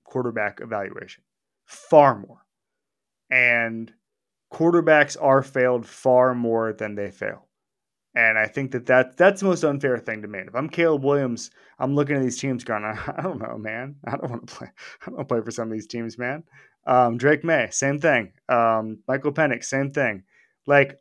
quarterback 0.04 0.62
evaluation. 0.62 1.24
Far 1.66 2.18
more. 2.18 2.46
And 3.30 3.92
quarterbacks 4.54 5.18
are 5.22 5.42
failed 5.42 5.86
far 5.86 6.34
more 6.34 6.74
than 6.74 6.96
they 6.96 7.12
fail. 7.12 7.48
And 8.16 8.38
I 8.38 8.48
think 8.48 8.72
that, 8.72 8.86
that 8.86 9.18
that's 9.18 9.42
the 9.42 9.48
most 9.48 9.66
unfair 9.66 9.98
thing 9.98 10.22
to 10.22 10.28
me. 10.28 10.40
If 10.40 10.56
I'm 10.56 10.70
Caleb 10.70 11.04
Williams, 11.04 11.52
I'm 11.78 11.96
looking 11.96 12.16
at 12.16 12.22
these 12.22 12.40
teams 12.40 12.64
going, 12.64 12.84
I 12.86 13.22
don't 13.22 13.40
know, 13.40 13.58
man. 13.58 13.98
I 14.06 14.12
don't 14.12 14.30
want 14.30 14.48
to 14.48 14.56
play. 14.56 14.72
I 15.08 15.12
don't 15.12 15.28
play 15.28 15.42
for 15.42 15.52
some 15.52 15.68
of 15.68 15.74
these 15.74 15.88
teams, 15.88 16.18
man. 16.18 16.44
Um, 16.88 17.18
Drake 17.18 17.44
Maye, 17.44 17.70
same 17.72 18.00
thing. 18.00 18.32
Um, 18.48 19.00
Michael 19.08 19.34
Penix, 19.34 19.66
same 19.66 19.92
thing. 19.92 20.24
Like, 20.66 21.00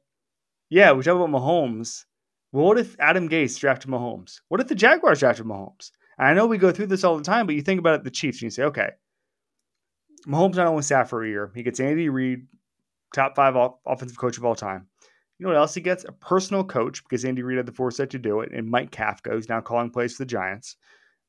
yeah, 0.70 0.92
we 0.92 1.04
talk 1.04 1.14
about 1.14 1.28
Mahomes. 1.28 2.04
What 2.54 2.78
if 2.78 2.94
Adam 3.00 3.28
Gase 3.28 3.58
drafted 3.58 3.90
Mahomes? 3.90 4.40
What 4.46 4.60
if 4.60 4.68
the 4.68 4.76
Jaguars 4.76 5.18
drafted 5.18 5.44
Mahomes? 5.44 5.90
And 6.16 6.28
I 6.28 6.34
know 6.34 6.46
we 6.46 6.56
go 6.56 6.70
through 6.70 6.86
this 6.86 7.02
all 7.02 7.16
the 7.16 7.24
time, 7.24 7.46
but 7.46 7.56
you 7.56 7.62
think 7.62 7.80
about 7.80 7.96
it, 7.96 8.04
the 8.04 8.12
Chiefs, 8.12 8.38
and 8.38 8.42
you 8.44 8.50
say, 8.50 8.62
okay, 8.62 8.90
Mahomes 10.28 10.54
not 10.54 10.68
only 10.68 10.84
sat 10.84 11.08
for 11.08 11.24
a 11.24 11.28
year, 11.28 11.50
he 11.52 11.64
gets 11.64 11.80
Andy 11.80 12.08
Reid, 12.08 12.46
top 13.12 13.34
five 13.34 13.56
offensive 13.84 14.16
coach 14.16 14.38
of 14.38 14.44
all 14.44 14.54
time. 14.54 14.86
You 15.36 15.46
know 15.46 15.50
what 15.50 15.58
else 15.58 15.74
he 15.74 15.80
gets? 15.80 16.04
A 16.04 16.12
personal 16.12 16.62
coach 16.62 17.02
because 17.02 17.24
Andy 17.24 17.42
Reid 17.42 17.56
had 17.56 17.66
the 17.66 17.72
foresight 17.72 18.10
to 18.10 18.20
do 18.20 18.38
it, 18.38 18.52
and 18.52 18.70
Mike 18.70 18.92
Kafka, 18.92 19.32
who's 19.32 19.48
now 19.48 19.60
calling 19.60 19.90
plays 19.90 20.14
for 20.14 20.22
the 20.22 20.30
Giants. 20.30 20.76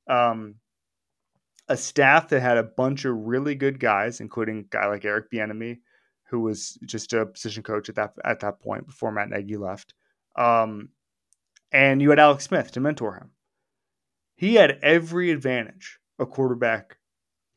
Um, 0.08 0.58
a 1.70 1.76
staff 1.76 2.30
that 2.30 2.42
had 2.42 2.60
a 2.60 2.64
bunch 2.64 3.04
of 3.04 3.18
really 3.18 3.56
good 3.56 3.80
guys, 3.80 4.22
including 4.22 4.60
a 4.60 4.64
guy 4.64 4.86
like 4.86 5.06
Eric 5.06 5.32
Bieniemy, 5.32 5.80
who 6.30 6.42
was 6.42 6.78
just 6.86 7.14
a 7.14 7.26
position 7.26 7.64
coach 7.64 7.90
at 7.90 7.96
that 7.96 8.14
at 8.24 8.42
that 8.42 8.60
point 8.60 8.86
before 8.86 9.12
Matt 9.12 9.32
Nagy 9.32 9.58
left. 9.58 9.96
Um, 10.36 10.90
and 11.76 12.02
you 12.02 12.10
had 12.10 12.20
Alex 12.20 12.46
Smith 12.46 12.72
to 12.72 12.80
mentor 12.80 13.16
him. 13.16 13.32
He 14.38 14.56
had 14.56 14.80
every 14.82 15.30
advantage 15.30 16.00
a 16.18 16.26
quarterback 16.26 16.96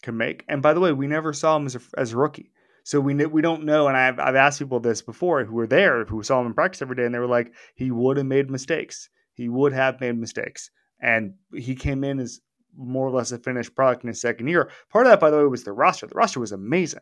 can 0.03 0.16
make. 0.16 0.45
And 0.49 0.61
by 0.61 0.75
the 0.75 0.81
way, 0.81 0.93
we 0.93 1.07
never 1.07 1.33
saw 1.33 1.57
him 1.57 1.66
as 1.66 1.77
a, 1.77 1.81
as 1.97 2.12
a 2.12 2.16
rookie. 2.16 2.51
So 2.83 3.01
we 3.01 3.14
we 3.27 3.43
don't 3.43 3.64
know, 3.64 3.87
and 3.87 3.97
I've 3.97 4.19
I've 4.19 4.35
asked 4.35 4.59
people 4.59 4.81
this 4.81 5.03
before 5.03 5.45
who 5.45 5.55
were 5.55 5.66
there, 5.66 6.05
who 6.05 6.23
saw 6.23 6.41
him 6.41 6.47
in 6.47 6.55
practice 6.55 6.83
every 6.83 6.97
day, 6.97 7.05
and 7.05 7.14
they 7.14 7.19
were 7.19 7.27
like, 7.27 7.53
he 7.75 7.91
would 7.91 8.16
have 8.16 8.27
made 8.27 8.51
mistakes. 8.51 9.09
He 9.35 9.49
would 9.49 9.73
have 9.73 10.01
made 10.01 10.19
mistakes, 10.19 10.71
and 11.01 11.35
he 11.55 11.75
came 11.75 12.03
in 12.03 12.19
as 12.19 12.41
more 12.77 13.07
or 13.07 13.11
less 13.11 13.31
a 13.31 13.39
finished 13.39 13.77
product 13.77 14.05
in 14.05 14.09
his 14.09 14.21
second 14.21 14.49
year. 14.49 14.71
Part 14.91 15.07
of 15.07 15.12
that, 15.12 15.21
by 15.21 15.31
the 15.31 15.37
way, 15.37 15.45
was 15.45 15.64
the 15.64 15.73
roster. 15.73 16.07
The 16.07 16.14
roster 16.14 16.41
was 16.41 16.53
amazing. 16.53 17.01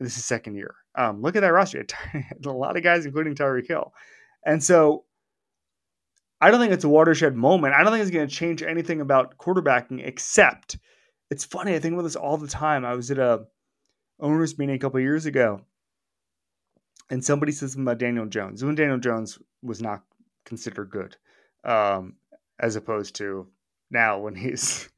This 0.00 0.16
is 0.16 0.24
second 0.24 0.54
year. 0.54 0.74
Um, 0.96 1.20
look 1.20 1.36
at 1.36 1.40
that 1.40 1.52
roster. 1.52 1.84
a 2.44 2.50
lot 2.50 2.76
of 2.76 2.82
guys, 2.82 3.04
including 3.04 3.34
Tyreek 3.34 3.68
Hill, 3.68 3.92
and 4.46 4.64
so 4.64 5.04
I 6.40 6.50
don't 6.50 6.60
think 6.60 6.72
it's 6.72 6.84
a 6.84 6.88
watershed 6.88 7.36
moment. 7.36 7.74
I 7.74 7.82
don't 7.82 7.92
think 7.92 8.02
it's 8.02 8.10
going 8.10 8.28
to 8.28 8.34
change 8.34 8.62
anything 8.62 9.00
about 9.00 9.38
quarterbacking, 9.38 10.04
except 10.04 10.78
it's 11.30 11.44
funny. 11.44 11.74
I 11.74 11.78
think 11.78 11.94
about 11.94 12.02
this 12.02 12.16
all 12.16 12.36
the 12.36 12.48
time. 12.48 12.84
I 12.84 12.94
was 12.94 13.10
at 13.10 13.18
a 13.18 13.44
owners 14.20 14.58
meeting 14.58 14.76
a 14.76 14.78
couple 14.78 15.00
years 15.00 15.26
ago, 15.26 15.62
and 17.10 17.24
somebody 17.24 17.52
said 17.52 17.70
something 17.70 17.84
about 17.84 17.98
Daniel 17.98 18.26
Jones. 18.26 18.64
When 18.64 18.74
Daniel 18.74 18.98
Jones 18.98 19.38
was 19.62 19.80
not 19.80 20.02
considered 20.44 20.90
good, 20.90 21.16
um, 21.64 22.14
as 22.58 22.76
opposed 22.76 23.16
to 23.16 23.46
now 23.90 24.18
when 24.18 24.34
he's 24.34 24.88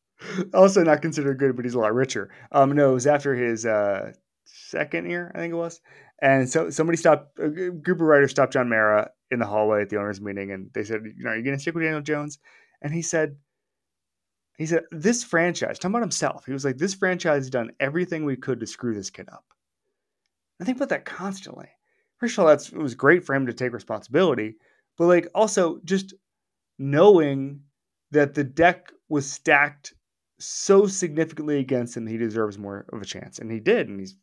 also 0.54 0.82
not 0.82 1.02
considered 1.02 1.38
good, 1.38 1.56
but 1.56 1.64
he's 1.64 1.74
a 1.74 1.78
lot 1.78 1.94
richer. 1.94 2.30
Um, 2.52 2.72
no, 2.72 2.90
it 2.90 2.94
was 2.94 3.06
after 3.06 3.34
his 3.34 3.66
uh, 3.66 4.12
second 4.44 5.08
year, 5.10 5.32
I 5.34 5.38
think 5.38 5.52
it 5.52 5.56
was, 5.56 5.80
And 6.20 6.48
so 6.48 6.70
somebody 6.70 6.96
stopped, 6.96 7.38
a 7.38 7.48
group 7.48 8.00
of 8.00 8.06
writers 8.06 8.30
stopped 8.30 8.52
John 8.52 8.68
Mara 8.68 9.10
in 9.32 9.38
the 9.38 9.46
hallway 9.46 9.82
at 9.82 9.88
the 9.88 9.96
owners' 9.96 10.20
meeting, 10.20 10.52
and 10.52 10.70
they 10.74 10.84
said, 10.84 11.02
"You 11.04 11.24
know, 11.24 11.30
are 11.30 11.36
you 11.36 11.42
going 11.42 11.56
to 11.56 11.60
stick 11.60 11.74
with 11.74 11.82
Daniel 11.82 12.02
Jones?" 12.02 12.38
And 12.82 12.92
he 12.92 13.02
said, 13.02 13.36
"He 14.58 14.66
said 14.66 14.84
this 14.92 15.24
franchise, 15.24 15.78
talking 15.78 15.92
about 15.92 16.02
himself, 16.02 16.44
he 16.46 16.52
was 16.52 16.64
like, 16.64 16.76
this 16.76 16.94
franchise 16.94 17.44
has 17.44 17.50
done 17.50 17.72
everything 17.80 18.24
we 18.24 18.36
could 18.36 18.60
to 18.60 18.66
screw 18.66 18.94
this 18.94 19.10
kid 19.10 19.28
up." 19.32 19.44
I 20.60 20.64
think 20.64 20.76
about 20.76 20.90
that 20.90 21.04
constantly. 21.04 21.68
First 22.18 22.34
of 22.34 22.40
all, 22.40 22.46
that's 22.46 22.68
it 22.68 22.78
was 22.78 22.94
great 22.94 23.24
for 23.24 23.34
him 23.34 23.46
to 23.46 23.52
take 23.52 23.72
responsibility, 23.72 24.56
but 24.96 25.06
like 25.06 25.28
also 25.34 25.80
just 25.84 26.14
knowing 26.78 27.62
that 28.10 28.34
the 28.34 28.44
deck 28.44 28.92
was 29.08 29.30
stacked 29.30 29.94
so 30.38 30.86
significantly 30.86 31.58
against 31.58 31.96
him, 31.96 32.06
he 32.06 32.18
deserves 32.18 32.58
more 32.58 32.84
of 32.92 33.00
a 33.00 33.06
chance, 33.06 33.38
and 33.38 33.50
he 33.50 33.60
did, 33.60 33.88
and 33.88 33.98
he's 33.98 34.16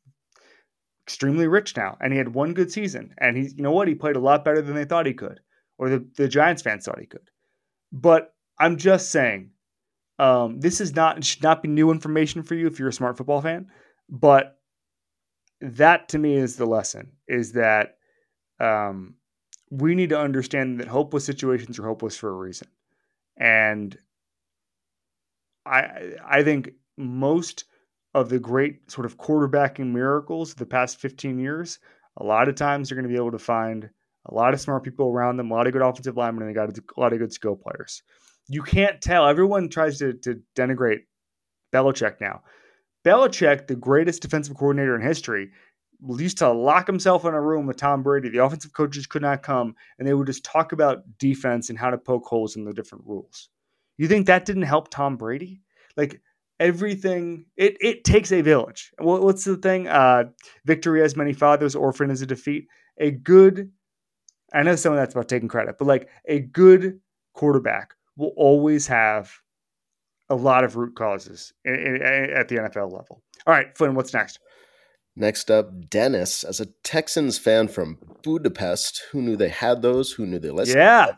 extremely 1.10 1.48
rich 1.48 1.76
now, 1.76 1.98
and 2.00 2.14
he 2.14 2.20
had 2.20 2.36
one 2.36 2.54
good 2.54 2.72
season, 2.72 3.16
and 3.18 3.36
he's 3.36 3.56
you 3.56 3.64
know 3.64 3.72
what 3.72 3.88
he 3.88 3.96
played 3.96 4.16
a 4.16 4.20
lot 4.20 4.46
better 4.46 4.62
than 4.62 4.76
they 4.76 4.86
thought 4.86 5.08
he 5.08 5.14
could, 5.16 5.40
or 5.80 5.90
the 5.90 6.08
the 6.18 6.28
Giants 6.28 6.62
fans 6.62 6.86
thought 6.86 7.00
he 7.00 7.08
could. 7.08 7.32
But 7.92 8.32
I'm 8.60 8.78
just 8.78 9.12
saying, 9.12 9.50
um, 10.20 10.60
this 10.60 10.80
is 10.80 10.96
not 10.96 11.24
should 11.24 11.42
not 11.42 11.64
be 11.64 11.68
new 11.68 11.90
information 11.90 12.44
for 12.44 12.54
you 12.54 12.68
if 12.68 12.78
you're 12.78 12.90
a 12.90 12.94
smart 12.94 13.18
football 13.18 13.42
fan, 13.42 13.72
but 14.08 14.60
that 15.62 16.10
to 16.10 16.20
me 16.20 16.36
is 16.36 16.58
the 16.58 16.68
lesson: 16.68 17.14
is 17.28 17.54
that 17.54 17.98
um, 18.60 19.16
we 19.72 19.96
need 19.96 20.10
to 20.10 20.20
understand 20.20 20.80
that 20.80 20.88
hopeless 20.88 21.26
situations 21.26 21.80
are 21.80 21.88
hopeless 21.88 22.18
for 22.18 22.30
a 22.30 22.34
reason, 22.34 22.68
and 23.36 23.98
I 25.66 26.14
I 26.24 26.44
think 26.44 26.74
most 26.98 27.64
of 28.14 28.30
the 28.30 28.40
great 28.40 28.90
sort 28.92 29.06
of 29.06 29.18
quarterbacking 29.18 29.92
miracles 29.92 30.52
of 30.52 30.58
the 30.58 30.66
past 30.66 31.00
15 31.00 31.40
years, 31.40 31.80
a 32.18 32.24
lot 32.24 32.50
of 32.50 32.56
times 32.56 32.90
they're 32.90 32.96
going 32.96 33.08
to 33.08 33.14
be 33.14 33.20
able 33.20 33.32
to 33.32 33.40
find 33.40 33.90
a 34.26 34.34
lot 34.34 34.54
of 34.54 34.60
smart 34.60 34.84
people 34.84 35.10
around 35.10 35.38
them, 35.38 35.52
a 35.52 35.54
lot 35.54 35.68
of 35.68 35.74
good 35.74 35.82
offensive 35.82 36.18
linemen, 36.18 36.44
and 36.44 36.50
they 36.50 36.54
got 36.54 36.70
a 36.70 37.00
lot 37.00 37.14
of 37.14 37.20
good 37.20 37.34
skill 37.34 37.56
players. 37.56 38.04
You 38.48 38.62
can't 38.64 39.02
tell. 39.02 39.28
Everyone 39.28 39.70
tries 39.70 40.00
to, 40.00 40.14
to 40.14 40.42
denigrate 40.56 41.02
Belichick 41.74 42.20
now. 42.20 42.42
Belichick, 43.06 43.68
the 43.68 43.76
greatest 43.76 44.22
defensive 44.22 44.58
coordinator 44.58 44.96
in 44.96 45.02
history, 45.02 45.52
used 46.18 46.40
to 46.40 46.52
lock 46.52 46.88
himself 46.88 47.26
in 47.26 47.34
a 47.34 47.42
room 47.42 47.66
with 47.66 47.78
Tom 47.78 48.04
Brady. 48.04 48.30
The 48.30 48.44
offensive 48.44 48.74
coaches 48.74 49.08
could 49.08 49.22
not 49.22 49.44
come, 49.44 49.76
and 49.98 50.08
they 50.08 50.14
would 50.14 50.28
just 50.28 50.44
talk 50.44 50.72
about 50.72 51.18
defense 51.18 51.70
and 51.70 51.78
how 51.78 51.90
to 51.90 51.98
poke 51.98 52.26
holes 52.26 52.56
in 52.56 52.64
the 52.64 52.74
different 52.74 53.06
rules. 53.06 53.50
You 53.98 54.08
think 54.08 54.28
that 54.28 54.46
didn't 54.46 54.64
help 54.64 54.90
Tom 54.90 55.18
Brady? 55.18 55.62
Like 55.98 56.22
everything, 56.60 57.46
it 57.58 57.78
it 57.80 58.04
takes 58.04 58.32
a 58.32 58.42
village. 58.42 58.92
What's 59.00 59.46
the 59.46 59.58
thing? 59.58 59.88
Uh, 59.88 60.26
victory 60.66 61.02
has 61.02 61.16
many 61.16 61.34
fathers, 61.34 61.76
orphan 61.76 62.12
is 62.12 62.22
a 62.22 62.26
defeat. 62.26 62.68
A 63.00 63.12
good, 63.12 63.72
I 64.54 64.64
know 64.64 64.76
some 64.76 64.94
of 64.94 64.98
that's 64.98 65.14
about 65.14 65.30
taking 65.30 65.48
credit, 65.48 65.78
but 65.80 65.88
like 65.88 66.10
a 66.28 66.40
good 66.40 67.00
quarterback 67.34 67.94
will 68.18 68.34
always 68.36 68.88
have 68.88 69.32
a 70.30 70.36
lot 70.36 70.64
of 70.64 70.76
root 70.76 70.96
causes 70.96 71.54
at 71.66 72.48
the 72.48 72.56
NFL 72.56 72.92
level. 72.92 73.24
All 73.48 73.54
right, 73.54 73.76
Flynn, 73.78 73.96
what's 73.96 74.14
next? 74.14 74.40
Next 75.20 75.52
up, 75.52 75.90
Dennis, 75.90 76.46
as 76.46 76.62
a 76.62 76.68
Texans 76.82 77.38
fan 77.38 77.68
from 77.68 77.98
Budapest, 78.24 79.04
who 79.12 79.22
knew 79.22 79.36
they 79.36 79.50
had 79.50 79.82
those? 79.82 80.14
Who 80.14 80.26
knew 80.26 80.40
they 80.40 80.50
listed? 80.50 80.78
Yeah. 80.78 81.16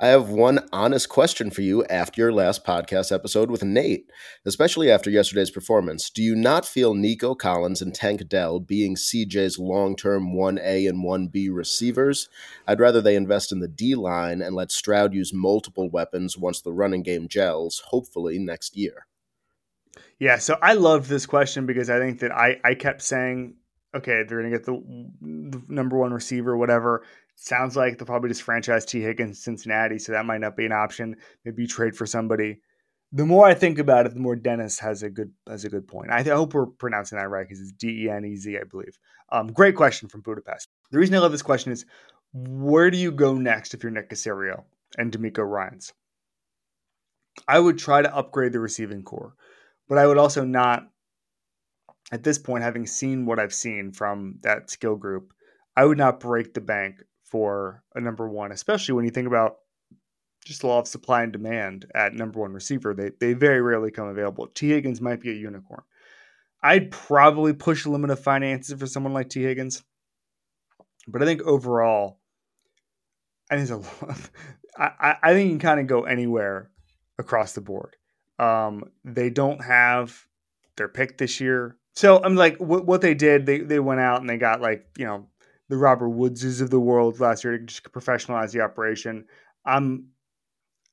I 0.00 0.08
have 0.08 0.30
one 0.30 0.68
honest 0.72 1.08
question 1.08 1.52
for 1.52 1.62
you 1.62 1.84
after 1.84 2.20
your 2.20 2.32
last 2.32 2.64
podcast 2.64 3.12
episode 3.12 3.48
with 3.48 3.62
Nate, 3.62 4.10
especially 4.44 4.90
after 4.90 5.10
yesterday's 5.10 5.52
performance. 5.52 6.10
Do 6.10 6.24
you 6.24 6.34
not 6.34 6.66
feel 6.66 6.94
Nico 6.94 7.36
Collins 7.36 7.80
and 7.80 7.94
Tank 7.94 8.28
Dell 8.28 8.58
being 8.58 8.96
CJ's 8.96 9.60
long 9.60 9.94
term 9.94 10.34
1A 10.34 10.88
and 10.88 11.04
1B 11.04 11.46
receivers? 11.52 12.28
I'd 12.66 12.80
rather 12.80 13.00
they 13.00 13.14
invest 13.14 13.52
in 13.52 13.60
the 13.60 13.68
D 13.68 13.94
line 13.94 14.42
and 14.42 14.56
let 14.56 14.72
Stroud 14.72 15.14
use 15.14 15.32
multiple 15.32 15.88
weapons 15.88 16.36
once 16.36 16.60
the 16.60 16.72
running 16.72 17.04
game 17.04 17.28
gels, 17.28 17.84
hopefully 17.90 18.40
next 18.40 18.76
year. 18.76 19.06
Yeah, 20.18 20.38
so 20.38 20.56
I 20.62 20.74
loved 20.74 21.08
this 21.08 21.26
question 21.26 21.66
because 21.66 21.90
I 21.90 21.98
think 21.98 22.20
that 22.20 22.32
I, 22.32 22.58
I 22.64 22.74
kept 22.74 23.02
saying, 23.02 23.54
okay, 23.94 24.22
they're 24.22 24.40
going 24.40 24.50
to 24.50 24.58
get 24.58 24.64
the, 24.64 25.50
the, 25.50 25.62
number 25.68 25.98
one 25.98 26.12
receiver, 26.12 26.56
whatever. 26.56 27.04
Sounds 27.34 27.76
like 27.76 27.98
they'll 27.98 28.06
probably 28.06 28.30
just 28.30 28.42
franchise 28.42 28.86
Tee 28.86 29.02
Higgins 29.02 29.42
Cincinnati, 29.42 29.98
so 29.98 30.12
that 30.12 30.24
might 30.24 30.40
not 30.40 30.56
be 30.56 30.64
an 30.64 30.72
option. 30.72 31.16
Maybe 31.44 31.66
trade 31.66 31.94
for 31.94 32.06
somebody. 32.06 32.60
The 33.12 33.26
more 33.26 33.46
I 33.46 33.54
think 33.54 33.78
about 33.78 34.06
it, 34.06 34.14
the 34.14 34.20
more 34.20 34.36
Dennis 34.36 34.78
has 34.78 35.02
a 35.02 35.10
good 35.10 35.32
has 35.46 35.64
a 35.64 35.68
good 35.68 35.86
point. 35.86 36.10
I, 36.10 36.22
th- 36.22 36.32
I 36.32 36.36
hope 36.36 36.54
we're 36.54 36.66
pronouncing 36.66 37.18
that 37.18 37.28
right 37.28 37.46
because 37.46 37.60
it's 37.60 37.72
D 37.72 38.04
E 38.04 38.10
N 38.10 38.24
E 38.24 38.36
Z, 38.36 38.56
I 38.56 38.64
believe. 38.64 38.98
Um, 39.30 39.48
great 39.48 39.76
question 39.76 40.08
from 40.08 40.22
Budapest. 40.22 40.68
The 40.90 40.98
reason 40.98 41.14
I 41.14 41.18
love 41.18 41.32
this 41.32 41.42
question 41.42 41.72
is, 41.72 41.84
where 42.32 42.90
do 42.90 42.96
you 42.96 43.12
go 43.12 43.34
next 43.34 43.74
if 43.74 43.82
you're 43.82 43.92
Nick 43.92 44.10
Caserio 44.10 44.64
and 44.98 45.12
DeMeco 45.12 45.48
Ryans? 45.48 45.92
I 47.46 47.58
would 47.58 47.78
try 47.78 48.02
to 48.02 48.16
upgrade 48.16 48.52
the 48.52 48.60
receiving 48.60 49.02
corps. 49.02 49.34
But 49.88 49.98
I 49.98 50.06
would 50.06 50.18
also 50.18 50.44
not, 50.44 50.88
at 52.12 52.22
this 52.22 52.38
point, 52.38 52.64
having 52.64 52.86
seen 52.86 53.26
what 53.26 53.38
I've 53.38 53.54
seen 53.54 53.92
from 53.92 54.38
that 54.42 54.70
skill 54.70 54.96
group, 54.96 55.32
I 55.76 55.84
would 55.84 55.98
not 55.98 56.20
break 56.20 56.54
the 56.54 56.60
bank 56.60 56.96
for 57.24 57.82
a 57.94 58.00
number 58.00 58.28
one, 58.28 58.52
especially 58.52 58.94
when 58.94 59.04
you 59.04 59.10
think 59.10 59.26
about 59.26 59.56
just 60.44 60.60
the 60.60 60.68
law 60.68 60.78
of 60.78 60.88
supply 60.88 61.22
and 61.22 61.32
demand 61.32 61.86
at 61.94 62.14
number 62.14 62.40
one 62.40 62.52
receiver. 62.52 62.94
They, 62.94 63.10
they 63.20 63.32
very 63.32 63.60
rarely 63.60 63.90
come 63.90 64.08
available. 64.08 64.46
Tee 64.46 64.70
Higgins 64.70 65.00
might 65.00 65.20
be 65.20 65.30
a 65.30 65.34
unicorn. 65.34 65.82
I'd 66.62 66.90
probably 66.90 67.52
push 67.52 67.84
a 67.84 67.90
limit 67.90 68.10
of 68.10 68.20
finances 68.20 68.78
for 68.78 68.86
someone 68.86 69.12
like 69.12 69.28
Tee 69.28 69.42
Higgins. 69.42 69.82
But 71.08 71.22
I 71.22 71.26
think 71.26 71.42
overall, 71.42 72.20
I 73.50 73.62
think, 73.62 73.70
a, 73.70 74.14
I, 74.78 75.16
I 75.22 75.32
think 75.32 75.50
you 75.50 75.58
can 75.58 75.60
kind 75.60 75.80
of 75.80 75.86
go 75.86 76.04
anywhere 76.04 76.70
across 77.18 77.52
the 77.52 77.60
board. 77.60 77.96
Um, 78.38 78.84
they 79.04 79.30
don't 79.30 79.64
have 79.64 80.26
their 80.76 80.88
pick 80.88 81.18
this 81.18 81.40
year. 81.40 81.76
So 81.94 82.22
I'm 82.22 82.36
like, 82.36 82.58
what, 82.58 82.84
what 82.86 83.00
they 83.00 83.14
did, 83.14 83.46
they 83.46 83.60
they 83.60 83.80
went 83.80 84.00
out 84.00 84.20
and 84.20 84.28
they 84.28 84.36
got 84.36 84.60
like 84.60 84.86
you 84.98 85.06
know 85.06 85.26
the 85.68 85.76
Robert 85.76 86.10
Woodses 86.10 86.60
of 86.60 86.70
the 86.70 86.80
world 86.80 87.18
last 87.20 87.44
year 87.44 87.58
to 87.58 87.64
just 87.64 87.84
professionalize 87.84 88.52
the 88.52 88.60
operation. 88.60 89.26
I'm 89.64 90.08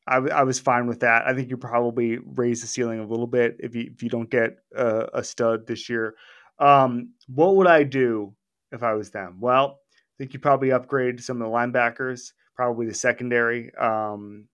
I, 0.08 0.18
I 0.18 0.44
was 0.44 0.60
fine 0.60 0.88
with 0.88 1.02
that. 1.02 1.26
I 1.26 1.34
think 1.34 1.50
you 1.50 1.58
probably 1.58 2.18
raise 2.18 2.62
the 2.62 2.68
ceiling 2.68 3.00
a 3.00 3.08
little 3.08 3.28
bit 3.28 3.58
if 3.60 3.76
you 3.76 3.92
if 3.94 4.04
you 4.04 4.10
don't 4.10 4.30
get 4.30 4.58
a, 4.76 5.08
a 5.16 5.24
stud 5.24 5.68
this 5.68 5.90
year. 5.90 6.16
Um, 6.60 7.14
what 7.28 7.56
would 7.56 7.68
I 7.68 7.84
do 7.84 8.36
if 8.72 8.84
I 8.84 8.94
was 8.94 9.12
them? 9.12 9.38
Well, 9.40 9.80
I 9.94 10.14
think 10.18 10.34
you 10.34 10.40
probably 10.40 10.72
upgrade 10.72 11.24
some 11.24 11.42
of 11.42 11.48
the 11.48 11.54
linebackers, 11.54 12.34
probably 12.56 12.86
the 12.86 12.94
secondary. 12.94 13.74
Um, 13.76 14.48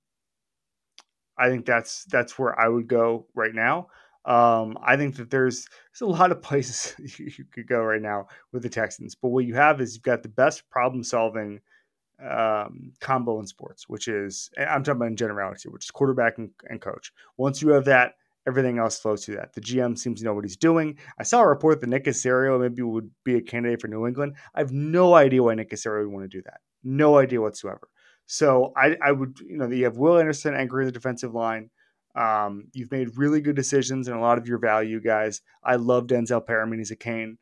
I 1.40 1.50
think 1.50 1.66
that's 1.66 2.06
that's 2.06 2.38
where 2.38 2.60
I 2.60 2.68
would 2.68 2.88
go 2.88 3.28
right 3.34 3.54
now. 3.54 3.88
Um, 4.26 4.78
I 4.84 4.98
think 4.98 5.16
that 5.16 5.30
there's 5.30 5.68
there's 5.92 6.02
a 6.02 6.12
lot 6.12 6.32
of 6.32 6.42
places 6.50 6.96
you 7.18 7.46
could 7.52 7.68
go 7.68 7.82
right 7.82 8.02
now 8.02 8.28
with 8.52 8.64
the 8.64 8.70
Texans, 8.70 9.16
but 9.16 9.30
what 9.30 9.46
you 9.46 9.56
have 9.56 9.82
is 9.82 9.96
you've 9.96 10.04
got 10.04 10.24
the 10.24 10.30
best 10.30 10.70
problem 10.70 11.04
solving 11.04 11.62
um, 12.28 12.92
combo 13.00 13.40
in 13.40 13.48
sports, 13.48 13.88
which 13.88 14.08
is 14.08 14.50
I'm 14.58 14.84
talking 14.84 14.98
about 14.98 15.08
in 15.08 15.16
generality, 15.16 15.70
which 15.70 15.86
is 15.86 15.92
quarterback 15.92 16.38
and, 16.38 16.50
and, 16.70 16.82
coach. 16.82 17.14
Once 17.38 17.62
you 17.62 17.70
have 17.70 17.86
that, 17.86 18.16
everything 18.46 18.78
else 18.78 19.00
flows 19.00 19.24
to 19.26 19.36
that. 19.36 19.54
The 19.54 19.62
GM 19.62 19.98
seems 19.98 20.20
to 20.20 20.26
know 20.26 20.34
what 20.34 20.44
he's 20.44 20.58
doing. 20.58 20.98
I 21.18 21.24
saw 21.24 21.42
a 21.42 21.48
report 21.48 21.80
that 21.80 21.88
Nick 21.88 22.06
Caserio 22.06 22.60
maybe 22.60 22.82
would 22.82 23.10
be 23.24 23.36
a 23.36 23.42
candidate 23.42 23.80
for 23.80 23.88
New 23.88 24.06
England. 24.06 24.36
I 24.54 24.60
have 24.60 24.72
no 24.72 25.14
idea 25.14 25.44
why 25.44 25.56
Nick 25.56 25.72
Caserio 25.72 26.06
would 26.06 26.14
want 26.14 26.30
to 26.30 26.38
do 26.38 26.42
that. 26.44 26.60
No 26.84 27.18
idea 27.18 27.42
whatsoever. 27.42 27.88
So 28.32 28.74
I, 28.78 28.96
I 29.04 29.12
would, 29.12 29.40
you 29.40 29.58
know, 29.58 29.68
you 29.68 29.86
have 29.86 29.98
Will 29.98 30.20
Anderson 30.20 30.54
anchoring 30.54 30.86
the 30.86 30.92
defensive 30.92 31.34
line. 31.34 31.72
Um, 32.14 32.68
you've 32.74 32.92
made 32.92 33.18
really 33.18 33.42
good 33.42 33.56
decisions 33.56 34.08
and 34.08 34.16
a 34.16 34.20
lot 34.20 34.38
of 34.38 34.48
your 34.48 34.60
value 34.60 35.02
guys. 35.02 35.42
I 35.64 35.78
love 35.78 36.06
Denzel 36.06 36.46
Perryman. 36.46 36.78
He's 36.78 36.92
a 36.92 36.96
Kane. 36.96 37.40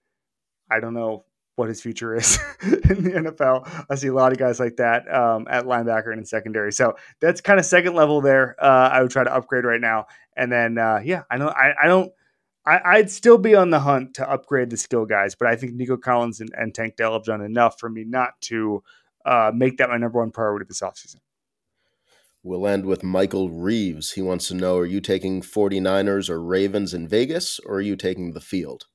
I 0.72 0.80
don't 0.80 0.94
know 0.94 1.26
what 1.58 1.68
his 1.68 1.82
future 1.82 2.16
is 2.16 2.40
in 2.62 3.04
the 3.04 3.12
NFL. 3.34 3.86
I 3.90 3.96
see 3.96 4.08
a 4.08 4.14
lot 4.14 4.32
of 4.32 4.38
guys 4.38 4.62
like 4.62 4.78
that 4.78 5.14
um, 5.14 5.46
at 5.50 5.66
linebacker 5.66 6.12
and 6.12 6.20
in 6.20 6.26
secondary. 6.26 6.72
So 6.72 6.96
that's 7.20 7.42
kind 7.42 7.60
of 7.60 7.66
second 7.66 7.94
level 7.96 8.22
there. 8.22 8.56
Uh, 8.58 8.90
I 8.90 9.02
would 9.02 9.12
try 9.12 9.26
to 9.26 9.36
upgrade 9.36 9.66
right 9.66 9.82
now. 9.82 10.06
And 10.38 10.50
then, 10.50 10.78
uh, 10.78 11.02
yeah, 11.04 11.24
I 11.30 11.38
know 11.38 11.50
I, 11.50 11.74
I 11.84 11.88
don't. 11.88 12.12
I, 12.66 12.98
would 12.98 13.10
still 13.10 13.38
be 13.38 13.56
on 13.56 13.70
the 13.70 13.80
hunt 13.80 14.16
to 14.16 14.30
upgrade 14.30 14.70
the 14.70 14.76
skill 14.76 15.06
guys, 15.06 15.36
but 15.36 15.48
I 15.48 15.56
think 15.56 15.74
Nico 15.74 15.96
Collins 15.96 16.42
and, 16.42 16.52
and 16.54 16.76
Tank 16.76 16.98
Dell 16.98 17.14
have 17.14 17.24
done 17.24 17.40
enough 17.40 17.80
for 17.80 17.90
me 17.90 18.04
not 18.04 18.34
to 18.42 18.84
uh, 19.28 19.51
make 19.53 19.78
that 19.78 19.89
my 19.89 19.97
number 19.97 20.19
one 20.19 20.32
priority 20.32 20.65
this 20.67 20.82
offseason. 20.82 21.17
We'll 22.43 22.67
end 22.67 22.86
with 22.86 23.03
Michael 23.03 23.49
Reeves. 23.49 24.13
He 24.13 24.21
wants 24.21 24.47
to 24.47 24.53
know 24.53 24.78
Are 24.78 24.86
you 24.86 25.01
taking 25.01 25.41
49ers 25.41 26.30
or 26.30 26.41
Ravens 26.41 26.93
in 26.93 27.07
Vegas, 27.07 27.59
or 27.65 27.75
are 27.75 27.82
you 27.82 27.95
taking 27.97 28.32
the 28.32 28.39
field? 28.39 28.86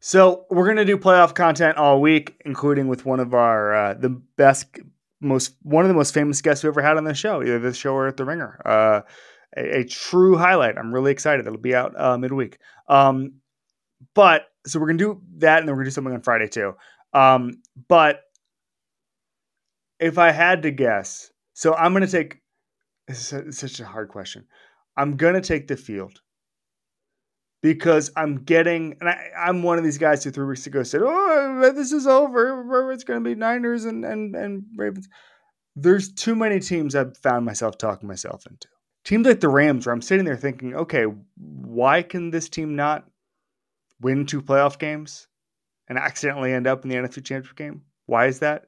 So 0.00 0.44
we're 0.50 0.64
going 0.64 0.76
to 0.76 0.84
do 0.84 0.98
playoff 0.98 1.34
content 1.34 1.76
all 1.76 2.00
week, 2.00 2.40
including 2.44 2.88
with 2.88 3.06
one 3.06 3.20
of 3.20 3.32
our 3.32 3.74
uh, 3.74 3.94
the 3.94 4.10
best, 4.36 4.66
most 5.20 5.54
one 5.62 5.84
of 5.84 5.88
the 5.88 5.94
most 5.94 6.12
famous 6.12 6.42
guests 6.42 6.64
we 6.64 6.68
ever 6.68 6.82
had 6.82 6.96
on 6.96 7.04
the 7.04 7.14
show, 7.14 7.42
either 7.42 7.58
this 7.58 7.76
show 7.76 7.94
or 7.94 8.08
at 8.08 8.16
the 8.16 8.24
Ringer. 8.24 8.60
Uh, 8.64 9.00
a, 9.56 9.80
a, 9.80 9.84
true 9.84 10.36
highlight. 10.36 10.76
I'm 10.78 10.92
really 10.92 11.12
excited. 11.12 11.46
It'll 11.46 11.58
be 11.58 11.74
out 11.74 11.98
uh, 11.98 12.18
midweek. 12.18 12.58
Um, 12.88 13.34
but 14.14 14.46
so 14.66 14.80
we're 14.80 14.86
gonna 14.88 14.98
do 14.98 15.22
that, 15.38 15.60
and 15.60 15.68
then 15.68 15.74
we're 15.74 15.82
gonna 15.82 15.90
do 15.90 15.94
something 15.94 16.14
on 16.14 16.22
Friday 16.22 16.48
too. 16.48 16.74
Um, 17.12 17.62
but 17.88 18.20
if 20.00 20.18
I 20.18 20.30
had 20.30 20.62
to 20.62 20.70
guess, 20.70 21.30
so 21.54 21.74
I'm 21.74 21.92
going 21.92 22.04
to 22.04 22.10
take. 22.10 22.40
This 23.08 23.32
is 23.32 23.58
such 23.58 23.80
a 23.80 23.84
hard 23.84 24.08
question. 24.08 24.46
I'm 24.96 25.16
going 25.16 25.34
to 25.34 25.40
take 25.40 25.68
the 25.68 25.76
field 25.76 26.20
because 27.62 28.10
I'm 28.16 28.44
getting, 28.44 28.96
and 29.00 29.08
I, 29.08 29.30
am 29.36 29.62
one 29.62 29.78
of 29.78 29.84
these 29.84 29.98
guys 29.98 30.22
who 30.22 30.30
three 30.30 30.46
weeks 30.46 30.66
ago 30.66 30.82
said, 30.82 31.02
"Oh, 31.04 31.72
this 31.74 31.92
is 31.92 32.06
over. 32.06 32.92
It's 32.92 33.04
going 33.04 33.22
to 33.22 33.28
be 33.28 33.34
Niners 33.34 33.84
and 33.84 34.04
and 34.04 34.34
and 34.34 34.64
Ravens." 34.76 35.08
There's 35.74 36.12
too 36.12 36.34
many 36.34 36.60
teams 36.60 36.94
I've 36.94 37.16
found 37.18 37.44
myself 37.44 37.76
talking 37.76 38.08
myself 38.08 38.46
into. 38.46 38.68
Teams 39.04 39.26
like 39.26 39.40
the 39.40 39.48
Rams, 39.48 39.86
where 39.86 39.92
I'm 39.92 40.02
sitting 40.02 40.24
there 40.24 40.36
thinking, 40.36 40.74
"Okay, 40.74 41.04
why 41.36 42.02
can 42.02 42.30
this 42.30 42.48
team 42.48 42.76
not 42.76 43.08
win 44.00 44.26
two 44.26 44.42
playoff 44.42 44.78
games 44.78 45.28
and 45.88 45.98
accidentally 45.98 46.52
end 46.52 46.66
up 46.66 46.82
in 46.84 46.90
the 46.90 46.96
NFC 46.96 47.24
Championship 47.24 47.56
game? 47.56 47.82
Why 48.06 48.26
is 48.26 48.40
that?" 48.40 48.66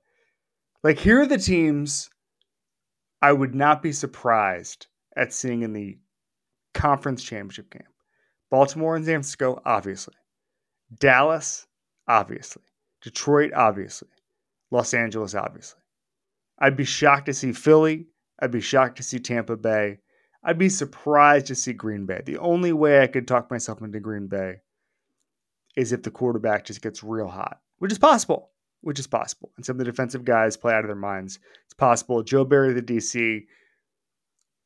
Like, 0.83 0.99
here 0.99 1.21
are 1.21 1.27
the 1.27 1.39
teams 1.39 2.09
I 3.21 3.33
would 3.33 3.55
not 3.55 3.83
be 3.83 3.93
surprised 3.93 4.87
at 5.17 5.33
seeing 5.33 5.63
in 5.63 5.73
the 5.73 5.99
conference 6.73 7.23
championship 7.23 7.71
game. 7.71 7.83
Baltimore 8.51 8.97
and 8.97 9.05
San 9.05 9.15
Francisco, 9.15 9.61
obviously. 9.65 10.15
Dallas, 10.99 11.67
obviously. 12.07 12.63
Detroit, 13.03 13.53
obviously. 13.55 14.09
Los 14.71 14.95
Angeles, 14.95 15.35
obviously. 15.35 15.81
I'd 16.59 16.77
be 16.77 16.85
shocked 16.85 17.27
to 17.27 17.35
see 17.35 17.53
Philly. 17.53 18.07
I'd 18.41 18.53
be 18.53 18.61
shocked 18.61 18.97
to 18.99 19.03
see 19.03 19.19
Tampa 19.19 19.57
Bay. 19.57 19.99
I'd 20.45 20.59
be 20.59 20.69
surprised 20.69 21.47
to 21.47 21.55
see 21.55 21.73
Green 21.73 22.07
Bay. 22.07 22.23
The 22.25 22.39
only 22.39 22.73
way 22.73 23.03
I 23.03 23.09
could 23.09 23.27
talk 23.27 23.51
myself 23.51 23.83
into 23.83 24.01
Green 24.01 24.29
Bay 24.29 24.57
is 25.77 25.93
if 25.93 26.03
the 26.03 26.11
quarterback 26.11 26.65
just 26.65 26.83
gets 26.83 27.03
real 27.03 27.29
hot, 27.29 27.61
which 27.79 27.93
is 27.93 27.99
possible, 27.99 28.51
which 28.81 28.99
is 28.99 29.07
possible. 29.07 29.51
And 29.57 29.65
some 29.65 29.75
of 29.75 29.79
the 29.79 29.85
defensive 29.85 30.25
guys 30.25 30.57
play 30.57 30.75
out 30.75 30.85
of 30.85 30.89
their 30.89 30.97
minds. 30.97 31.39
It's 31.65 31.75
possible. 31.75 32.23
Joe 32.23 32.45
Barry, 32.45 32.73
the 32.73 32.83
DC, 32.83 33.47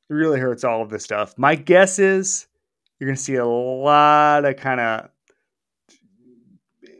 really 0.08 0.38
hurts 0.38 0.64
all 0.64 0.82
of 0.82 0.90
this 0.90 1.04
stuff. 1.04 1.34
My 1.38 1.54
guess 1.54 1.98
is 1.98 2.46
you're 2.98 3.08
going 3.08 3.16
to 3.16 3.22
see 3.22 3.36
a 3.36 3.46
lot 3.46 4.44
of 4.44 4.56
kind 4.56 4.80
of 4.80 5.10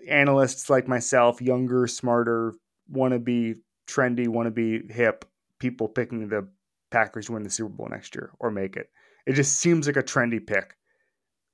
analysts 0.09 0.71
like 0.71 0.89
myself, 0.89 1.41
younger, 1.41 1.87
smarter, 1.87 2.55
want 2.89 3.13
to 3.13 3.19
be 3.19 3.57
trendy, 3.87 4.29
want 4.29 4.47
to 4.47 4.51
be 4.51 4.93
hip 4.93 5.25
people 5.59 5.89
picking 5.89 6.29
the 6.29 6.49
Packers 6.91 7.31
win 7.31 7.43
the 7.43 7.51
Super 7.51 7.71
Bowl 7.71 7.89
next 7.89 8.15
year 8.15 8.31
or 8.39 8.51
make 8.51 8.77
it. 8.77 8.91
It 9.27 9.35
just 9.35 9.59
seems 9.59 9.87
like 9.87 9.97
a 9.97 10.03
trendy 10.03 10.45
pick 10.45 10.77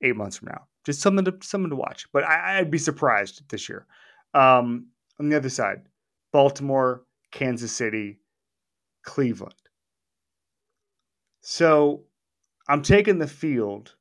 eight 0.01 0.15
months 0.15 0.37
from 0.37 0.49
now. 0.49 0.67
Just 0.85 1.01
something 1.01 1.25
to 1.25 1.37
something 1.41 1.69
to 1.69 1.75
watch. 1.75 2.07
But 2.11 2.23
I, 2.23 2.59
would 2.59 2.71
be 2.71 2.77
surprised 2.77 3.43
this 3.49 3.69
year. 3.69 3.85
Um, 4.33 4.87
on 5.19 5.29
the 5.29 5.37
other 5.37 5.49
side, 5.49 5.81
Baltimore, 6.31 7.03
Kansas 7.31 7.71
City, 7.71 8.19
Cleveland. 9.03 9.53
So 11.41 12.03
I'm 12.67 12.81
taking 12.81 13.19
the 13.19 13.27
field 13.27 13.95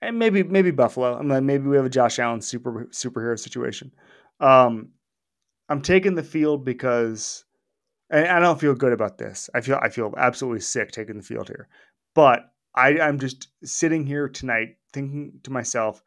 and 0.00 0.18
maybe 0.18 0.42
maybe 0.42 0.70
Buffalo. 0.70 1.16
I'm 1.16 1.28
like 1.28 1.42
maybe 1.42 1.66
we 1.66 1.76
have 1.76 1.86
a 1.86 1.90
Josh 1.90 2.18
Allen 2.18 2.40
super 2.40 2.86
superhero 2.86 3.38
situation. 3.38 3.92
Um, 4.40 4.90
I'm 5.68 5.80
taking 5.80 6.14
the 6.14 6.22
field 6.22 6.64
because 6.64 7.44
I 8.10 8.40
don't 8.40 8.60
feel 8.60 8.74
good 8.74 8.92
about 8.92 9.16
this. 9.16 9.48
I 9.54 9.60
feel 9.62 9.78
I 9.80 9.88
feel 9.88 10.12
absolutely 10.18 10.60
sick 10.60 10.90
taking 10.90 11.16
the 11.16 11.22
field 11.22 11.48
here, 11.48 11.68
but 12.14 12.52
I, 12.74 13.00
I'm 13.00 13.18
just 13.18 13.48
sitting 13.64 14.06
here 14.06 14.28
tonight 14.28 14.76
thinking 14.92 15.40
to 15.44 15.50
myself, 15.50 16.02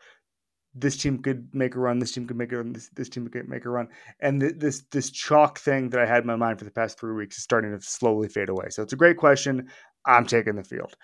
this 0.75 0.97
team 0.97 1.21
could 1.21 1.47
make 1.53 1.75
a 1.75 1.79
run. 1.79 1.99
This 1.99 2.11
team 2.11 2.27
could 2.27 2.37
make 2.37 2.51
a 2.51 2.57
run. 2.57 2.73
This, 2.73 2.89
this 2.89 3.09
team 3.09 3.27
could 3.29 3.47
make 3.47 3.65
a 3.65 3.69
run. 3.69 3.87
And 4.19 4.41
th- 4.41 4.55
this 4.57 4.83
this 4.91 5.09
chalk 5.09 5.57
thing 5.57 5.89
that 5.89 6.01
I 6.01 6.05
had 6.05 6.21
in 6.21 6.27
my 6.27 6.35
mind 6.35 6.59
for 6.59 6.65
the 6.65 6.71
past 6.71 6.99
three 6.99 7.13
weeks 7.13 7.37
is 7.37 7.43
starting 7.43 7.71
to 7.71 7.81
slowly 7.81 8.27
fade 8.27 8.49
away. 8.49 8.69
So 8.69 8.83
it's 8.83 8.93
a 8.93 8.97
great 8.97 9.17
question. 9.17 9.69
I'm 10.05 10.25
taking 10.25 10.55
the 10.55 10.63
field. 10.63 10.95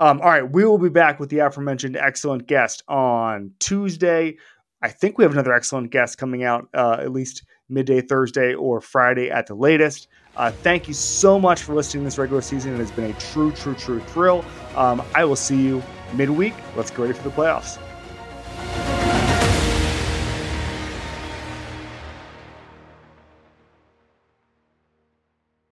Um, 0.00 0.20
all 0.20 0.28
right, 0.28 0.48
we 0.48 0.64
will 0.64 0.78
be 0.78 0.88
back 0.88 1.18
with 1.18 1.28
the 1.28 1.40
aforementioned 1.40 1.96
excellent 1.96 2.46
guest 2.46 2.84
on 2.88 3.52
Tuesday. 3.58 4.36
I 4.80 4.88
think 4.88 5.18
we 5.18 5.24
have 5.24 5.32
another 5.32 5.52
excellent 5.52 5.90
guest 5.90 6.18
coming 6.18 6.44
out 6.44 6.68
uh, 6.72 6.98
at 7.00 7.10
least 7.10 7.44
midday 7.68 8.00
Thursday 8.00 8.54
or 8.54 8.80
Friday 8.80 9.28
at 9.28 9.48
the 9.48 9.56
latest. 9.56 10.06
Uh, 10.36 10.52
thank 10.52 10.86
you 10.86 10.94
so 10.94 11.38
much 11.38 11.62
for 11.62 11.74
listening 11.74 12.04
this 12.04 12.16
regular 12.16 12.40
season. 12.40 12.74
It 12.74 12.78
has 12.78 12.92
been 12.92 13.10
a 13.10 13.12
true, 13.14 13.50
true, 13.50 13.74
true 13.74 13.98
thrill. 14.00 14.44
Um, 14.76 15.02
I 15.16 15.24
will 15.24 15.36
see 15.36 15.60
you 15.60 15.82
midweek. 16.14 16.54
Let's 16.76 16.90
get 16.90 17.00
ready 17.00 17.12
for 17.12 17.24
the 17.24 17.34
playoffs. 17.34 17.78